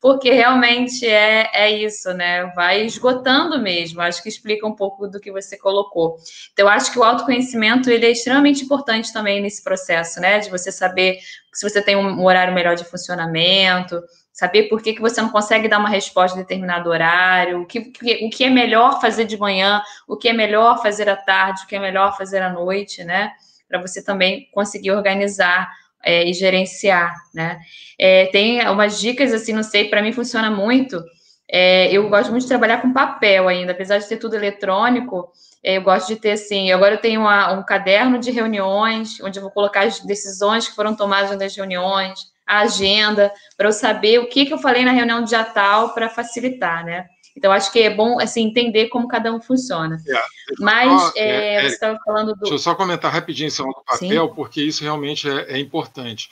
porque 0.00 0.32
realmente 0.32 1.06
é, 1.06 1.50
é 1.52 1.70
isso, 1.70 2.12
né? 2.14 2.46
Vai 2.54 2.86
esgotando 2.86 3.60
mesmo. 3.60 4.00
Acho 4.00 4.22
que 4.22 4.30
explica 4.30 4.66
um 4.66 4.74
pouco 4.74 5.06
do 5.06 5.20
que 5.20 5.30
você 5.30 5.58
colocou. 5.58 6.16
Então, 6.52 6.66
acho 6.68 6.90
que 6.90 6.98
o 6.98 7.04
autoconhecimento 7.04 7.90
ele 7.90 8.06
é 8.06 8.10
extremamente 8.10 8.64
importante 8.64 9.12
também 9.12 9.42
nesse 9.42 9.62
processo, 9.62 10.20
né? 10.20 10.38
De 10.38 10.48
você 10.48 10.72
saber 10.72 11.18
se 11.52 11.68
você 11.68 11.82
tem 11.82 11.96
um 11.96 12.24
horário 12.24 12.54
melhor 12.54 12.74
de 12.76 12.84
funcionamento, 12.84 14.02
saber 14.32 14.64
por 14.64 14.82
que, 14.82 14.94
que 14.94 15.00
você 15.00 15.20
não 15.20 15.28
consegue 15.28 15.68
dar 15.68 15.78
uma 15.78 15.88
resposta 15.88 16.36
em 16.36 16.40
determinado 16.40 16.88
horário, 16.88 17.60
o 17.60 17.66
que, 17.66 17.92
o 18.22 18.30
que 18.30 18.44
é 18.44 18.50
melhor 18.50 19.00
fazer 19.00 19.26
de 19.26 19.36
manhã, 19.36 19.82
o 20.08 20.16
que 20.16 20.28
é 20.28 20.32
melhor 20.32 20.80
fazer 20.82 21.08
à 21.08 21.16
tarde, 21.16 21.62
o 21.62 21.66
que 21.66 21.76
é 21.76 21.78
melhor 21.78 22.16
fazer 22.16 22.42
à 22.42 22.50
noite, 22.50 23.04
né? 23.04 23.32
Para 23.68 23.80
você 23.80 24.02
também 24.02 24.48
conseguir 24.52 24.90
organizar 24.90 25.70
é, 26.02 26.28
e 26.28 26.32
gerenciar, 26.32 27.14
né? 27.34 27.60
É, 27.98 28.26
tem 28.26 28.66
umas 28.68 28.98
dicas, 28.98 29.32
assim, 29.32 29.52
não 29.52 29.62
sei, 29.62 29.88
para 29.88 30.02
mim 30.02 30.12
funciona 30.12 30.50
muito. 30.50 31.02
É, 31.48 31.92
eu 31.92 32.08
gosto 32.08 32.30
muito 32.30 32.44
de 32.44 32.48
trabalhar 32.48 32.80
com 32.80 32.92
papel 32.92 33.46
ainda, 33.46 33.72
apesar 33.72 33.98
de 33.98 34.08
ter 34.08 34.16
tudo 34.16 34.34
eletrônico, 34.34 35.30
é, 35.62 35.76
eu 35.76 35.82
gosto 35.82 36.08
de 36.08 36.16
ter, 36.16 36.32
assim, 36.32 36.72
agora 36.72 36.94
eu 36.94 37.00
tenho 37.00 37.20
uma, 37.20 37.52
um 37.52 37.62
caderno 37.62 38.18
de 38.18 38.30
reuniões, 38.30 39.20
onde 39.20 39.38
eu 39.38 39.42
vou 39.42 39.52
colocar 39.52 39.82
as 39.82 40.00
decisões 40.00 40.66
que 40.66 40.74
foram 40.74 40.96
tomadas 40.96 41.38
nas 41.38 41.54
reuniões, 41.54 42.31
a 42.46 42.60
agenda, 42.60 43.32
para 43.56 43.68
eu 43.68 43.72
saber 43.72 44.18
o 44.18 44.28
que, 44.28 44.46
que 44.46 44.52
eu 44.52 44.58
falei 44.58 44.84
na 44.84 44.92
reunião 44.92 45.22
de 45.22 45.30
dia 45.30 45.44
tal 45.44 45.94
para 45.94 46.08
facilitar, 46.08 46.84
né? 46.84 47.06
Então, 47.36 47.50
acho 47.50 47.72
que 47.72 47.80
é 47.80 47.90
bom 47.90 48.20
assim, 48.20 48.42
entender 48.42 48.88
como 48.88 49.08
cada 49.08 49.32
um 49.32 49.40
funciona. 49.40 49.98
É, 50.06 50.22
Mas 50.58 51.16
é, 51.16 51.54
é, 51.54 51.62
você 51.62 51.74
estava 51.74 51.98
falando 52.04 52.34
do. 52.34 52.40
Deixa 52.40 52.54
eu 52.54 52.58
só 52.58 52.74
comentar 52.74 53.10
rapidinho 53.10 53.46
em 53.46 53.50
cima 53.50 53.68
do 53.68 53.82
papel, 53.84 54.28
Sim. 54.28 54.34
porque 54.34 54.62
isso 54.62 54.82
realmente 54.82 55.28
é, 55.28 55.52
é 55.52 55.58
importante. 55.58 56.28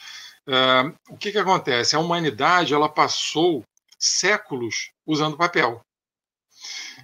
Uh, 0.46 0.94
o 1.10 1.16
que, 1.16 1.32
que 1.32 1.38
acontece? 1.38 1.96
A 1.96 2.00
humanidade 2.00 2.74
ela 2.74 2.88
passou 2.88 3.62
séculos 3.98 4.90
usando 5.06 5.36
papel. 5.36 5.80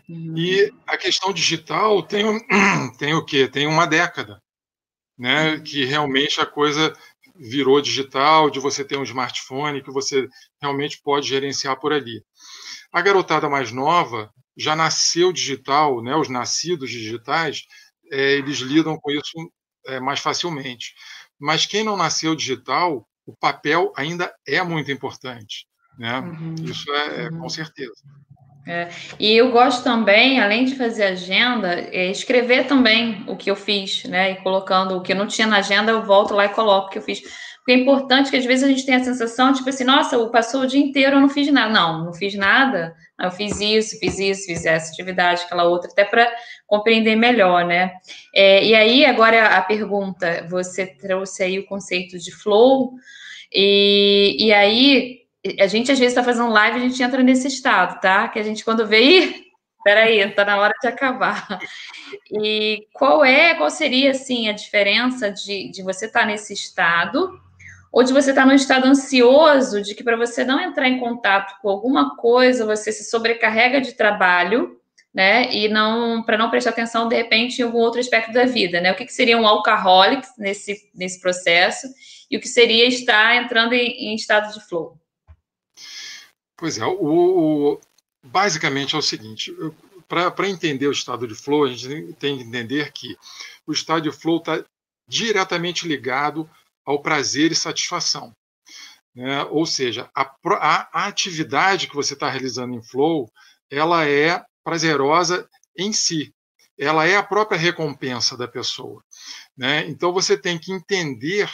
Uhum. 0.08 0.34
E 0.36 0.72
a 0.86 0.96
questão 0.96 1.32
digital 1.32 2.02
tem, 2.02 2.24
tem 2.98 3.14
o 3.14 3.24
quê? 3.24 3.48
Tem 3.48 3.66
uma 3.66 3.86
década, 3.86 4.38
né? 5.18 5.54
Uhum. 5.54 5.62
Que 5.62 5.84
realmente 5.84 6.40
a 6.40 6.46
coisa 6.46 6.92
virou 7.38 7.80
digital, 7.80 8.50
de 8.50 8.60
você 8.60 8.84
ter 8.84 8.96
um 8.96 9.02
smartphone 9.02 9.82
que 9.82 9.90
você 9.90 10.28
realmente 10.60 11.00
pode 11.02 11.28
gerenciar 11.28 11.78
por 11.78 11.92
ali. 11.92 12.22
A 12.92 13.00
garotada 13.00 13.48
mais 13.48 13.72
nova 13.72 14.30
já 14.56 14.74
nasceu 14.74 15.32
digital, 15.32 16.02
né? 16.02 16.16
Os 16.16 16.28
nascidos 16.28 16.90
digitais, 16.90 17.62
é, 18.10 18.34
eles 18.34 18.58
lidam 18.58 18.96
com 18.98 19.10
isso 19.10 19.52
é, 19.86 20.00
mais 20.00 20.20
facilmente. 20.20 20.94
Mas 21.38 21.66
quem 21.66 21.84
não 21.84 21.96
nasceu 21.96 22.34
digital, 22.34 23.06
o 23.26 23.36
papel 23.36 23.92
ainda 23.96 24.34
é 24.46 24.62
muito 24.62 24.90
importante. 24.90 25.66
Né? 25.98 26.18
Uhum. 26.20 26.54
Isso 26.64 26.90
é, 26.92 27.24
é, 27.24 27.30
com 27.30 27.48
certeza. 27.48 27.94
É. 28.66 28.88
E 29.20 29.36
eu 29.36 29.52
gosto 29.52 29.84
também, 29.84 30.40
além 30.40 30.64
de 30.64 30.74
fazer 30.74 31.04
agenda, 31.04 31.72
é 31.92 32.10
escrever 32.10 32.66
também 32.66 33.22
o 33.28 33.36
que 33.36 33.48
eu 33.48 33.54
fiz, 33.54 34.02
né? 34.04 34.32
E 34.32 34.36
colocando 34.36 34.96
o 34.96 35.02
que 35.02 35.12
eu 35.12 35.16
não 35.16 35.28
tinha 35.28 35.46
na 35.46 35.58
agenda, 35.58 35.92
eu 35.92 36.02
volto 36.02 36.34
lá 36.34 36.46
e 36.46 36.48
coloco 36.48 36.88
o 36.88 36.90
que 36.90 36.98
eu 36.98 37.02
fiz. 37.02 37.20
Porque 37.58 37.72
é 37.72 37.82
importante 37.82 38.30
que 38.30 38.36
às 38.36 38.44
vezes 38.44 38.64
a 38.64 38.68
gente 38.68 38.84
tem 38.84 38.96
a 38.96 39.04
sensação, 39.04 39.52
tipo 39.52 39.68
assim, 39.68 39.84
nossa, 39.84 40.18
passou 40.30 40.62
o 40.62 40.66
dia 40.66 40.80
inteiro, 40.80 41.16
eu 41.16 41.20
não 41.20 41.28
fiz 41.28 41.50
nada. 41.52 41.72
Não, 41.72 42.04
não 42.06 42.12
fiz 42.12 42.34
nada. 42.34 42.94
Eu 43.20 43.30
fiz 43.30 43.60
isso, 43.60 43.98
fiz 44.00 44.18
isso, 44.18 44.46
fiz 44.46 44.64
essa 44.66 44.90
atividade, 44.92 45.42
aquela 45.44 45.64
outra, 45.64 45.90
até 45.90 46.04
para 46.04 46.28
compreender 46.66 47.14
melhor, 47.16 47.64
né? 47.64 47.92
É, 48.34 48.64
e 48.64 48.74
aí, 48.74 49.04
agora 49.04 49.56
a 49.56 49.62
pergunta, 49.62 50.46
você 50.50 50.86
trouxe 50.86 51.42
aí 51.42 51.58
o 51.58 51.66
conceito 51.66 52.18
de 52.18 52.32
flow, 52.32 52.92
e, 53.52 54.36
e 54.38 54.52
aí 54.52 55.25
a 55.58 55.66
gente 55.66 55.92
às 55.92 55.98
vezes 55.98 56.12
está 56.12 56.22
fazendo 56.22 56.50
live, 56.50 56.78
a 56.78 56.88
gente 56.88 57.02
entra 57.02 57.22
nesse 57.22 57.48
estado, 57.48 58.00
tá? 58.00 58.28
Que 58.28 58.38
a 58.38 58.42
gente 58.42 58.64
quando 58.64 58.86
vê, 58.86 59.00
ih, 59.00 59.46
peraí, 59.84 60.20
está 60.20 60.44
na 60.44 60.58
hora 60.58 60.72
de 60.80 60.88
acabar. 60.88 61.58
E 62.30 62.86
qual 62.92 63.24
é, 63.24 63.54
qual 63.54 63.70
seria 63.70 64.10
assim 64.10 64.48
a 64.48 64.52
diferença 64.52 65.30
de, 65.30 65.70
de 65.70 65.82
você 65.82 66.06
estar 66.06 66.20
tá 66.20 66.26
nesse 66.26 66.52
estado 66.52 67.40
ou 67.92 68.02
de 68.02 68.12
você 68.12 68.30
estar 68.30 68.42
tá 68.42 68.48
num 68.48 68.54
estado 68.54 68.86
ansioso, 68.86 69.80
de 69.80 69.94
que 69.94 70.04
para 70.04 70.16
você 70.16 70.44
não 70.44 70.60
entrar 70.60 70.88
em 70.88 70.98
contato 70.98 71.60
com 71.62 71.68
alguma 71.68 72.16
coisa, 72.16 72.66
você 72.66 72.92
se 72.92 73.04
sobrecarrega 73.04 73.80
de 73.80 73.94
trabalho, 73.94 74.78
né? 75.14 75.50
E 75.52 75.68
não 75.68 76.22
para 76.22 76.36
não 76.36 76.50
prestar 76.50 76.70
atenção 76.70 77.08
de 77.08 77.16
repente 77.16 77.60
em 77.60 77.64
algum 77.64 77.78
outro 77.78 78.00
aspecto 78.00 78.32
da 78.32 78.44
vida, 78.44 78.80
né? 78.80 78.92
O 78.92 78.94
que, 78.94 79.06
que 79.06 79.12
seria 79.12 79.38
um 79.38 79.46
alcoholic 79.46 80.26
nesse 80.36 80.90
nesse 80.94 81.20
processo 81.20 81.86
e 82.30 82.36
o 82.36 82.40
que 82.40 82.48
seria 82.48 82.86
estar 82.86 83.36
entrando 83.36 83.72
em, 83.72 84.10
em 84.10 84.14
estado 84.14 84.52
de 84.52 84.62
flow? 84.68 84.98
Pois 86.56 86.78
é, 86.78 86.84
o, 86.84 87.74
o 87.74 87.80
basicamente 88.24 88.94
é 88.94 88.98
o 88.98 89.02
seguinte: 89.02 89.54
para 90.08 90.48
entender 90.48 90.86
o 90.86 90.92
estado 90.92 91.26
de 91.26 91.34
flow, 91.34 91.64
a 91.64 91.68
gente 91.68 92.12
tem 92.14 92.38
que 92.38 92.44
entender 92.44 92.92
que 92.92 93.16
o 93.66 93.72
estado 93.72 94.02
de 94.02 94.12
flow 94.12 94.38
está 94.38 94.64
diretamente 95.08 95.86
ligado 95.86 96.48
ao 96.84 97.02
prazer 97.02 97.52
e 97.52 97.56
satisfação. 97.56 98.34
Né? 99.14 99.44
Ou 99.44 99.66
seja, 99.66 100.10
a, 100.14 100.36
a, 100.54 101.06
atividade 101.06 101.88
que 101.88 101.94
você 101.94 102.14
está 102.14 102.28
realizando 102.28 102.74
em 102.74 102.82
flow, 102.82 103.30
ela 103.70 104.06
é 104.06 104.44
prazerosa 104.62 105.48
em 105.76 105.92
si. 105.92 106.34
Ela 106.78 107.06
é 107.06 107.16
a 107.16 107.22
própria 107.22 107.58
recompensa 107.58 108.36
da 108.36 108.46
pessoa. 108.46 109.02
Né? 109.56 109.86
Então 109.88 110.12
você 110.12 110.36
tem 110.36 110.58
que 110.58 110.72
entender 110.72 111.50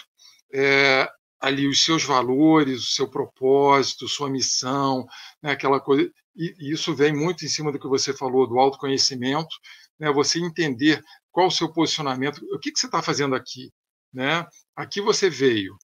é, 0.52 1.08
ali 1.42 1.66
os 1.66 1.84
seus 1.84 2.04
valores, 2.04 2.84
o 2.84 2.92
seu 2.92 3.10
propósito, 3.10 4.06
sua 4.06 4.30
missão, 4.30 5.04
né, 5.42 5.50
aquela 5.50 5.80
coisa. 5.80 6.08
E, 6.36 6.72
isso 6.72 6.94
vem 6.94 7.12
muito 7.12 7.44
em 7.44 7.48
cima 7.48 7.72
do 7.72 7.80
que 7.80 7.88
você 7.88 8.14
falou 8.14 8.46
do 8.46 8.58
autoconhecimento, 8.58 9.54
né, 9.98 10.10
você 10.12 10.38
entender 10.38 11.02
qual 11.32 11.48
o 11.48 11.50
seu 11.50 11.72
posicionamento, 11.72 12.40
o 12.54 12.58
que, 12.60 12.70
que 12.70 12.78
você 12.78 12.86
está 12.86 13.02
fazendo 13.02 13.34
aqui, 13.34 13.72
né? 14.12 14.46
Aqui 14.76 15.00
você 15.00 15.28
veio, 15.28 15.76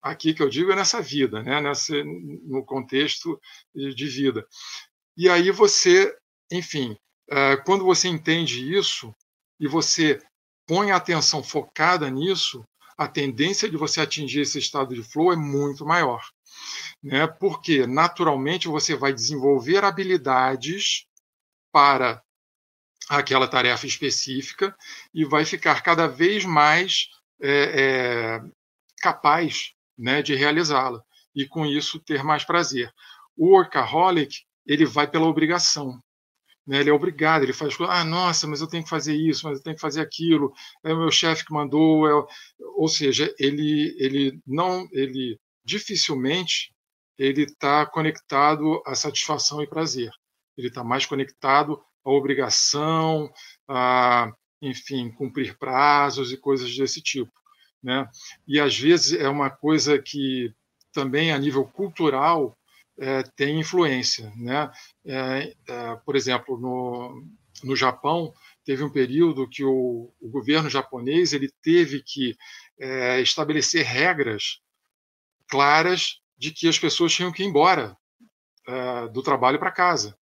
aqui 0.00 0.32
que 0.32 0.42
eu 0.42 0.48
digo 0.48 0.70
é 0.70 0.76
nessa 0.76 1.02
vida, 1.02 1.42
né, 1.42 1.60
nessa, 1.60 1.94
no 2.04 2.64
contexto 2.64 3.40
de 3.74 4.06
vida. 4.06 4.46
E 5.16 5.28
aí 5.28 5.50
você, 5.50 6.14
enfim, 6.52 6.96
eh, 7.30 7.56
quando 7.64 7.84
você 7.84 8.08
entende 8.08 8.72
isso 8.76 9.14
e 9.58 9.66
você 9.66 10.20
põe 10.66 10.90
a 10.90 10.96
atenção 10.96 11.42
focada 11.42 12.10
nisso, 12.10 12.64
a 12.96 13.08
tendência 13.08 13.68
de 13.68 13.76
você 13.76 14.00
atingir 14.00 14.40
esse 14.40 14.58
estado 14.58 14.94
de 14.94 15.02
flow 15.02 15.32
é 15.32 15.36
muito 15.36 15.84
maior. 15.84 16.22
Né? 17.02 17.26
Porque, 17.26 17.86
naturalmente, 17.86 18.68
você 18.68 18.94
vai 18.94 19.12
desenvolver 19.12 19.84
habilidades 19.84 21.06
para 21.72 22.22
aquela 23.08 23.48
tarefa 23.48 23.86
específica 23.86 24.74
e 25.12 25.24
vai 25.24 25.44
ficar 25.44 25.82
cada 25.82 26.06
vez 26.06 26.44
mais 26.44 27.08
é, 27.40 27.50
é, 27.50 28.42
capaz 29.00 29.72
né, 29.98 30.22
de 30.22 30.34
realizá-la 30.34 31.02
e 31.34 31.46
com 31.46 31.66
isso 31.66 32.00
ter 32.00 32.22
mais 32.22 32.44
prazer. 32.44 32.92
O 33.36 33.48
workaholic 33.48 34.44
ele 34.66 34.86
vai 34.86 35.06
pela 35.06 35.26
obrigação, 35.26 36.00
né? 36.66 36.80
Ele 36.80 36.90
é 36.90 36.92
obrigado, 36.92 37.42
ele 37.42 37.52
faz 37.52 37.76
ah, 37.80 38.04
nossa, 38.04 38.46
mas 38.46 38.60
eu 38.60 38.66
tenho 38.66 38.84
que 38.84 38.90
fazer 38.90 39.14
isso, 39.14 39.46
mas 39.46 39.58
eu 39.58 39.64
tenho 39.64 39.76
que 39.76 39.82
fazer 39.82 40.00
aquilo, 40.00 40.52
é 40.84 40.92
o 40.92 40.98
meu 40.98 41.10
chefe 41.10 41.44
que 41.44 41.52
mandou, 41.52 42.08
é... 42.08 42.26
ou 42.76 42.88
seja, 42.88 43.32
ele, 43.38 43.94
ele 43.98 44.40
não, 44.46 44.86
ele 44.92 45.38
dificilmente 45.64 46.74
ele 47.18 47.42
está 47.42 47.86
conectado 47.86 48.82
à 48.86 48.94
satisfação 48.94 49.62
e 49.62 49.68
prazer. 49.68 50.10
Ele 50.56 50.68
está 50.68 50.82
mais 50.82 51.06
conectado 51.06 51.80
à 52.04 52.10
obrigação, 52.10 53.30
a, 53.68 54.32
enfim, 54.60 55.10
cumprir 55.12 55.56
prazos 55.58 56.32
e 56.32 56.36
coisas 56.36 56.74
desse 56.76 57.00
tipo, 57.00 57.32
né? 57.82 58.08
E 58.46 58.60
às 58.60 58.78
vezes 58.78 59.18
é 59.18 59.28
uma 59.28 59.50
coisa 59.50 60.00
que 60.00 60.52
também 60.92 61.32
a 61.32 61.38
nível 61.38 61.64
cultural 61.64 62.56
é, 62.98 63.22
tem 63.36 63.60
influência. 63.60 64.32
Né? 64.36 64.70
É, 65.06 65.54
é, 65.68 65.96
por 66.04 66.16
exemplo, 66.16 66.58
no, 66.58 67.24
no 67.62 67.76
Japão, 67.76 68.32
teve 68.64 68.82
um 68.82 68.90
período 68.90 69.48
que 69.48 69.64
o, 69.64 70.12
o 70.20 70.28
governo 70.28 70.70
japonês 70.70 71.32
ele 71.32 71.50
teve 71.62 72.02
que 72.02 72.36
é, 72.78 73.20
estabelecer 73.20 73.84
regras 73.84 74.60
claras 75.48 76.20
de 76.36 76.50
que 76.50 76.68
as 76.68 76.78
pessoas 76.78 77.12
tinham 77.12 77.32
que 77.32 77.42
ir 77.42 77.46
embora 77.46 77.96
é, 78.66 79.08
do 79.08 79.22
trabalho 79.22 79.58
para 79.58 79.70
casa, 79.70 80.16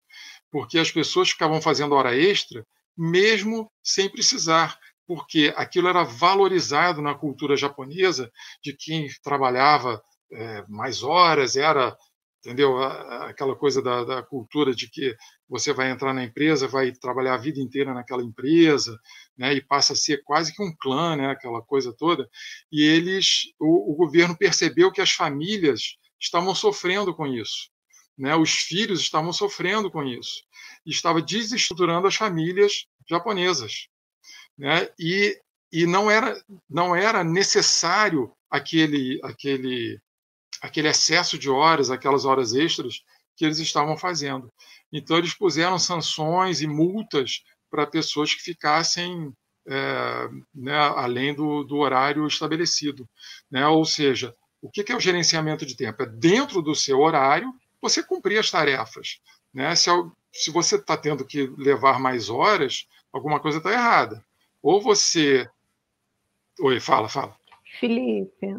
porque 0.50 0.78
as 0.78 0.90
pessoas 0.90 1.30
ficavam 1.30 1.60
fazendo 1.60 1.94
hora 1.94 2.16
extra 2.16 2.66
mesmo 2.96 3.70
sem 3.82 4.08
precisar, 4.08 4.78
porque 5.06 5.52
aquilo 5.56 5.88
era 5.88 6.02
valorizado 6.02 7.00
na 7.00 7.14
cultura 7.14 7.56
japonesa 7.56 8.30
de 8.62 8.76
quem 8.76 9.08
trabalhava 9.22 10.02
é, 10.32 10.64
mais 10.68 11.02
horas, 11.02 11.56
era 11.56 11.96
entendeu? 12.40 12.82
Aquela 12.82 13.54
coisa 13.54 13.82
da, 13.82 14.04
da, 14.04 14.22
cultura 14.22 14.74
de 14.74 14.88
que 14.88 15.14
você 15.48 15.72
vai 15.72 15.90
entrar 15.90 16.14
na 16.14 16.24
empresa, 16.24 16.66
vai 16.66 16.90
trabalhar 16.92 17.34
a 17.34 17.38
vida 17.38 17.60
inteira 17.60 17.92
naquela 17.92 18.22
empresa, 18.22 18.98
né? 19.36 19.54
E 19.54 19.60
passa 19.60 19.92
a 19.92 19.96
ser 19.96 20.22
quase 20.24 20.54
que 20.54 20.62
um 20.62 20.74
clã, 20.74 21.16
né? 21.16 21.30
Aquela 21.30 21.62
coisa 21.62 21.92
toda. 21.92 22.28
E 22.72 22.82
eles, 22.82 23.52
o, 23.58 23.92
o 23.92 23.94
governo 23.94 24.36
percebeu 24.36 24.90
que 24.90 25.00
as 25.00 25.12
famílias 25.12 25.96
estavam 26.18 26.54
sofrendo 26.54 27.14
com 27.14 27.26
isso, 27.26 27.70
né? 28.16 28.34
Os 28.34 28.50
filhos 28.50 29.00
estavam 29.00 29.32
sofrendo 29.32 29.90
com 29.90 30.02
isso, 30.02 30.42
e 30.86 30.90
estava 30.90 31.20
desestruturando 31.20 32.06
as 32.06 32.16
famílias 32.16 32.86
japonesas, 33.08 33.88
né? 34.58 34.88
E 34.98 35.38
e 35.72 35.86
não 35.86 36.10
era 36.10 36.36
não 36.68 36.96
era 36.96 37.22
necessário 37.22 38.32
aquele 38.50 39.20
aquele 39.22 40.00
aquele 40.60 40.88
excesso 40.88 41.38
de 41.38 41.48
horas, 41.48 41.90
aquelas 41.90 42.24
horas 42.24 42.52
extras 42.54 43.02
que 43.36 43.44
eles 43.44 43.58
estavam 43.58 43.96
fazendo. 43.96 44.52
Então, 44.92 45.16
eles 45.16 45.34
puseram 45.34 45.78
sanções 45.78 46.60
e 46.60 46.66
multas 46.66 47.42
para 47.70 47.86
pessoas 47.86 48.34
que 48.34 48.42
ficassem 48.42 49.32
é, 49.66 50.28
né, 50.54 50.76
além 50.76 51.34
do, 51.34 51.62
do, 51.64 51.76
horário 51.76 52.26
estabelecido. 52.26 53.08
Né? 53.50 53.66
Ou 53.66 53.84
seja, 53.84 54.34
o 54.60 54.70
que 54.70 54.90
é 54.90 54.96
o 54.96 55.00
gerenciamento 55.00 55.64
de 55.64 55.76
tempo? 55.76 56.02
É 56.02 56.06
dentro 56.06 56.60
do 56.60 56.74
seu 56.74 56.98
horário 57.00 57.52
você 57.80 58.02
cumprir 58.02 58.38
as 58.38 58.50
tarefas. 58.50 59.20
Né? 59.54 59.74
Se, 59.74 59.90
se 60.32 60.50
você 60.50 60.76
está 60.76 60.96
tendo 60.96 61.24
que 61.24 61.46
levar 61.56 61.98
mais 61.98 62.28
horas, 62.28 62.86
alguma 63.12 63.40
coisa 63.40 63.58
está 63.58 63.72
errada. 63.72 64.24
Ou 64.62 64.80
você. 64.82 65.48
Oi, 66.60 66.80
fala, 66.80 67.08
fala. 67.08 67.36
Felipe, 67.78 68.54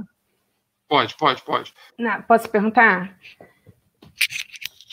Pode, 0.92 1.16
pode, 1.16 1.42
pode. 1.44 1.74
Não, 1.98 2.22
posso 2.24 2.50
perguntar? 2.50 3.18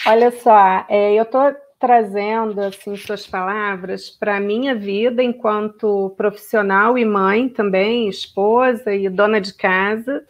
Olha 0.07 0.31
só, 0.31 0.87
é, 0.89 1.13
eu 1.15 1.25
estou 1.25 1.53
trazendo 1.77 2.61
assim 2.61 2.97
suas 2.97 3.27
palavras 3.27 4.09
para 4.09 4.37
a 4.37 4.41
minha 4.41 4.77
vida 4.77 5.25
enquanto 5.25 6.15
profissional 6.17 6.97
e 6.97 7.05
mãe 7.05 7.49
também, 7.49 8.09
esposa 8.09 8.95
e 8.95 9.09
dona 9.09 9.41
de 9.41 9.53
casa, 9.53 10.25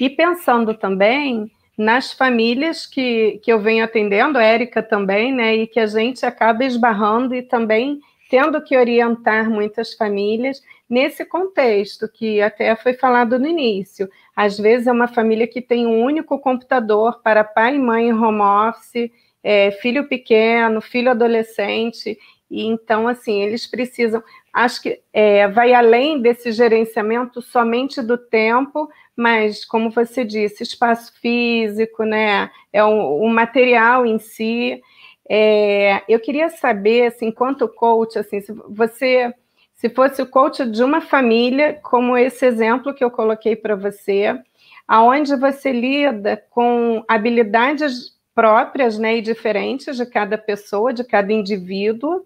e 0.00 0.10
pensando 0.10 0.74
também 0.74 1.48
nas 1.78 2.12
famílias 2.12 2.84
que, 2.84 3.40
que 3.40 3.52
eu 3.52 3.60
venho 3.60 3.84
atendendo, 3.84 4.36
Érica 4.36 4.82
também, 4.82 5.32
né, 5.32 5.54
e 5.54 5.68
que 5.68 5.78
a 5.78 5.86
gente 5.86 6.26
acaba 6.26 6.64
esbarrando 6.64 7.36
e 7.36 7.42
também 7.42 8.00
tendo 8.28 8.60
que 8.60 8.76
orientar 8.76 9.48
muitas 9.48 9.94
famílias 9.94 10.60
nesse 10.90 11.24
contexto 11.24 12.08
que 12.08 12.40
até 12.42 12.74
foi 12.74 12.94
falado 12.94 13.38
no 13.38 13.46
início. 13.46 14.08
Às 14.34 14.58
vezes 14.58 14.86
é 14.86 14.92
uma 14.92 15.08
família 15.08 15.46
que 15.46 15.60
tem 15.60 15.86
um 15.86 16.02
único 16.02 16.38
computador 16.38 17.20
para 17.22 17.44
pai 17.44 17.76
e 17.76 17.78
mãe 17.78 18.08
em 18.08 18.12
home 18.12 18.40
office, 18.40 19.10
é, 19.42 19.70
filho 19.70 20.08
pequeno, 20.08 20.80
filho 20.80 21.10
adolescente, 21.10 22.18
e 22.50 22.64
então, 22.66 23.08
assim, 23.08 23.42
eles 23.42 23.66
precisam. 23.66 24.22
Acho 24.52 24.82
que 24.82 25.00
é, 25.12 25.48
vai 25.48 25.74
além 25.74 26.20
desse 26.20 26.52
gerenciamento 26.52 27.42
somente 27.42 28.00
do 28.00 28.16
tempo, 28.16 28.88
mas, 29.16 29.64
como 29.64 29.90
você 29.90 30.24
disse, 30.24 30.62
espaço 30.62 31.12
físico, 31.20 32.04
né? 32.04 32.50
É 32.72 32.84
o, 32.84 33.26
material 33.28 34.06
em 34.06 34.18
si. 34.18 34.80
É, 35.28 36.02
eu 36.08 36.20
queria 36.20 36.48
saber, 36.50 37.06
assim, 37.06 37.26
enquanto 37.26 37.68
coach, 37.68 38.18
assim, 38.18 38.40
se 38.40 38.52
você 38.68 39.34
se 39.84 39.90
fosse 39.90 40.22
o 40.22 40.26
coach 40.26 40.64
de 40.64 40.82
uma 40.82 41.02
família, 41.02 41.78
como 41.82 42.16
esse 42.16 42.46
exemplo 42.46 42.94
que 42.94 43.04
eu 43.04 43.10
coloquei 43.10 43.54
para 43.54 43.76
você, 43.76 44.34
aonde 44.88 45.36
você 45.36 45.72
lida 45.72 46.42
com 46.48 47.04
habilidades 47.06 48.14
próprias 48.34 48.98
né, 48.98 49.18
e 49.18 49.20
diferentes 49.20 49.98
de 49.98 50.06
cada 50.06 50.38
pessoa, 50.38 50.90
de 50.90 51.04
cada 51.04 51.30
indivíduo. 51.30 52.24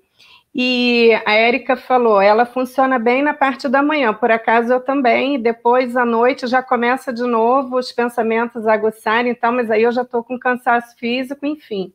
E 0.54 1.10
a 1.26 1.32
Érica 1.32 1.76
falou, 1.76 2.20
ela 2.20 2.46
funciona 2.46 2.96
bem 2.96 3.24
na 3.24 3.34
parte 3.34 3.68
da 3.68 3.82
manhã, 3.82 4.14
por 4.14 4.30
acaso 4.30 4.72
eu 4.72 4.80
também, 4.80 5.34
e 5.34 5.38
depois 5.38 5.96
à 5.96 6.04
noite 6.04 6.46
já 6.46 6.62
começa 6.62 7.12
de 7.12 7.24
novo 7.24 7.76
os 7.76 7.90
pensamentos 7.90 8.68
aguçarem, 8.68 9.32
então, 9.32 9.50
mas 9.50 9.68
aí 9.68 9.82
eu 9.82 9.90
já 9.90 10.02
estou 10.02 10.22
com 10.22 10.38
cansaço 10.38 10.96
físico, 10.96 11.44
enfim. 11.44 11.92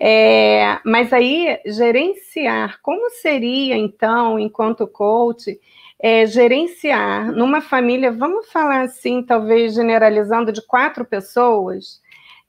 É, 0.00 0.80
mas 0.84 1.12
aí, 1.12 1.60
gerenciar, 1.66 2.80
como 2.82 3.08
seria, 3.10 3.76
então, 3.76 4.38
enquanto 4.38 4.86
coach, 4.88 5.58
é, 6.00 6.26
gerenciar 6.26 7.30
numa 7.32 7.60
família, 7.60 8.10
vamos 8.12 8.50
falar 8.50 8.82
assim, 8.82 9.22
talvez 9.22 9.74
generalizando, 9.74 10.52
de 10.52 10.60
quatro 10.66 11.04
pessoas, 11.04 12.00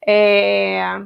é, 0.08 1.02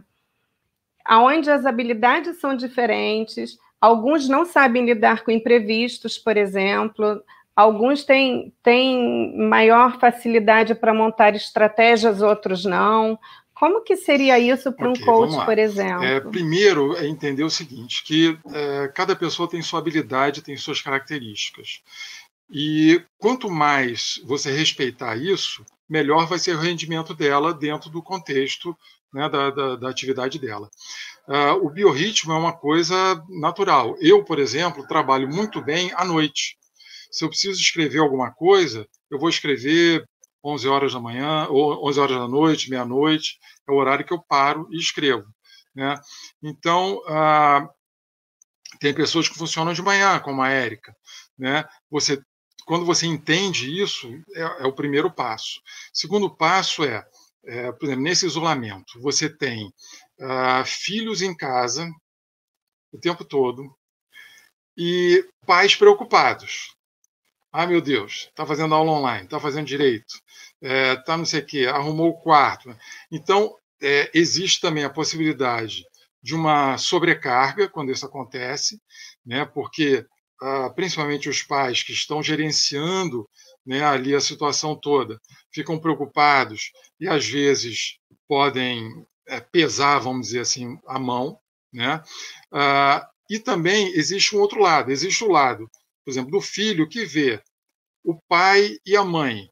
onde 1.12 1.50
as 1.52 1.66
habilidades 1.66 2.40
são 2.40 2.56
diferentes, 2.56 3.58
alguns 3.82 4.28
não 4.30 4.46
sabem 4.46 4.86
lidar 4.86 5.24
com 5.24 5.32
imprevistos, 5.32 6.18
por 6.18 6.38
exemplo, 6.38 7.22
alguns 7.56 8.04
têm, 8.06 8.54
têm 8.64 9.38
maior 9.38 10.00
facilidade 10.00 10.74
para 10.76 10.94
montar 10.94 11.36
estratégias, 11.36 12.22
outros 12.22 12.64
não. 12.66 13.20
Como 13.60 13.84
que 13.84 13.98
seria 13.98 14.40
isso 14.40 14.72
para 14.72 14.90
okay, 14.90 15.04
um 15.04 15.06
coach, 15.06 15.46
por 15.46 15.60
exemplo? 15.60 16.06
É, 16.06 16.22
primeiro, 16.22 16.96
é 16.96 17.06
entender 17.06 17.44
o 17.44 17.50
seguinte, 17.50 18.02
que 18.06 18.40
é, 18.54 18.88
cada 18.88 19.18
pessoa 19.18 19.50
tem 19.50 19.62
sua 19.62 19.80
habilidade, 19.80 20.42
tem 20.42 20.56
suas 20.56 20.82
características. 20.82 21.82
E 22.50 23.04
quanto 23.18 23.50
mais 23.50 24.22
você 24.24 24.50
respeitar 24.50 25.18
isso, 25.18 25.66
melhor 25.90 26.26
vai 26.26 26.40
ser 26.40 26.56
o 26.56 26.60
rendimento 26.60 27.14
dela 27.14 27.54
dentro 27.54 27.90
do 27.90 28.02
contexto 28.02 28.74
né, 29.14 29.28
da, 29.28 29.50
da, 29.50 29.76
da, 29.76 29.90
atividade 29.90 30.40
dela. 30.40 30.70
Uh, 31.28 31.66
o 31.66 31.70
biorritmo 31.70 32.32
é 32.32 32.38
uma 32.38 32.54
coisa 32.54 33.22
natural. 33.28 33.98
Eu, 34.00 34.24
por 34.24 34.40
exemplo, 34.40 34.88
trabalho 34.88 35.28
muito 35.28 35.62
bem 35.62 35.92
à 35.96 36.06
noite. 36.06 36.58
Se 37.12 37.26
eu 37.26 37.30
preciso 37.30 37.60
escrever 37.60 38.00
alguma 38.00 38.32
coisa, 38.32 38.88
eu 39.12 39.20
vou 39.20 39.28
escrever 39.28 40.08
11 40.44 40.68
horas 40.68 40.94
da 40.94 41.00
manhã, 41.00 41.48
ou 41.50 41.88
11 41.88 42.00
horas 42.00 42.18
da 42.18 42.28
noite, 42.28 42.70
meia-noite, 42.70 43.38
é 43.68 43.72
o 43.72 43.76
horário 43.76 44.06
que 44.06 44.14
eu 44.14 44.22
paro 44.22 44.68
e 44.72 44.78
escrevo. 44.78 45.28
Né? 45.76 46.00
Então, 46.42 46.98
uh, 47.00 47.70
tem 48.80 48.94
pessoas 48.94 49.28
que 49.28 49.38
funcionam 49.38 49.74
de 49.74 49.82
manhã, 49.82 50.20
como 50.20 50.42
a 50.42 50.50
Érica. 50.50 50.96
Né? 51.38 51.66
Você 51.90 52.22
quando 52.70 52.86
você 52.86 53.08
entende 53.08 53.82
isso, 53.82 54.08
é, 54.36 54.42
é 54.42 54.68
o 54.68 54.76
primeiro 54.76 55.10
passo. 55.10 55.60
Segundo 55.92 56.30
passo 56.30 56.84
é, 56.84 57.04
é, 57.44 57.72
por 57.72 57.86
exemplo, 57.86 58.04
nesse 58.04 58.28
isolamento, 58.28 59.02
você 59.02 59.28
tem 59.28 59.74
uh, 60.20 60.64
filhos 60.64 61.24
em 61.24 61.36
casa 61.36 61.90
o 62.92 63.00
tempo 63.00 63.26
todo 63.26 63.76
e 64.78 65.28
pais 65.48 65.76
preocupados. 65.76 66.76
Ah, 67.52 67.66
meu 67.66 67.82
Deus, 67.82 68.28
está 68.30 68.46
fazendo 68.46 68.76
aula 68.76 68.92
online, 68.92 69.26
está 69.26 69.40
fazendo 69.40 69.66
direito, 69.66 70.14
está 70.62 71.14
é, 71.14 71.18
não 71.18 71.26
sei 71.26 71.42
o 71.42 71.46
quê, 71.46 71.66
arrumou 71.66 72.10
o 72.10 72.22
quarto. 72.22 72.76
Então, 73.12 73.56
é, 73.82 74.10
existe 74.14 74.62
também 74.62 74.84
a 74.84 74.90
possibilidade 74.90 75.84
de 76.22 76.36
uma 76.36 76.78
sobrecarga 76.78 77.68
quando 77.68 77.92
isso 77.92 78.06
acontece, 78.06 78.80
né, 79.26 79.46
porque 79.46 80.06
ah, 80.42 80.70
principalmente 80.70 81.30
os 81.30 81.42
pais 81.44 81.84
que 81.84 81.92
estão 81.92 82.24
gerenciando 82.24 83.28
né, 83.66 83.84
ali 83.84 84.16
a 84.16 84.22
situação 84.22 84.76
toda, 84.76 85.20
ficam 85.52 85.80
preocupados 85.80 86.72
e 87.00 87.08
às 87.08 87.28
vezes 87.28 87.98
podem 88.28 89.06
é, 89.28 89.40
pesar, 89.40 90.00
vamos 90.00 90.28
dizer 90.28 90.42
assim, 90.42 90.78
a 90.88 90.98
mão. 90.98 91.40
Né? 91.74 92.02
Ah, 92.52 93.08
e 93.30 93.38
também 93.38 93.94
existe 93.96 94.36
um 94.36 94.40
outro 94.40 94.60
lado, 94.60 94.92
existe 94.92 95.24
o 95.24 95.32
lado, 95.32 95.70
por 96.04 96.12
exemplo, 96.12 96.32
do 96.32 96.42
filho 96.42 96.88
que 96.88 97.06
vê 97.06 97.42
o 98.04 98.16
pai 98.28 98.78
e 98.86 98.96
a 98.96 99.04
mãe, 99.04 99.50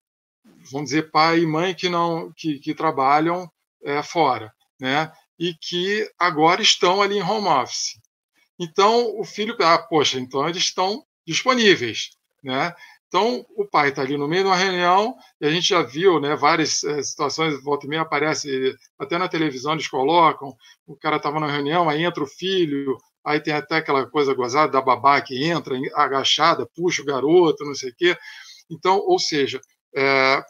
vamos 0.72 0.90
dizer 0.90 1.12
pai 1.12 1.40
e 1.40 1.46
mãe 1.46 1.74
que 1.74 1.90
não 1.90 2.32
que, 2.36 2.60
que 2.60 2.74
trabalham 2.74 3.50
é, 3.84 4.02
fora, 4.02 4.54
né? 4.80 5.12
E 5.38 5.54
que 5.54 6.10
agora 6.18 6.62
estão 6.62 7.02
ali 7.02 7.18
em 7.18 7.22
home 7.22 7.48
office. 7.48 8.00
Então, 8.60 9.20
o 9.20 9.24
filho, 9.24 9.56
ah, 9.60 9.78
poxa, 9.78 10.20
então 10.20 10.48
eles 10.48 10.64
estão 10.64 11.06
disponíveis, 11.26 12.10
né? 12.44 12.74
Então, 13.08 13.46
o 13.56 13.66
pai 13.66 13.90
está 13.90 14.02
ali 14.02 14.18
no 14.18 14.28
meio 14.28 14.44
de 14.44 14.50
uma 14.50 14.56
reunião, 14.56 15.16
e 15.40 15.46
a 15.46 15.50
gente 15.50 15.70
já 15.70 15.82
viu 15.82 16.20
né, 16.20 16.36
várias 16.36 16.84
é, 16.84 17.02
situações, 17.02 17.62
volta 17.64 17.86
e 17.86 17.90
meia 17.90 18.02
aparece, 18.02 18.76
até 19.00 19.18
na 19.18 19.30
televisão 19.30 19.74
eles 19.74 19.88
colocam, 19.88 20.54
o 20.86 20.96
cara 20.96 21.16
estava 21.16 21.40
na 21.40 21.48
reunião, 21.50 21.88
aí 21.88 22.04
entra 22.04 22.22
o 22.22 22.28
filho, 22.28 22.98
aí 23.28 23.42
tem 23.42 23.54
até 23.54 23.76
aquela 23.76 24.10
coisa 24.10 24.34
gozada 24.34 24.72
da 24.72 24.82
babá 24.82 25.22
que 25.22 25.44
entra 25.44 25.76
agachada, 25.94 26.66
puxa 26.66 27.02
o 27.02 27.06
garoto, 27.06 27.66
não 27.66 27.76
sei 27.76 27.90
o 27.90 27.96
quê. 27.96 28.18
Então, 28.70 29.00
ou 29.00 29.20
seja, 29.20 29.60
é, 29.96 30.44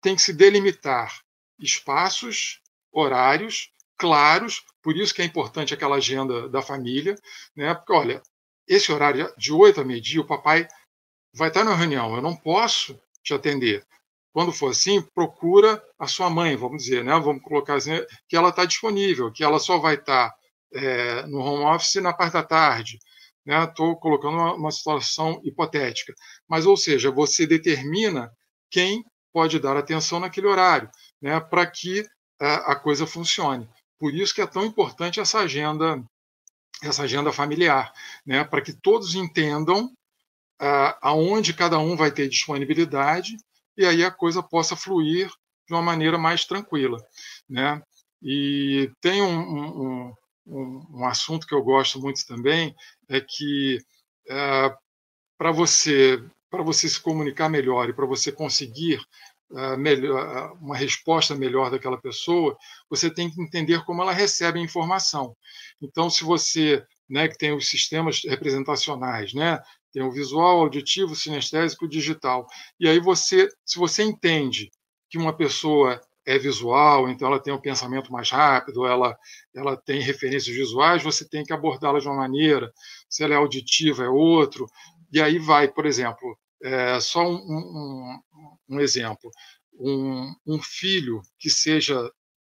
tem 0.00 0.16
que 0.16 0.22
se 0.22 0.32
delimitar 0.32 1.20
espaços, 1.58 2.60
horários, 2.90 3.70
claros, 3.96 4.62
por 4.82 4.96
isso 4.96 5.14
que 5.14 5.22
é 5.22 5.24
importante 5.24 5.74
aquela 5.74 5.96
agenda 5.96 6.48
da 6.48 6.62
família, 6.62 7.14
né? 7.54 7.74
Porque, 7.74 7.92
olha, 7.92 8.22
esse 8.66 8.90
horário 8.90 9.32
de 9.36 9.52
8 9.52 9.80
a 9.80 9.84
meio-dia, 9.84 10.20
o 10.20 10.26
papai 10.26 10.66
vai 11.34 11.48
estar 11.48 11.64
na 11.64 11.74
reunião, 11.74 12.14
eu 12.16 12.22
não 12.22 12.34
posso 12.34 12.98
te 13.22 13.32
atender. 13.32 13.86
Quando 14.32 14.52
for 14.52 14.70
assim, 14.70 15.02
procura 15.14 15.82
a 15.98 16.06
sua 16.06 16.30
mãe, 16.30 16.56
vamos 16.56 16.84
dizer, 16.84 17.04
né? 17.04 17.12
Vamos 17.20 17.42
colocar 17.42 17.74
assim, 17.74 17.92
que 18.26 18.36
ela 18.36 18.48
está 18.48 18.64
disponível, 18.64 19.30
que 19.30 19.44
ela 19.44 19.58
só 19.58 19.78
vai 19.78 19.94
estar 19.94 20.34
é, 20.74 21.26
no 21.26 21.38
home 21.38 21.64
office 21.64 21.96
na 21.96 22.12
parte 22.12 22.34
da 22.34 22.42
tarde. 22.42 22.98
Estou 23.44 23.90
né? 23.90 23.98
colocando 24.00 24.36
uma, 24.36 24.54
uma 24.54 24.70
situação 24.70 25.40
hipotética. 25.44 26.14
Mas, 26.48 26.64
ou 26.66 26.76
seja, 26.76 27.10
você 27.10 27.46
determina 27.46 28.30
quem 28.70 29.04
pode 29.32 29.58
dar 29.58 29.76
atenção 29.76 30.20
naquele 30.20 30.46
horário, 30.46 30.88
né? 31.20 31.40
Para 31.40 31.66
que 31.66 32.04
a, 32.40 32.46
é, 32.46 32.54
a 32.72 32.76
coisa 32.76 33.06
funcione. 33.06 33.68
Por 34.02 34.12
isso 34.12 34.34
que 34.34 34.40
é 34.42 34.46
tão 34.48 34.64
importante 34.64 35.20
essa 35.20 35.38
agenda, 35.38 36.02
essa 36.82 37.04
agenda 37.04 37.32
familiar, 37.32 37.92
né? 38.26 38.42
para 38.42 38.60
que 38.60 38.72
todos 38.72 39.14
entendam 39.14 39.86
uh, 40.60 40.94
aonde 41.00 41.54
cada 41.54 41.78
um 41.78 41.96
vai 41.96 42.10
ter 42.10 42.28
disponibilidade 42.28 43.36
e 43.76 43.86
aí 43.86 44.04
a 44.04 44.10
coisa 44.10 44.42
possa 44.42 44.74
fluir 44.74 45.28
de 45.68 45.72
uma 45.72 45.82
maneira 45.82 46.18
mais 46.18 46.44
tranquila. 46.44 46.98
Né? 47.48 47.80
E 48.20 48.90
tem 49.00 49.22
um, 49.22 49.38
um, 49.38 50.14
um, 50.46 50.86
um 50.90 51.06
assunto 51.06 51.46
que 51.46 51.54
eu 51.54 51.62
gosto 51.62 52.00
muito 52.00 52.26
também, 52.26 52.74
é 53.08 53.20
que 53.20 53.78
uh, 54.30 54.76
para 55.38 55.52
você 55.52 56.22
para 56.50 56.62
você 56.62 56.86
se 56.86 57.00
comunicar 57.00 57.48
melhor 57.48 57.88
e 57.88 57.94
para 57.94 58.04
você 58.04 58.30
conseguir 58.30 59.00
melhor, 59.78 60.52
uma 60.60 60.76
resposta 60.76 61.34
melhor 61.34 61.70
daquela 61.70 62.00
pessoa, 62.00 62.56
você 62.88 63.12
tem 63.12 63.30
que 63.30 63.40
entender 63.40 63.84
como 63.84 64.02
ela 64.02 64.12
recebe 64.12 64.58
a 64.58 64.62
informação. 64.62 65.36
Então, 65.80 66.08
se 66.08 66.24
você 66.24 66.84
né, 67.08 67.28
que 67.28 67.36
tem 67.36 67.54
os 67.54 67.68
sistemas 67.68 68.22
representacionais, 68.24 69.34
né, 69.34 69.60
tem 69.92 70.02
o 70.02 70.10
visual, 70.10 70.60
auditivo, 70.60 71.14
sinestésico, 71.14 71.86
digital, 71.86 72.46
e 72.80 72.88
aí 72.88 72.98
você, 72.98 73.48
se 73.66 73.78
você 73.78 74.02
entende 74.02 74.70
que 75.10 75.18
uma 75.18 75.36
pessoa 75.36 76.00
é 76.24 76.38
visual, 76.38 77.08
então 77.08 77.28
ela 77.28 77.40
tem 77.40 77.52
um 77.52 77.60
pensamento 77.60 78.12
mais 78.12 78.30
rápido, 78.30 78.86
ela, 78.86 79.16
ela 79.54 79.76
tem 79.76 80.00
referências 80.00 80.54
visuais, 80.54 81.02
você 81.02 81.28
tem 81.28 81.44
que 81.44 81.52
abordá-la 81.52 81.98
de 81.98 82.06
uma 82.06 82.16
maneira, 82.16 82.72
se 83.08 83.24
ela 83.24 83.34
é 83.34 83.36
auditiva, 83.36 84.04
é 84.04 84.08
outro, 84.08 84.66
e 85.12 85.20
aí 85.20 85.38
vai, 85.38 85.68
por 85.68 85.84
exemplo, 85.84 86.38
é, 86.62 87.00
só 87.00 87.28
um, 87.28 87.34
um, 87.36 88.20
um 88.68 88.80
exemplo, 88.80 89.30
um, 89.78 90.32
um, 90.46 90.62
filho 90.62 91.20
que 91.38 91.50
seja 91.50 92.10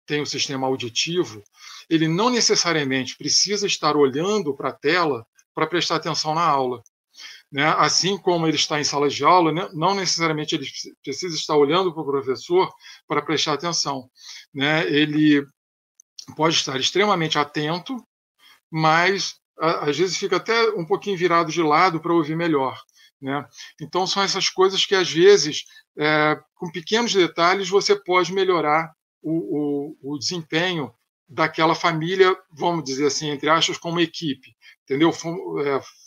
tem 0.04 0.18
o 0.18 0.22
um 0.22 0.26
sistema 0.26 0.66
auditivo, 0.66 1.42
ele 1.88 2.08
não 2.08 2.28
necessariamente 2.28 3.16
precisa 3.16 3.66
estar 3.66 3.96
olhando 3.96 4.54
para 4.54 4.70
a 4.70 4.74
tela 4.74 5.24
para 5.54 5.66
prestar 5.66 5.96
atenção 5.96 6.34
na 6.34 6.42
aula. 6.42 6.82
Né? 7.53 7.66
Assim 7.76 8.16
como 8.16 8.46
ele 8.46 8.57
está 8.57 8.80
em 8.80 8.84
sala 8.84 9.11
de 9.11 9.22
aula, 9.22 9.53
né? 9.53 9.68
não 9.74 9.94
necessariamente 9.94 10.55
ele 10.55 10.66
precisa 11.05 11.36
estar 11.36 11.55
olhando 11.55 11.92
para 11.92 12.03
o 12.03 12.07
professor 12.07 12.72
para 13.07 13.20
prestar 13.20 13.53
atenção. 13.53 14.09
Né? 14.55 14.86
Ele 14.90 15.44
pode 16.34 16.57
estar 16.57 16.80
extremamente 16.80 17.38
atento, 17.38 17.94
mas 18.70 19.34
às 19.59 19.98
vezes 19.98 20.16
fica 20.16 20.36
até 20.36 20.70
um 20.70 20.86
pouquinho 20.86 21.16
virado 21.16 21.53
de 21.53 21.62
lado 21.62 22.00
para 22.00 22.14
ouvir 22.14 22.34
melhor. 22.34 22.80
Né? 23.20 23.46
Então, 23.80 24.07
são 24.07 24.22
essas 24.22 24.48
coisas 24.48 24.84
que, 24.84 24.94
às 24.94 25.11
vezes, 25.11 25.64
é, 25.96 26.36
com 26.57 26.72
pequenos 26.72 27.12
detalhes, 27.12 27.68
você 27.68 27.94
pode 27.94 28.32
melhorar 28.32 28.90
o, 29.22 29.94
o, 30.03 30.14
o, 30.14 30.18
desempenho 30.18 30.92
daquela 31.28 31.76
família, 31.76 32.36
vamos 32.50 32.82
dizer 32.82 33.07
assim, 33.07 33.30
entre 33.30 33.48
aspas, 33.48 33.78
como 33.78 34.00
equipe, 34.00 34.57
entendeu? 34.82 35.12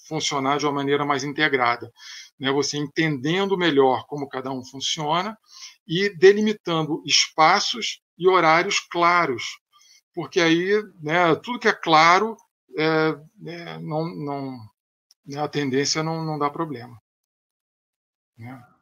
Fun 0.08 0.16
funcionar 0.16 0.58
de 0.58 0.66
uma 0.66 0.74
maneira 0.74 1.06
mais 1.06 1.24
integrada. 1.24 1.92
Né? 2.40 2.52
Você 2.52 2.78
entendendo 2.78 3.58
melhor 3.58 4.06
como 4.08 4.30
cada 4.30 4.52
um 4.52 4.64
funciona 4.64 5.38
e 5.88 6.10
delimitando 6.10 7.02
espaços 7.06 8.02
e 8.18 8.28
horários 8.28 8.80
claros, 8.80 9.44
porque 10.14 10.40
aí 10.40 10.82
né, 11.02 11.36
tudo 11.36 11.60
que 11.60 11.68
é 11.68 11.74
claro 11.74 12.38
é, 12.78 13.16
é, 13.48 13.80
não, 13.80 14.06
não, 14.16 14.58
né, 15.26 15.40
a 15.40 15.48
tendência 15.48 16.04
não, 16.04 16.24
não 16.24 16.38
dá 16.38 16.50
problema. 16.50 16.98
Né? 18.38 18.75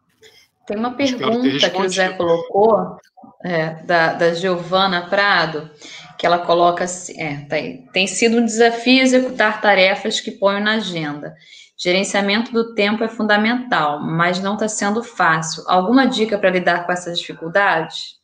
Tem 0.66 0.78
uma 0.78 0.94
pergunta 0.94 1.70
que 1.70 1.82
o 1.82 1.90
Zé 1.90 2.10
colocou, 2.14 2.98
é, 3.44 3.76
da, 3.84 4.14
da 4.14 4.34
Giovana 4.34 5.10
Prado, 5.10 5.70
que 6.18 6.26
ela 6.26 6.40
coloca 6.40 6.86
assim: 6.86 7.20
é, 7.22 7.46
tá 7.46 7.56
aí, 7.58 7.86
tem 7.92 8.08
sido 8.08 8.38
um 8.38 8.46
desafio 8.46 9.02
executar 9.02 9.62
tarefas 9.62 10.20
que 10.20 10.32
ponho 10.32 10.62
na 10.62 10.76
agenda. 10.76 11.36
Gerenciamento 11.78 12.54
do 12.54 12.74
tempo 12.76 13.04
é 13.04 13.10
fundamental, 13.10 14.00
mas 14.00 14.40
não 14.40 14.54
está 14.54 14.70
sendo 14.70 15.04
fácil. 15.04 15.64
Alguma 15.68 16.06
dica 16.06 16.38
para 16.38 16.52
lidar 16.52 16.86
com 16.86 16.92
essas 16.92 17.20
dificuldades? 17.20 18.18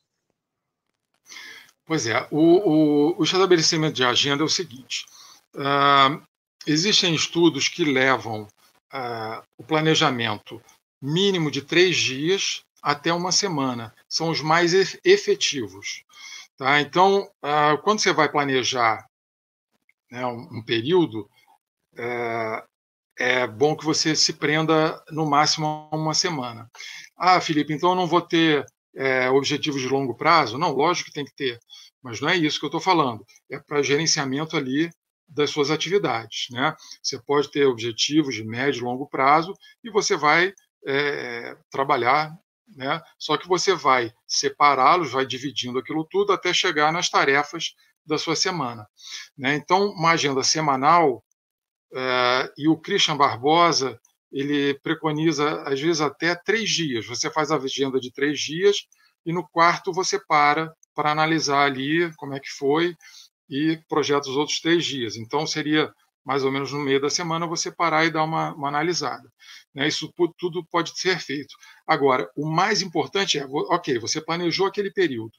Pois 1.85 2.05
é, 2.07 2.25
o, 2.31 2.37
o, 2.39 3.19
o 3.19 3.23
estabelecimento 3.23 3.95
de 3.95 4.05
agenda 4.05 4.43
é 4.43 4.45
o 4.45 4.49
seguinte: 4.49 5.05
uh, 5.55 6.21
existem 6.65 7.13
estudos 7.13 7.67
que 7.67 7.83
levam 7.83 8.43
uh, 8.93 9.43
o 9.57 9.63
planejamento 9.63 10.61
mínimo 11.01 11.49
de 11.49 11.61
três 11.61 11.95
dias 11.95 12.63
até 12.81 13.13
uma 13.13 13.31
semana. 13.31 13.93
São 14.07 14.29
os 14.29 14.41
mais 14.41 14.73
efetivos. 15.03 16.03
Tá? 16.57 16.81
Então, 16.81 17.29
uh, 17.43 17.81
quando 17.83 17.99
você 17.99 18.11
vai 18.11 18.29
planejar 18.29 19.05
né, 20.11 20.25
um, 20.25 20.61
período, 20.63 21.29
é, 21.95 22.63
é, 23.17 23.47
bom 23.47 23.75
que 23.75 23.85
você 23.85 24.15
se 24.15 24.33
prenda 24.33 25.01
no 25.11 25.25
máximo 25.25 25.89
uma 25.91 26.13
semana. 26.13 26.69
Ah, 27.15 27.39
Felipe, 27.39 27.73
então 27.73 27.91
eu 27.91 27.95
não 27.95 28.07
vou 28.07 28.21
ter 28.21 28.65
é, 28.95 29.29
objetivos 29.29 29.81
de 29.81 29.87
longo 29.87 30.15
prazo? 30.15 30.57
Não, 30.57 30.71
lógico 30.71 31.09
que 31.09 31.13
tem 31.13 31.25
que 31.25 31.35
ter, 31.35 31.59
mas 32.01 32.19
não 32.19 32.29
é 32.29 32.35
isso 32.35 32.59
que 32.59 32.65
eu 32.65 32.69
estou 32.69 32.81
falando. 32.81 33.25
É 33.49 33.59
para 33.59 33.83
gerenciamento 33.83 34.57
ali 34.57 34.89
das 35.27 35.51
suas 35.51 35.69
atividades. 35.69 36.47
Né? 36.49 36.75
Você 37.03 37.21
pode 37.21 37.51
ter 37.51 37.65
objetivos 37.65 38.35
de 38.35 38.43
médio 38.43 38.79
e 38.79 38.83
longo 38.83 39.07
prazo 39.07 39.53
e 39.83 39.89
você 39.89 40.17
vai 40.17 40.53
é, 40.85 41.57
trabalhar, 41.69 42.37
né? 42.75 43.01
só 43.17 43.37
que 43.37 43.47
você 43.47 43.73
vai 43.73 44.13
separá-los, 44.27 45.11
vai 45.11 45.25
dividindo 45.25 45.79
aquilo 45.79 46.05
tudo 46.05 46.33
até 46.33 46.53
chegar 46.53 46.91
nas 46.91 47.09
tarefas 47.09 47.73
da 48.05 48.17
sua 48.17 48.35
semana. 48.35 48.87
Né? 49.37 49.55
Então, 49.55 49.89
uma 49.91 50.11
agenda 50.11 50.43
semanal, 50.43 51.23
é, 51.93 52.53
e 52.57 52.67
o 52.67 52.77
Christian 52.77 53.17
Barbosa, 53.17 53.99
ele 54.31 54.75
preconiza, 54.79 55.63
às 55.63 55.79
vezes, 55.79 56.01
até 56.01 56.35
três 56.35 56.69
dias. 56.69 57.05
Você 57.07 57.31
faz 57.31 57.51
a 57.51 57.55
agenda 57.55 57.99
de 57.99 58.11
três 58.11 58.39
dias 58.39 58.77
e 59.25 59.33
no 59.33 59.47
quarto 59.47 59.91
você 59.91 60.19
para 60.19 60.73
para 60.93 61.11
analisar 61.11 61.65
ali 61.65 62.13
como 62.17 62.33
é 62.33 62.39
que 62.39 62.49
foi 62.49 62.95
e 63.49 63.79
projeta 63.87 64.29
os 64.29 64.35
outros 64.35 64.59
três 64.59 64.85
dias. 64.85 65.15
Então, 65.15 65.47
seria 65.47 65.93
mais 66.29 66.43
ou 66.43 66.51
menos 66.51 66.71
no 66.71 66.77
meio 66.77 67.01
da 67.01 67.09
semana, 67.09 67.47
você 67.47 67.71
parar 67.71 68.05
e 68.05 68.11
dar 68.11 68.23
uma, 68.23 68.53
uma 68.53 68.67
analisada. 68.67 69.27
Né? 69.73 69.87
Isso 69.87 70.13
tudo 70.37 70.63
pode 70.63 70.95
ser 70.95 71.19
feito. 71.19 71.55
Agora, 71.87 72.29
o 72.37 72.47
mais 72.47 72.83
importante 72.83 73.39
é, 73.39 73.47
ok, 73.47 73.97
você 73.97 74.21
planejou 74.21 74.67
aquele 74.67 74.91
período. 74.91 75.31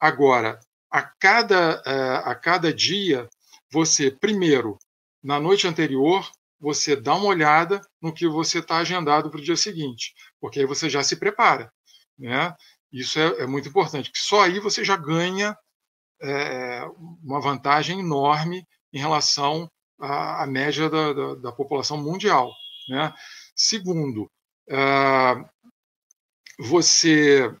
Agora, 0.00 0.58
a 0.90 1.00
cada, 1.00 1.80
eh, 1.86 2.22
a 2.24 2.34
cada 2.34 2.74
dia, 2.74 3.28
você, 3.70 4.10
primeiro, 4.10 4.76
na 5.22 5.38
noite 5.38 5.68
anterior, 5.68 6.28
você 6.58 6.96
dá 6.96 7.14
uma 7.14 7.26
olhada 7.26 7.80
no 8.02 8.12
que 8.12 8.26
você 8.26 8.58
está 8.58 8.78
agendado 8.78 9.30
para 9.30 9.38
o 9.38 9.44
dia 9.44 9.54
seguinte, 9.54 10.12
porque 10.40 10.58
aí 10.58 10.66
você 10.66 10.90
já 10.90 11.04
se 11.04 11.14
prepara. 11.20 11.72
Né? 12.18 12.52
Isso 12.92 13.16
é, 13.20 13.42
é 13.42 13.46
muito 13.46 13.68
importante, 13.68 14.10
que 14.10 14.18
só 14.18 14.42
aí 14.42 14.58
você 14.58 14.84
já 14.84 14.96
ganha 14.96 15.56
é, 16.20 16.82
uma 17.22 17.40
vantagem 17.40 18.00
enorme 18.00 18.66
em 18.92 18.98
relação 18.98 19.70
à, 20.00 20.42
à 20.42 20.46
média 20.46 20.88
da, 20.88 21.12
da, 21.12 21.34
da, 21.34 21.52
população 21.52 21.98
mundial. 21.98 22.52
Né? 22.88 23.12
Segundo, 23.54 24.30
uh, 24.68 25.48
você. 26.58 27.54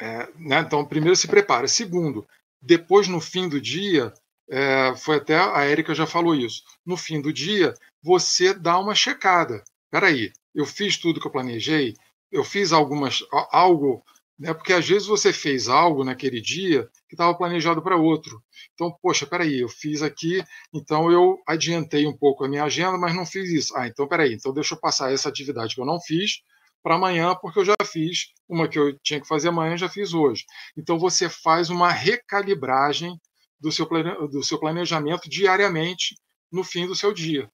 É, 0.00 0.28
né, 0.36 0.60
então, 0.60 0.84
primeiro 0.84 1.14
se 1.14 1.28
prepara. 1.28 1.68
Segundo, 1.68 2.26
depois, 2.60 3.06
no 3.06 3.20
fim 3.20 3.48
do 3.48 3.60
dia, 3.60 4.12
é, 4.48 4.94
foi 4.96 5.16
até 5.16 5.38
a 5.38 5.64
Érica 5.64 5.94
já 5.94 6.06
falou 6.06 6.34
isso. 6.34 6.62
No 6.84 6.96
fim 6.96 7.20
do 7.20 7.32
dia, 7.32 7.74
você 8.02 8.52
dá 8.52 8.78
uma 8.78 8.94
checada. 8.94 9.62
Espera 9.86 10.08
aí, 10.08 10.32
eu 10.54 10.66
fiz 10.66 10.98
tudo 10.98 11.20
que 11.20 11.26
eu 11.26 11.30
planejei, 11.30 11.94
eu 12.30 12.42
fiz 12.42 12.72
algumas 12.72 13.22
algo 13.50 14.04
né? 14.38 14.52
Porque 14.52 14.72
às 14.72 14.86
vezes 14.86 15.06
você 15.06 15.32
fez 15.32 15.68
algo 15.68 16.04
naquele 16.04 16.40
dia 16.40 16.88
que 17.08 17.14
estava 17.14 17.36
planejado 17.36 17.82
para 17.82 17.96
outro. 17.96 18.42
Então, 18.74 18.94
poxa, 19.00 19.26
peraí, 19.26 19.60
eu 19.60 19.68
fiz 19.68 20.02
aqui, 20.02 20.42
então 20.72 21.10
eu 21.10 21.38
adiantei 21.46 22.06
um 22.06 22.16
pouco 22.16 22.44
a 22.44 22.48
minha 22.48 22.64
agenda, 22.64 22.98
mas 22.98 23.14
não 23.14 23.24
fiz 23.24 23.50
isso. 23.50 23.76
Ah, 23.76 23.86
então 23.86 24.08
peraí, 24.08 24.34
então 24.34 24.52
deixa 24.52 24.74
eu 24.74 24.80
passar 24.80 25.12
essa 25.12 25.28
atividade 25.28 25.74
que 25.74 25.80
eu 25.80 25.86
não 25.86 26.00
fiz 26.00 26.42
para 26.82 26.96
amanhã, 26.96 27.34
porque 27.40 27.58
eu 27.60 27.64
já 27.64 27.74
fiz 27.84 28.32
uma 28.48 28.68
que 28.68 28.78
eu 28.78 28.98
tinha 28.98 29.20
que 29.20 29.26
fazer 29.26 29.48
amanhã, 29.48 29.76
já 29.76 29.88
fiz 29.88 30.12
hoje. 30.12 30.44
Então 30.76 30.98
você 30.98 31.28
faz 31.30 31.70
uma 31.70 31.90
recalibragem 31.90 33.18
do 33.58 33.72
seu, 33.72 33.88
do 34.28 34.42
seu 34.42 34.58
planejamento 34.58 35.28
diariamente 35.28 36.14
no 36.52 36.62
fim 36.62 36.86
do 36.86 36.94
seu 36.94 37.12
dia. 37.14 37.50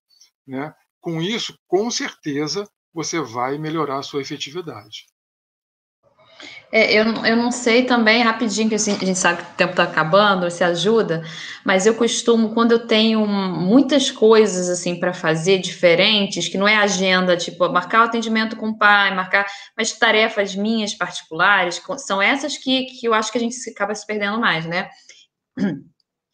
Né? 0.47 0.75
Com 1.01 1.23
isso, 1.23 1.55
com 1.69 1.91
certeza, 1.91 2.69
você 2.93 3.21
vai 3.21 3.57
melhorar 3.57 3.99
a 3.99 4.03
sua 4.03 4.21
efetividade. 4.21 5.07
É, 6.73 6.93
eu, 6.93 7.05
eu 7.25 7.37
não 7.37 7.51
sei 7.51 7.85
também, 7.85 8.23
rapidinho, 8.23 8.69
que 8.69 8.77
a 8.77 8.79
gente 8.79 9.19
sabe 9.19 9.43
que 9.43 9.51
o 9.51 9.57
tempo 9.57 9.73
está 9.73 9.83
acabando, 9.83 10.49
se 10.51 10.63
ajuda, 10.63 11.23
mas 11.65 11.85
eu 11.85 11.95
costumo, 11.95 12.55
quando 12.55 12.73
eu 12.73 12.87
tenho 12.87 13.27
muitas 13.27 14.09
coisas 14.11 14.69
assim 14.69 14.99
para 14.99 15.13
fazer 15.13 15.59
diferentes, 15.59 16.49
que 16.49 16.57
não 16.57 16.69
é 16.69 16.77
agenda, 16.77 17.37
tipo, 17.37 17.69
marcar 17.69 18.03
o 18.03 18.05
atendimento 18.05 18.57
com 18.57 18.69
o 18.69 18.79
pai, 18.79 19.13
marcar, 19.15 19.47
mas 19.77 19.93
tarefas 19.93 20.55
minhas 20.55 20.95
particulares, 20.95 21.83
são 21.99 22.23
essas 22.23 22.57
que, 22.57 22.85
que 22.85 23.07
eu 23.07 23.15
acho 23.15 23.33
que 23.33 23.39
a 23.39 23.41
gente 23.41 23.57
acaba 23.69 23.95
se 23.95 24.07
perdendo 24.07 24.39
mais, 24.39 24.65
né? 24.65 24.89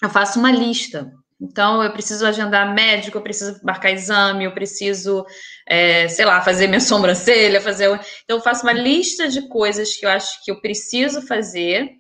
Eu 0.02 0.11
faço 0.11 0.38
uma 0.38 0.52
lista 0.52 1.11
então, 1.41 1.82
eu 1.82 1.93
preciso 1.93 2.24
agendar 2.26 2.74
médico, 2.74 3.18
eu 3.18 3.22
preciso 3.22 3.61
marcar 3.62 3.91
exame, 3.91 4.45
eu 4.45 4.53
preciso, 4.53 5.24
é, 5.66 6.09
sei 6.09 6.24
lá, 6.24 6.41
fazer 6.41 6.66
minha 6.66 6.80
sobrancelha, 6.80 7.61
fazer. 7.61 7.87
Então, 8.24 8.39
eu 8.39 8.41
faço 8.41 8.62
uma 8.62 8.72
lista 8.72 9.28
de 9.28 9.47
coisas 9.49 9.95
que 9.95 10.07
eu 10.07 10.11
acho 10.11 10.43
que 10.45 10.51
eu 10.51 10.61
preciso 10.61 11.20
fazer, 11.26 11.91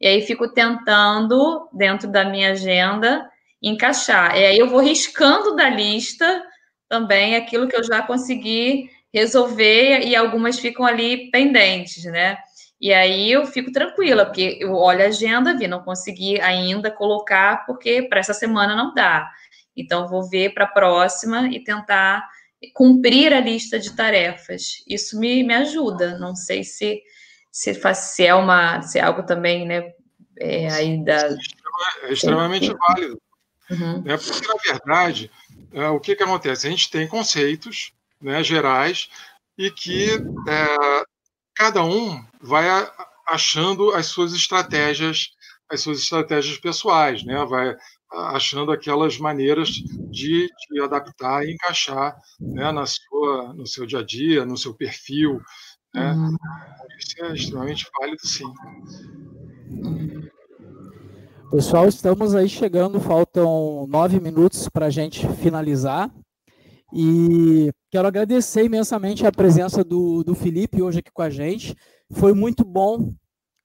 e 0.00 0.06
aí 0.06 0.22
fico 0.22 0.52
tentando, 0.52 1.68
dentro 1.72 2.08
da 2.08 2.24
minha 2.24 2.52
agenda, 2.52 3.28
encaixar. 3.60 4.36
E 4.36 4.44
aí 4.44 4.58
eu 4.58 4.68
vou 4.68 4.80
riscando 4.80 5.56
da 5.56 5.68
lista 5.68 6.42
também 6.88 7.34
aquilo 7.34 7.66
que 7.66 7.76
eu 7.76 7.82
já 7.82 8.02
consegui 8.02 8.88
resolver, 9.12 10.00
e 10.06 10.14
algumas 10.14 10.58
ficam 10.58 10.84
ali 10.84 11.30
pendentes, 11.30 12.04
né? 12.04 12.36
E 12.84 12.92
aí 12.92 13.32
eu 13.32 13.46
fico 13.46 13.72
tranquila, 13.72 14.26
porque 14.26 14.58
eu 14.60 14.74
olho 14.74 15.02
a 15.02 15.06
agenda, 15.06 15.56
vi, 15.56 15.66
não 15.66 15.82
consegui 15.82 16.38
ainda 16.38 16.90
colocar, 16.90 17.64
porque 17.64 18.02
para 18.02 18.20
essa 18.20 18.34
semana 18.34 18.76
não 18.76 18.92
dá. 18.92 19.32
Então, 19.74 20.06
vou 20.06 20.28
ver 20.28 20.52
para 20.52 20.66
a 20.66 20.68
próxima 20.68 21.48
e 21.48 21.64
tentar 21.64 22.28
cumprir 22.74 23.32
a 23.32 23.40
lista 23.40 23.78
de 23.78 23.96
tarefas. 23.96 24.84
Isso 24.86 25.18
me, 25.18 25.42
me 25.42 25.54
ajuda. 25.54 26.18
Não 26.18 26.36
sei 26.36 26.62
se, 26.62 27.02
se, 27.50 27.72
faz, 27.72 27.96
se 27.96 28.26
é 28.26 28.34
uma, 28.34 28.82
se 28.82 28.98
é 28.98 29.02
algo 29.02 29.22
também, 29.22 29.66
né, 29.66 29.90
é, 30.38 30.70
aí 30.70 31.02
da... 31.02 31.30
É 32.02 32.12
extremamente 32.12 32.70
válido. 32.70 33.18
Uhum. 33.70 34.02
Né, 34.02 34.18
porque, 34.18 34.46
na 34.46 34.56
verdade, 34.62 35.30
é, 35.72 35.88
o 35.88 35.98
que, 35.98 36.14
que 36.14 36.22
acontece? 36.22 36.66
A 36.66 36.70
gente 36.70 36.90
tem 36.90 37.08
conceitos 37.08 37.94
né, 38.20 38.44
gerais 38.44 39.08
e 39.56 39.70
que 39.70 40.10
é, 40.46 41.03
cada 41.54 41.84
um 41.84 42.22
vai 42.40 42.66
achando 43.26 43.92
as 43.92 44.06
suas 44.06 44.32
estratégias, 44.34 45.28
as 45.70 45.80
suas 45.80 45.98
estratégias 45.98 46.58
pessoais, 46.58 47.24
né? 47.24 47.44
vai 47.44 47.74
achando 48.12 48.70
aquelas 48.70 49.18
maneiras 49.18 49.70
de, 49.70 50.48
de 50.48 50.80
adaptar 50.82 51.44
e 51.44 51.52
encaixar 51.52 52.16
né, 52.40 52.70
na 52.70 52.86
sua, 52.86 53.52
no 53.54 53.66
seu 53.66 53.86
dia 53.86 54.00
a 54.00 54.04
dia, 54.04 54.44
no 54.44 54.56
seu 54.56 54.74
perfil. 54.74 55.40
Né? 55.92 56.12
Uhum. 56.12 56.36
Isso 56.98 57.24
é 57.24 57.34
extremamente 57.34 57.86
válido, 57.98 58.26
sim. 58.26 58.52
Pessoal, 61.50 61.86
estamos 61.86 62.34
aí 62.34 62.48
chegando, 62.48 63.00
faltam 63.00 63.86
nove 63.88 64.20
minutos 64.20 64.68
para 64.68 64.86
a 64.86 64.90
gente 64.90 65.26
finalizar. 65.34 66.10
E 66.94 67.72
quero 67.90 68.06
agradecer 68.06 68.64
imensamente 68.64 69.26
a 69.26 69.32
presença 69.32 69.82
do, 69.82 70.22
do 70.22 70.34
Felipe 70.34 70.80
hoje 70.80 71.00
aqui 71.00 71.10
com 71.12 71.22
a 71.22 71.30
gente. 71.30 71.74
Foi 72.12 72.32
muito 72.32 72.64
bom 72.64 73.12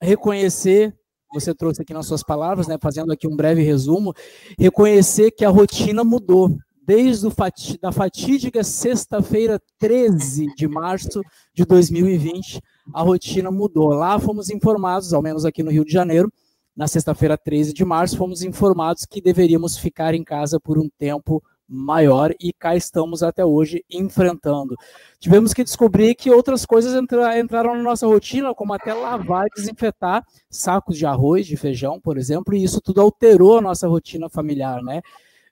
reconhecer 0.02 0.96
você 1.32 1.54
trouxe 1.54 1.82
aqui 1.82 1.94
nas 1.94 2.08
suas 2.08 2.24
palavras, 2.24 2.68
né, 2.68 2.78
fazendo 2.82 3.12
aqui 3.12 3.28
um 3.28 3.36
breve 3.36 3.62
resumo, 3.62 4.14
reconhecer 4.58 5.32
que 5.32 5.46
a 5.46 5.50
rotina 5.50 6.04
mudou. 6.04 6.58
Desde 6.82 7.28
o 7.28 7.30
fati 7.30 7.78
da 7.80 7.92
fatídica 7.92 8.64
sexta-feira 8.64 9.62
13 9.78 10.48
de 10.56 10.68
março 10.68 11.22
de 11.54 11.64
2020, 11.64 12.60
a 12.92 13.04
rotina 13.04 13.52
mudou. 13.52 13.90
Lá 13.90 14.18
fomos 14.20 14.50
informados, 14.50 15.14
ao 15.14 15.22
menos 15.22 15.46
aqui 15.46 15.62
no 15.62 15.70
Rio 15.70 15.86
de 15.86 15.92
Janeiro, 15.92 16.34
na 16.76 16.88
sexta-feira 16.88 17.38
13 17.38 17.74
de 17.74 17.86
março, 17.86 18.18
fomos 18.18 18.42
informados 18.42 19.06
que 19.06 19.22
deveríamos 19.22 19.78
ficar 19.78 20.16
em 20.16 20.24
casa 20.24 20.60
por 20.60 20.80
um 20.80 20.90
tempo 20.98 21.44
maior 21.70 22.34
e 22.40 22.52
cá 22.52 22.76
estamos 22.76 23.22
até 23.22 23.46
hoje 23.46 23.86
enfrentando. 23.90 24.76
Tivemos 25.20 25.54
que 25.54 25.64
descobrir 25.64 26.16
que 26.16 26.32
outras 26.32 26.66
coisas 26.66 26.96
entra, 26.96 27.38
entraram 27.40 27.76
na 27.76 27.84
nossa 27.84 28.08
rotina, 28.08 28.54
como 28.56 28.74
até 28.74 28.94
lavar 28.94 29.46
e 29.46 29.56
desinfetar 29.56 30.26
sacos 30.50 30.98
de 30.98 31.06
arroz, 31.06 31.46
de 31.46 31.56
feijão, 31.56 32.00
por 32.00 32.18
exemplo, 32.18 32.56
e 32.56 32.64
isso 32.64 32.82
tudo 32.82 33.02
alterou 33.02 33.60
a 33.60 33.62
nossa 33.62 33.88
rotina 33.88 34.28
familiar, 34.30 34.82
né? 34.82 35.02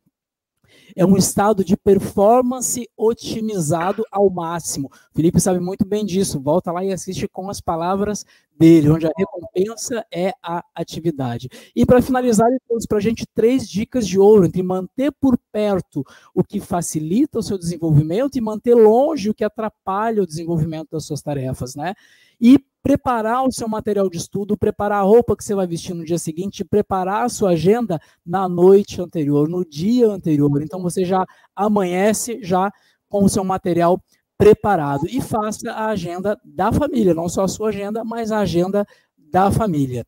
É 0.96 1.06
um 1.06 1.18
estado 1.18 1.64
de 1.64 1.76
performance 1.76 2.88
otimizado 2.96 4.06
ao 4.12 4.30
máximo. 4.30 4.92
Felipe 5.14 5.40
sabe 5.40 5.60
muito 5.60 5.86
bem 5.86 6.06
disso. 6.06 6.40
Volta 6.40 6.72
lá 6.72 6.84
e 6.84 6.92
assiste 6.92 7.28
com 7.28 7.50
as 7.50 7.60
palavras 7.60 8.26
dele, 8.58 8.90
onde 8.90 9.08
a 9.08 9.12
recompensa 9.18 10.06
é 10.12 10.34
a 10.42 10.64
atividade. 10.76 11.50
E 11.76 11.86
para 11.86 12.02
finalizar, 12.02 12.48
ele 12.48 12.60
trouxe 12.68 12.88
para 12.88 12.98
a 13.00 13.02
gente 13.02 13.26
três 13.34 13.68
dicas 13.68 14.08
de 14.08 14.20
ouro 14.20 14.46
entre 14.46 14.62
manter 14.62 15.12
por 15.12 15.38
perto 15.52 16.06
o 16.34 16.44
que 16.44 16.60
facilita 16.60 17.40
o 17.40 17.44
seu 17.44 17.58
desenvolvimento 17.58 18.38
e 18.38 18.42
manter 18.42 18.76
longe 18.76 19.30
o 19.30 19.34
que 19.34 19.44
atrapalha 19.44 20.22
o 20.22 20.28
desenvolvimento 20.28 20.92
das 20.92 21.06
suas 21.06 21.22
tarefas, 21.22 21.76
né? 21.76 21.96
E 22.40 22.60
preparar 22.84 23.48
o 23.48 23.52
seu 23.52 23.68
material 23.68 24.10
de 24.10 24.18
estudo, 24.18 24.58
preparar 24.58 25.00
a 25.00 25.04
roupa 25.04 25.38
que 25.38 25.44
você 25.44 25.56
vai 25.56 25.66
vestir 25.66 25.96
no 25.96 26.04
dia 26.04 26.20
seguinte, 26.20 26.66
preparar 26.66 27.24
a 27.24 27.30
sua 27.30 27.52
agenda 27.52 28.00
na 28.26 28.50
noite 28.50 29.02
anterior, 29.02 29.48
no 29.48 29.64
dia 29.64 30.10
anterior. 30.10 30.62
Então 30.62 30.82
você 30.82 31.06
já 31.06 31.26
amanhece 31.56 32.40
já 32.44 32.70
com 33.08 33.24
o 33.24 33.30
seu 33.30 33.44
material 33.46 34.04
preparado 34.38 35.08
e 35.08 35.22
faça 35.22 35.72
a 35.72 35.88
agenda 35.88 36.38
da 36.44 36.74
família, 36.74 37.14
não 37.14 37.30
só 37.30 37.44
a 37.44 37.48
sua 37.48 37.70
agenda, 37.70 38.04
mas 38.04 38.32
a 38.32 38.40
agenda 38.40 38.86
da 39.18 39.50
família. 39.50 40.06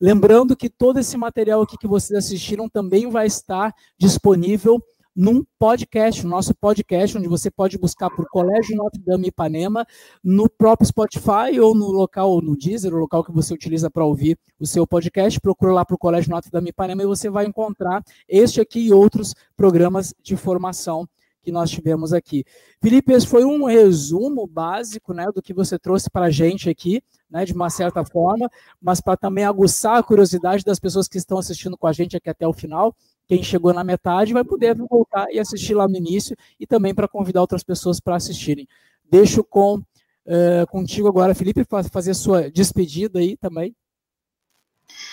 Lembrando 0.00 0.56
que 0.56 0.68
todo 0.68 0.98
esse 0.98 1.16
material 1.16 1.62
aqui 1.62 1.78
que 1.78 1.86
vocês 1.86 2.18
assistiram 2.18 2.68
também 2.68 3.08
vai 3.08 3.26
estar 3.26 3.72
disponível 3.96 4.82
num 5.16 5.42
podcast, 5.58 6.22
no 6.22 6.28
nosso 6.28 6.54
podcast, 6.54 7.16
onde 7.16 7.26
você 7.26 7.50
pode 7.50 7.78
buscar 7.78 8.10
por 8.10 8.28
Colégio 8.28 8.76
Notre 8.76 9.00
Dame 9.02 9.28
Ipanema, 9.28 9.86
no 10.22 10.46
próprio 10.46 10.86
Spotify 10.86 11.58
ou 11.58 11.74
no 11.74 11.90
local, 11.90 12.30
ou 12.30 12.42
no 12.42 12.54
Deezer, 12.54 12.94
o 12.94 12.98
local 12.98 13.24
que 13.24 13.32
você 13.32 13.54
utiliza 13.54 13.90
para 13.90 14.04
ouvir 14.04 14.38
o 14.60 14.66
seu 14.66 14.86
podcast, 14.86 15.40
procura 15.40 15.72
lá 15.72 15.84
para 15.86 15.94
o 15.94 15.98
Colégio 15.98 16.30
Notre 16.30 16.50
Dame 16.50 16.68
Ipanema 16.68 17.02
e 17.02 17.06
você 17.06 17.30
vai 17.30 17.46
encontrar 17.46 18.04
este 18.28 18.60
aqui 18.60 18.80
e 18.80 18.92
outros 18.92 19.34
programas 19.56 20.14
de 20.22 20.36
formação 20.36 21.08
que 21.46 21.52
nós 21.52 21.70
tivemos 21.70 22.12
aqui. 22.12 22.44
Felipe, 22.82 23.12
esse 23.12 23.24
foi 23.24 23.44
um 23.44 23.64
resumo 23.64 24.48
básico 24.48 25.14
né, 25.14 25.26
do 25.32 25.40
que 25.40 25.54
você 25.54 25.78
trouxe 25.78 26.10
para 26.10 26.26
a 26.26 26.30
gente 26.30 26.68
aqui, 26.68 27.00
né, 27.30 27.44
de 27.44 27.52
uma 27.52 27.70
certa 27.70 28.04
forma, 28.04 28.50
mas 28.82 29.00
para 29.00 29.16
também 29.16 29.44
aguçar 29.44 29.96
a 29.96 30.02
curiosidade 30.02 30.64
das 30.64 30.80
pessoas 30.80 31.06
que 31.06 31.16
estão 31.16 31.38
assistindo 31.38 31.78
com 31.78 31.86
a 31.86 31.92
gente 31.92 32.16
aqui 32.16 32.28
até 32.28 32.46
o 32.48 32.52
final. 32.52 32.94
Quem 33.26 33.42
chegou 33.42 33.72
na 33.72 33.82
metade 33.82 34.32
vai 34.32 34.44
poder 34.44 34.74
voltar 34.74 35.26
e 35.30 35.38
assistir 35.38 35.74
lá 35.74 35.88
no 35.88 35.96
início 35.96 36.36
e 36.60 36.66
também 36.66 36.94
para 36.94 37.08
convidar 37.08 37.40
outras 37.40 37.64
pessoas 37.64 37.98
para 37.98 38.16
assistirem. 38.16 38.68
Deixo 39.10 39.42
com 39.42 39.76
uh, 39.76 40.66
contigo 40.68 41.08
agora, 41.08 41.34
Felipe, 41.34 41.64
para 41.64 41.84
fazer 41.84 42.14
sua 42.14 42.50
despedida 42.50 43.18
aí 43.18 43.36
também. 43.36 43.74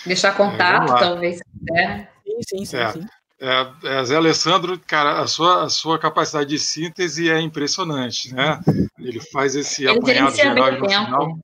Deixar 0.06 0.36
contato, 0.36 0.92
é, 0.94 0.98
talvez, 0.98 1.38
se 1.38 1.44
quiser. 1.44 2.12
Sim, 2.24 2.40
sim, 2.42 2.64
sim. 2.64 2.76
É. 2.76 2.92
sim. 2.92 3.06
É, 3.40 3.98
é, 3.98 4.04
Zé 4.04 4.16
Alessandro, 4.16 4.78
cara, 4.86 5.20
a 5.20 5.26
sua, 5.26 5.64
a 5.64 5.68
sua 5.68 5.98
capacidade 5.98 6.48
de 6.48 6.58
síntese 6.58 7.28
é 7.28 7.40
impressionante, 7.40 8.32
né? 8.32 8.60
Ele 8.98 9.20
faz 9.20 9.56
esse 9.56 9.84
Ele 9.84 9.98
apanhado 9.98 10.36
geral 10.36 10.72
no 10.72 10.88
final. 10.88 11.38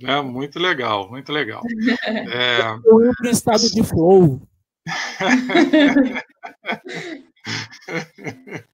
Né? 0.00 0.20
Muito 0.22 0.58
legal, 0.58 1.10
muito 1.10 1.32
legal. 1.32 1.62
É... 2.06 2.60
Eu 2.84 3.12
para 3.18 3.30
estado 3.30 3.68
de 3.70 3.82
flow. 3.82 4.40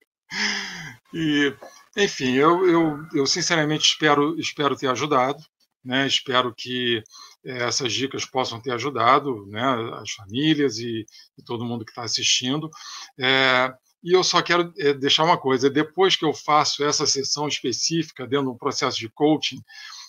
e, 1.14 1.54
enfim, 1.96 2.34
eu, 2.34 2.68
eu, 2.68 2.98
eu 3.14 3.26
sinceramente 3.26 3.86
espero, 3.86 4.38
espero 4.38 4.76
ter 4.76 4.88
ajudado, 4.88 5.42
né? 5.84 6.06
Espero 6.06 6.54
que 6.54 7.02
eh, 7.44 7.64
essas 7.64 7.92
dicas 7.92 8.24
possam 8.24 8.60
ter 8.60 8.72
ajudado 8.72 9.46
né, 9.46 9.62
as 10.00 10.12
famílias 10.12 10.78
e, 10.78 11.04
e 11.38 11.42
todo 11.44 11.64
mundo 11.64 11.84
que 11.84 11.90
está 11.90 12.02
assistindo. 12.02 12.70
É, 13.18 13.72
e 14.02 14.12
eu 14.12 14.24
só 14.24 14.42
quero 14.42 14.72
é, 14.78 14.92
deixar 14.94 15.24
uma 15.24 15.38
coisa: 15.38 15.70
depois 15.70 16.16
que 16.16 16.24
eu 16.24 16.34
faço 16.34 16.84
essa 16.84 17.06
sessão 17.06 17.48
específica 17.48 18.26
dentro 18.26 18.52
do 18.52 18.58
processo 18.58 18.98
de 18.98 19.08
coaching, 19.08 19.60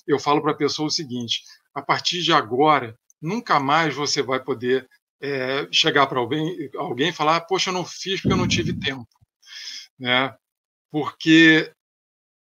eu 0.07 0.19
falo 0.19 0.41
para 0.41 0.51
a 0.51 0.57
pessoa 0.57 0.87
o 0.87 0.91
seguinte: 0.91 1.43
a 1.73 1.81
partir 1.81 2.21
de 2.21 2.33
agora, 2.33 2.97
nunca 3.21 3.59
mais 3.59 3.95
você 3.95 4.21
vai 4.21 4.43
poder 4.43 4.87
é, 5.23 5.67
chegar 5.71 6.05
para 6.05 6.19
alguém, 6.19 6.69
alguém 6.75 7.09
e 7.09 7.13
falar, 7.13 7.41
poxa, 7.41 7.69
eu 7.69 7.73
não 7.73 7.85
fiz 7.85 8.21
porque 8.21 8.33
eu 8.33 8.37
não 8.37 8.47
tive 8.47 8.77
tempo. 8.77 9.07
Né? 9.97 10.35
porque 10.93 11.73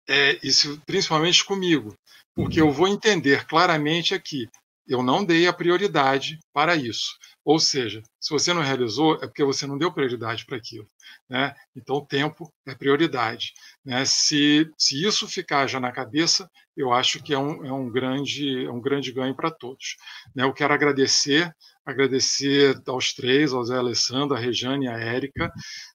é, 0.10 0.40
isso 0.42 0.82
principalmente 0.88 1.46
comigo, 1.46 1.96
porque 2.34 2.60
eu 2.60 2.72
vou 2.72 2.88
entender 2.88 3.46
claramente 3.46 4.16
aqui, 4.16 4.50
eu 4.88 5.04
não 5.04 5.24
dei 5.24 5.46
a 5.46 5.54
prioridade 5.54 6.40
para 6.52 6.76
isso. 6.76 7.16
Ou 7.46 7.60
seja, 7.60 8.02
se 8.20 8.32
você 8.32 8.52
não 8.52 8.64
realizou, 8.64 9.16
é 9.22 9.28
porque 9.28 9.44
você 9.44 9.68
não 9.68 9.78
deu 9.78 9.94
prioridade 9.94 10.48
para 10.48 10.58
aquilo. 10.58 10.88
Né? 11.30 11.54
Então, 11.76 12.04
tempo 12.04 12.52
é 12.66 12.74
prioridade. 12.74 13.54
Né? 13.86 14.04
Se, 14.04 14.68
se 14.76 15.06
isso 15.06 15.28
ficar 15.28 15.68
já 15.68 15.80
na 15.80 15.92
cabeça, 15.92 16.50
eu 16.76 16.92
acho 16.92 17.22
que 17.22 17.34
é 17.34 17.38
um, 17.38 17.64
é 17.64 17.72
um, 17.72 17.88
grande, 17.88 18.66
é 18.66 18.72
um 18.72 18.82
grande 18.82 19.12
ganho 19.12 19.36
para 19.36 19.52
todos. 19.52 19.96
Né? 20.36 20.44
Eu 20.44 20.54
quero 20.54 20.74
agradecer, 20.74 21.56
agradecer 21.90 22.80
aos 22.88 23.14
três, 23.14 23.52
ao 23.52 23.64
Zé 23.64 23.78
Alessandro, 23.78 24.36
a 24.36 24.40
Rejane 24.40 24.86
e 24.86 24.90
a 24.90 24.98
Érica, 24.98 25.52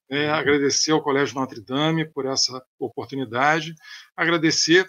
né? 0.09 0.29
agradecer 0.29 0.91
ao 0.91 1.01
Colégio 1.01 1.35
Notre 1.35 1.61
Dame 1.61 2.09
por 2.11 2.25
essa 2.25 2.61
oportunidade, 2.79 3.73
agradecer 4.15 4.85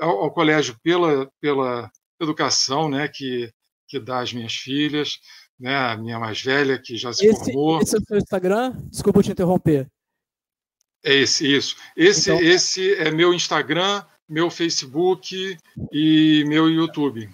ao, 0.00 0.24
ao 0.24 0.32
colégio 0.32 0.76
pela, 0.82 1.30
pela 1.40 1.90
educação 2.20 2.88
né, 2.88 3.08
que, 3.08 3.50
que 3.88 3.98
dá 3.98 4.20
às 4.20 4.32
minhas 4.32 4.54
filhas, 4.54 5.18
né, 5.58 5.76
a 5.76 5.96
minha 5.96 6.18
mais 6.18 6.40
velha, 6.40 6.80
que 6.80 6.96
já 6.96 7.12
se 7.12 7.26
esse, 7.26 7.52
formou. 7.52 7.80
Esse 7.80 7.96
é 7.96 7.98
o 7.98 8.04
seu 8.04 8.18
Instagram? 8.18 8.72
Desculpa 8.90 9.22
te 9.22 9.32
interromper. 9.32 9.88
É 11.02 11.14
esse, 11.14 11.50
isso. 11.50 11.76
Esse, 11.96 12.30
então... 12.30 12.42
esse 12.42 12.94
é 12.94 13.10
meu 13.10 13.32
Instagram, 13.32 14.04
meu 14.28 14.50
Facebook 14.50 15.56
e 15.92 16.44
meu 16.46 16.68
YouTube. 16.68 17.28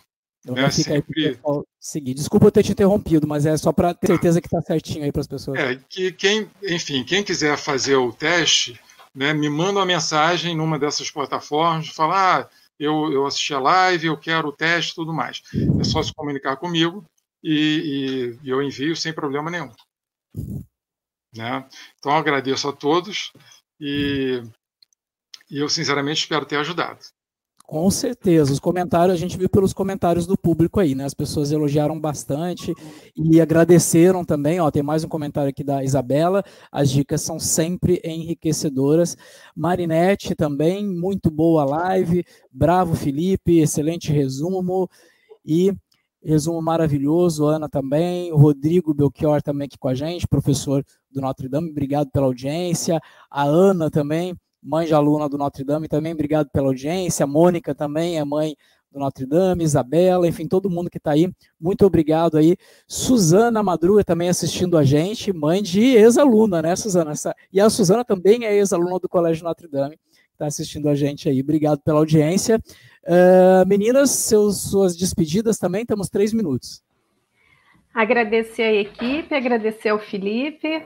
Então 0.46 0.54
né, 0.54 0.70
fica 0.70 0.92
sempre... 0.92 1.26
aí 1.26 1.38
seguir. 1.80 2.14
Desculpa 2.14 2.46
eu 2.46 2.52
ter 2.52 2.62
te 2.62 2.70
interrompido, 2.70 3.26
mas 3.26 3.44
é 3.44 3.56
só 3.56 3.72
para 3.72 3.92
ter 3.92 4.06
certeza 4.06 4.40
que 4.40 4.46
está 4.46 4.62
certinho 4.62 5.04
aí 5.04 5.10
para 5.10 5.20
as 5.20 5.26
pessoas. 5.26 5.58
É, 5.58 5.74
que 5.88 6.12
quem, 6.12 6.48
enfim, 6.62 7.02
quem 7.02 7.24
quiser 7.24 7.58
fazer 7.58 7.96
o 7.96 8.12
teste, 8.12 8.80
né, 9.12 9.34
me 9.34 9.50
manda 9.50 9.80
uma 9.80 9.86
mensagem 9.86 10.54
numa 10.56 10.78
dessas 10.78 11.10
plataformas, 11.10 11.88
falar, 11.88 12.42
ah, 12.42 12.48
eu, 12.78 13.12
eu 13.12 13.26
assisti 13.26 13.52
a 13.54 13.58
live, 13.58 14.06
eu 14.06 14.16
quero 14.16 14.48
o 14.48 14.52
teste 14.52 14.94
tudo 14.94 15.12
mais. 15.12 15.42
É 15.80 15.82
só 15.82 16.00
se 16.00 16.14
comunicar 16.14 16.56
comigo 16.58 17.04
e, 17.42 18.38
e, 18.44 18.48
eu 18.48 18.62
envio 18.62 18.94
sem 18.94 19.12
problema 19.12 19.50
nenhum. 19.50 19.72
Né? 21.34 21.68
Então, 21.98 22.12
agradeço 22.12 22.68
a 22.68 22.72
todos 22.72 23.32
e, 23.80 24.42
e 25.50 25.58
eu, 25.58 25.68
sinceramente, 25.68 26.20
espero 26.20 26.46
ter 26.46 26.56
ajudado. 26.56 27.00
Com 27.66 27.90
certeza, 27.90 28.52
os 28.52 28.60
comentários, 28.60 29.16
a 29.16 29.18
gente 29.18 29.36
viu 29.36 29.48
pelos 29.48 29.72
comentários 29.72 30.24
do 30.24 30.38
público 30.38 30.78
aí, 30.78 30.94
né? 30.94 31.04
As 31.04 31.14
pessoas 31.14 31.50
elogiaram 31.50 32.00
bastante 32.00 32.72
e 33.16 33.40
agradeceram 33.40 34.24
também. 34.24 34.60
Ó, 34.60 34.70
tem 34.70 34.84
mais 34.84 35.02
um 35.02 35.08
comentário 35.08 35.50
aqui 35.50 35.64
da 35.64 35.82
Isabela. 35.82 36.44
As 36.70 36.88
dicas 36.88 37.22
são 37.22 37.40
sempre 37.40 38.00
enriquecedoras. 38.04 39.16
Marinete 39.56 40.36
também, 40.36 40.86
muito 40.86 41.28
boa 41.28 41.64
live. 41.64 42.24
Bravo, 42.52 42.94
Felipe, 42.94 43.58
excelente 43.58 44.12
resumo. 44.12 44.88
E 45.44 45.74
resumo 46.22 46.62
maravilhoso. 46.62 47.46
Ana 47.46 47.68
também. 47.68 48.32
O 48.32 48.36
Rodrigo 48.36 48.94
Belchior 48.94 49.42
também 49.42 49.66
aqui 49.66 49.76
com 49.76 49.88
a 49.88 49.94
gente, 49.94 50.28
professor 50.28 50.84
do 51.10 51.20
Notre 51.20 51.48
Dame. 51.48 51.70
Obrigado 51.70 52.12
pela 52.12 52.26
audiência. 52.26 53.00
A 53.28 53.42
Ana 53.42 53.90
também 53.90 54.36
mãe 54.66 54.84
de 54.84 54.92
aluna 54.92 55.28
do 55.28 55.38
Notre 55.38 55.62
Dame 55.62 55.86
também, 55.86 56.12
obrigado 56.12 56.50
pela 56.50 56.66
audiência. 56.66 57.26
Mônica 57.26 57.74
também 57.74 58.18
é 58.18 58.24
mãe 58.24 58.56
do 58.92 58.98
Notre 58.98 59.24
Dame, 59.24 59.62
Isabela, 59.62 60.26
enfim, 60.26 60.48
todo 60.48 60.68
mundo 60.68 60.90
que 60.90 60.98
está 60.98 61.12
aí, 61.12 61.30
muito 61.60 61.86
obrigado 61.86 62.36
aí. 62.36 62.56
Suzana 62.86 63.62
Madruga 63.62 64.02
também 64.02 64.28
assistindo 64.28 64.76
a 64.76 64.82
gente, 64.82 65.32
mãe 65.32 65.62
de 65.62 65.80
ex-aluna, 65.80 66.60
né, 66.60 66.74
Suzana? 66.74 67.12
E 67.52 67.60
a 67.60 67.70
Suzana 67.70 68.04
também 68.04 68.44
é 68.44 68.56
ex-aluna 68.56 68.98
do 68.98 69.08
Colégio 69.08 69.44
Notre 69.44 69.68
Dame, 69.68 69.98
está 70.32 70.46
assistindo 70.46 70.88
a 70.88 70.94
gente 70.94 71.28
aí. 71.28 71.40
Obrigado 71.40 71.80
pela 71.80 71.98
audiência. 71.98 72.60
Uh, 73.04 73.66
meninas, 73.68 74.10
seus, 74.10 74.62
suas 74.62 74.96
despedidas 74.96 75.58
também, 75.58 75.86
temos 75.86 76.08
três 76.08 76.32
minutos. 76.32 76.82
Agradecer 77.94 78.62
a 78.62 78.74
equipe, 78.74 79.34
agradecer 79.34 79.88
ao 79.88 79.98
Felipe, 79.98 80.82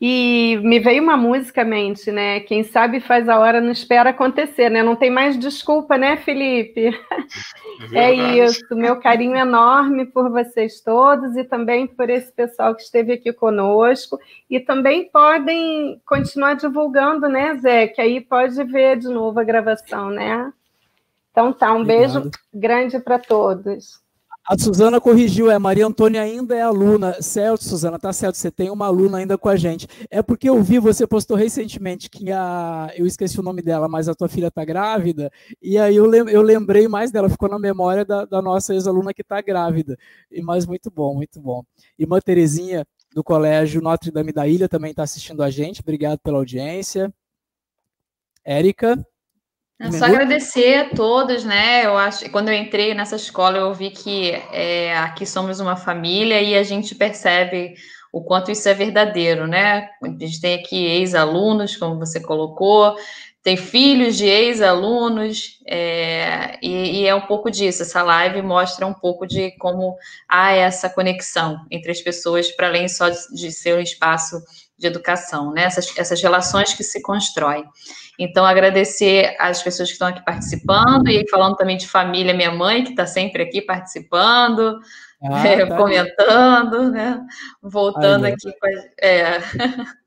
e 0.00 0.60
me 0.62 0.78
veio 0.78 1.02
uma 1.02 1.16
música 1.16 1.62
à 1.62 1.64
mente, 1.64 2.12
né? 2.12 2.38
Quem 2.40 2.62
sabe 2.62 3.00
faz 3.00 3.28
a 3.28 3.36
hora, 3.36 3.60
não 3.60 3.72
espera 3.72 4.10
acontecer, 4.10 4.70
né? 4.70 4.80
Não 4.80 4.94
tem 4.94 5.10
mais 5.10 5.36
desculpa, 5.36 5.98
né, 5.98 6.16
Felipe? 6.16 6.96
É, 7.92 8.04
é 8.14 8.44
isso. 8.44 8.64
Meu 8.76 9.00
carinho 9.00 9.36
enorme 9.36 10.06
por 10.06 10.30
vocês 10.30 10.80
todos 10.80 11.36
e 11.36 11.42
também 11.42 11.84
por 11.86 12.08
esse 12.08 12.32
pessoal 12.32 12.76
que 12.76 12.82
esteve 12.82 13.12
aqui 13.12 13.32
conosco. 13.32 14.20
E 14.48 14.60
também 14.60 15.10
podem 15.10 16.00
continuar 16.06 16.54
divulgando, 16.54 17.28
né, 17.28 17.56
Zé? 17.56 17.88
Que 17.88 18.00
aí 18.00 18.20
pode 18.20 18.62
ver 18.64 18.98
de 18.98 19.08
novo 19.08 19.40
a 19.40 19.44
gravação, 19.44 20.10
né? 20.10 20.52
Então 21.32 21.52
tá, 21.52 21.72
um 21.72 21.80
Obrigado. 21.80 22.20
beijo 22.22 22.30
grande 22.54 23.00
para 23.00 23.18
todos. 23.18 24.00
A 24.48 24.56
Suzana 24.56 24.98
corrigiu, 24.98 25.50
é 25.50 25.58
Maria 25.58 25.86
Antônia 25.86 26.22
ainda 26.22 26.56
é 26.56 26.62
aluna. 26.62 27.20
Certo, 27.20 27.64
Suzana, 27.64 27.98
tá 27.98 28.14
certo, 28.14 28.36
você 28.36 28.50
tem 28.50 28.70
uma 28.70 28.86
aluna 28.86 29.18
ainda 29.18 29.36
com 29.36 29.46
a 29.46 29.56
gente. 29.56 29.86
É 30.08 30.22
porque 30.22 30.48
eu 30.48 30.62
vi, 30.62 30.78
você 30.78 31.06
postou 31.06 31.36
recentemente 31.36 32.08
que 32.08 32.32
a. 32.32 32.90
Eu 32.96 33.04
esqueci 33.04 33.38
o 33.38 33.42
nome 33.42 33.60
dela, 33.60 33.88
mas 33.88 34.08
a 34.08 34.14
tua 34.14 34.26
filha 34.26 34.50
tá 34.50 34.64
grávida. 34.64 35.30
E 35.60 35.76
aí 35.76 35.94
eu, 35.96 36.06
lem... 36.06 36.30
eu 36.30 36.40
lembrei 36.40 36.88
mais 36.88 37.10
dela, 37.12 37.28
ficou 37.28 37.46
na 37.46 37.58
memória 37.58 38.06
da, 38.06 38.24
da 38.24 38.40
nossa 38.40 38.72
ex-aluna 38.72 39.12
que 39.12 39.22
tá 39.22 39.42
grávida. 39.42 39.98
E 40.32 40.40
Mas 40.40 40.64
muito 40.64 40.90
bom, 40.90 41.14
muito 41.14 41.38
bom. 41.38 41.62
Irmã 41.98 42.18
Terezinha, 42.18 42.86
do 43.14 43.22
Colégio 43.22 43.82
Notre 43.82 44.10
Dame 44.10 44.32
da 44.32 44.48
Ilha, 44.48 44.66
também 44.66 44.92
está 44.92 45.02
assistindo 45.02 45.42
a 45.42 45.50
gente. 45.50 45.82
Obrigado 45.82 46.20
pela 46.20 46.38
audiência. 46.38 47.12
Érica. 48.42 48.96
É 49.80 49.92
só 49.92 50.06
agradecer 50.06 50.74
a 50.74 50.90
todos, 50.90 51.44
né? 51.44 51.86
Eu 51.86 51.96
acho 51.96 52.28
quando 52.30 52.48
eu 52.48 52.54
entrei 52.54 52.94
nessa 52.94 53.14
escola, 53.14 53.58
eu 53.58 53.72
vi 53.72 53.90
que 53.90 54.30
é, 54.52 54.98
aqui 54.98 55.24
somos 55.24 55.60
uma 55.60 55.76
família 55.76 56.42
e 56.42 56.56
a 56.56 56.64
gente 56.64 56.96
percebe 56.96 57.74
o 58.12 58.22
quanto 58.22 58.50
isso 58.50 58.68
é 58.68 58.74
verdadeiro, 58.74 59.46
né? 59.46 59.88
A 60.02 60.08
gente 60.08 60.40
tem 60.40 60.54
aqui 60.58 60.84
ex-alunos, 60.84 61.76
como 61.76 61.96
você 61.98 62.18
colocou, 62.20 62.96
tem 63.42 63.56
filhos 63.56 64.16
de 64.16 64.26
ex-alunos, 64.26 65.60
é, 65.66 66.58
e, 66.60 67.02
e, 67.02 67.06
é 67.06 67.14
um 67.14 67.20
pouco 67.20 67.50
disso. 67.50 67.82
Essa 67.82 68.02
live 68.02 68.42
mostra 68.42 68.86
um 68.86 68.92
pouco 68.92 69.26
de 69.26 69.52
como 69.58 69.96
há 70.28 70.52
essa 70.52 70.90
conexão 70.90 71.64
entre 71.70 71.92
as 71.92 72.00
pessoas, 72.00 72.50
para 72.50 72.66
além 72.66 72.88
só 72.88 73.08
de, 73.08 73.18
de 73.32 73.52
ser 73.52 73.76
um 73.76 73.80
espaço 73.80 74.42
de 74.78 74.86
educação, 74.86 75.52
né? 75.52 75.64
Essas, 75.64 75.92
essas 75.98 76.22
relações 76.22 76.72
que 76.72 76.84
se 76.84 77.02
constroem. 77.02 77.64
Então, 78.18 78.44
agradecer 78.44 79.36
às 79.38 79.62
pessoas 79.62 79.88
que 79.88 79.94
estão 79.94 80.08
aqui 80.08 80.24
participando, 80.24 81.08
e 81.08 81.28
falando 81.28 81.56
também 81.56 81.76
de 81.76 81.88
família, 81.88 82.34
minha 82.34 82.52
mãe, 82.52 82.84
que 82.84 82.90
está 82.90 83.06
sempre 83.06 83.42
aqui 83.42 83.60
participando, 83.60 84.78
ah, 85.22 85.46
é, 85.46 85.66
tá 85.66 85.76
comentando, 85.76 86.90
né? 86.90 87.20
Voltando 87.62 88.24
Ai, 88.24 88.32
aqui 88.32 88.48
a, 88.48 89.06
é. 89.06 89.38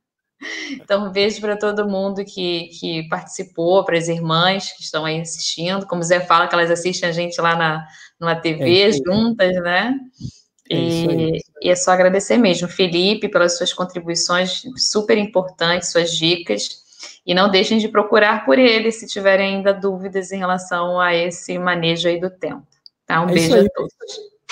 Então, 0.71 1.05
um 1.05 1.11
beijo 1.11 1.39
para 1.39 1.55
todo 1.55 1.87
mundo 1.87 2.25
que, 2.25 2.69
que 2.79 3.07
participou, 3.09 3.85
para 3.85 3.97
as 3.97 4.07
irmãs 4.07 4.71
que 4.71 4.81
estão 4.81 5.05
aí 5.05 5.21
assistindo. 5.21 5.85
Como 5.85 6.01
o 6.01 6.03
Zé 6.03 6.19
fala, 6.19 6.47
que 6.47 6.55
elas 6.55 6.71
assistem 6.71 7.09
a 7.09 7.11
gente 7.11 7.39
lá 7.39 7.55
na, 7.55 7.85
numa 8.19 8.35
TV 8.35 8.81
é 8.81 8.91
juntas, 8.91 9.53
né? 9.61 9.93
É 10.71 10.75
e, 10.75 11.41
e, 11.63 11.69
é 11.69 11.75
só 11.75 11.91
agradecer 11.91 12.37
mesmo, 12.37 12.67
Felipe, 12.67 13.27
pelas 13.27 13.57
suas 13.57 13.73
contribuições 13.73 14.63
super 14.77 15.17
importantes, 15.17 15.91
suas 15.91 16.11
dicas. 16.11 16.81
E 17.25 17.33
não 17.33 17.49
deixem 17.49 17.77
de 17.77 17.87
procurar 17.87 18.45
por 18.45 18.57
ele 18.57 18.91
se 18.91 19.07
tiverem 19.07 19.57
ainda 19.57 19.73
dúvidas 19.73 20.31
em 20.31 20.37
relação 20.37 20.99
a 20.99 21.13
esse 21.13 21.57
manejo 21.57 22.07
aí 22.07 22.19
do 22.19 22.29
tempo. 22.29 22.65
Tá? 23.05 23.21
Um 23.21 23.29
é 23.29 23.33
beijo 23.33 23.55
a 23.55 23.69
todos. 23.69 23.93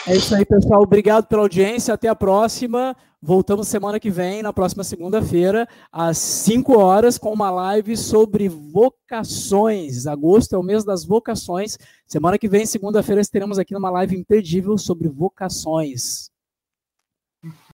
É 0.08 0.16
isso 0.16 0.36
aí, 0.36 0.46
pessoal. 0.46 0.82
Obrigado 0.82 1.26
pela 1.28 1.42
audiência. 1.42 1.94
Até 1.94 2.08
a 2.08 2.16
próxima. 2.16 2.96
Voltamos 3.22 3.68
semana 3.68 4.00
que 4.00 4.10
vem, 4.10 4.42
na 4.42 4.54
próxima 4.54 4.82
segunda-feira, 4.82 5.68
às 5.92 6.18
5 6.18 6.80
horas, 6.80 7.18
com 7.18 7.34
uma 7.34 7.52
live 7.52 7.98
sobre 7.98 8.48
vocações. 8.48 10.08
Agosto 10.08 10.56
é 10.56 10.58
o 10.58 10.64
mês 10.64 10.86
das 10.86 11.04
vocações. 11.04 11.78
Semana 12.08 12.38
que 12.38 12.48
vem, 12.48 12.66
segunda-feira, 12.66 13.22
teremos 13.30 13.60
aqui 13.60 13.76
uma 13.76 13.90
live 13.90 14.16
imperdível 14.16 14.78
sobre 14.78 15.10
vocações. 15.10 16.32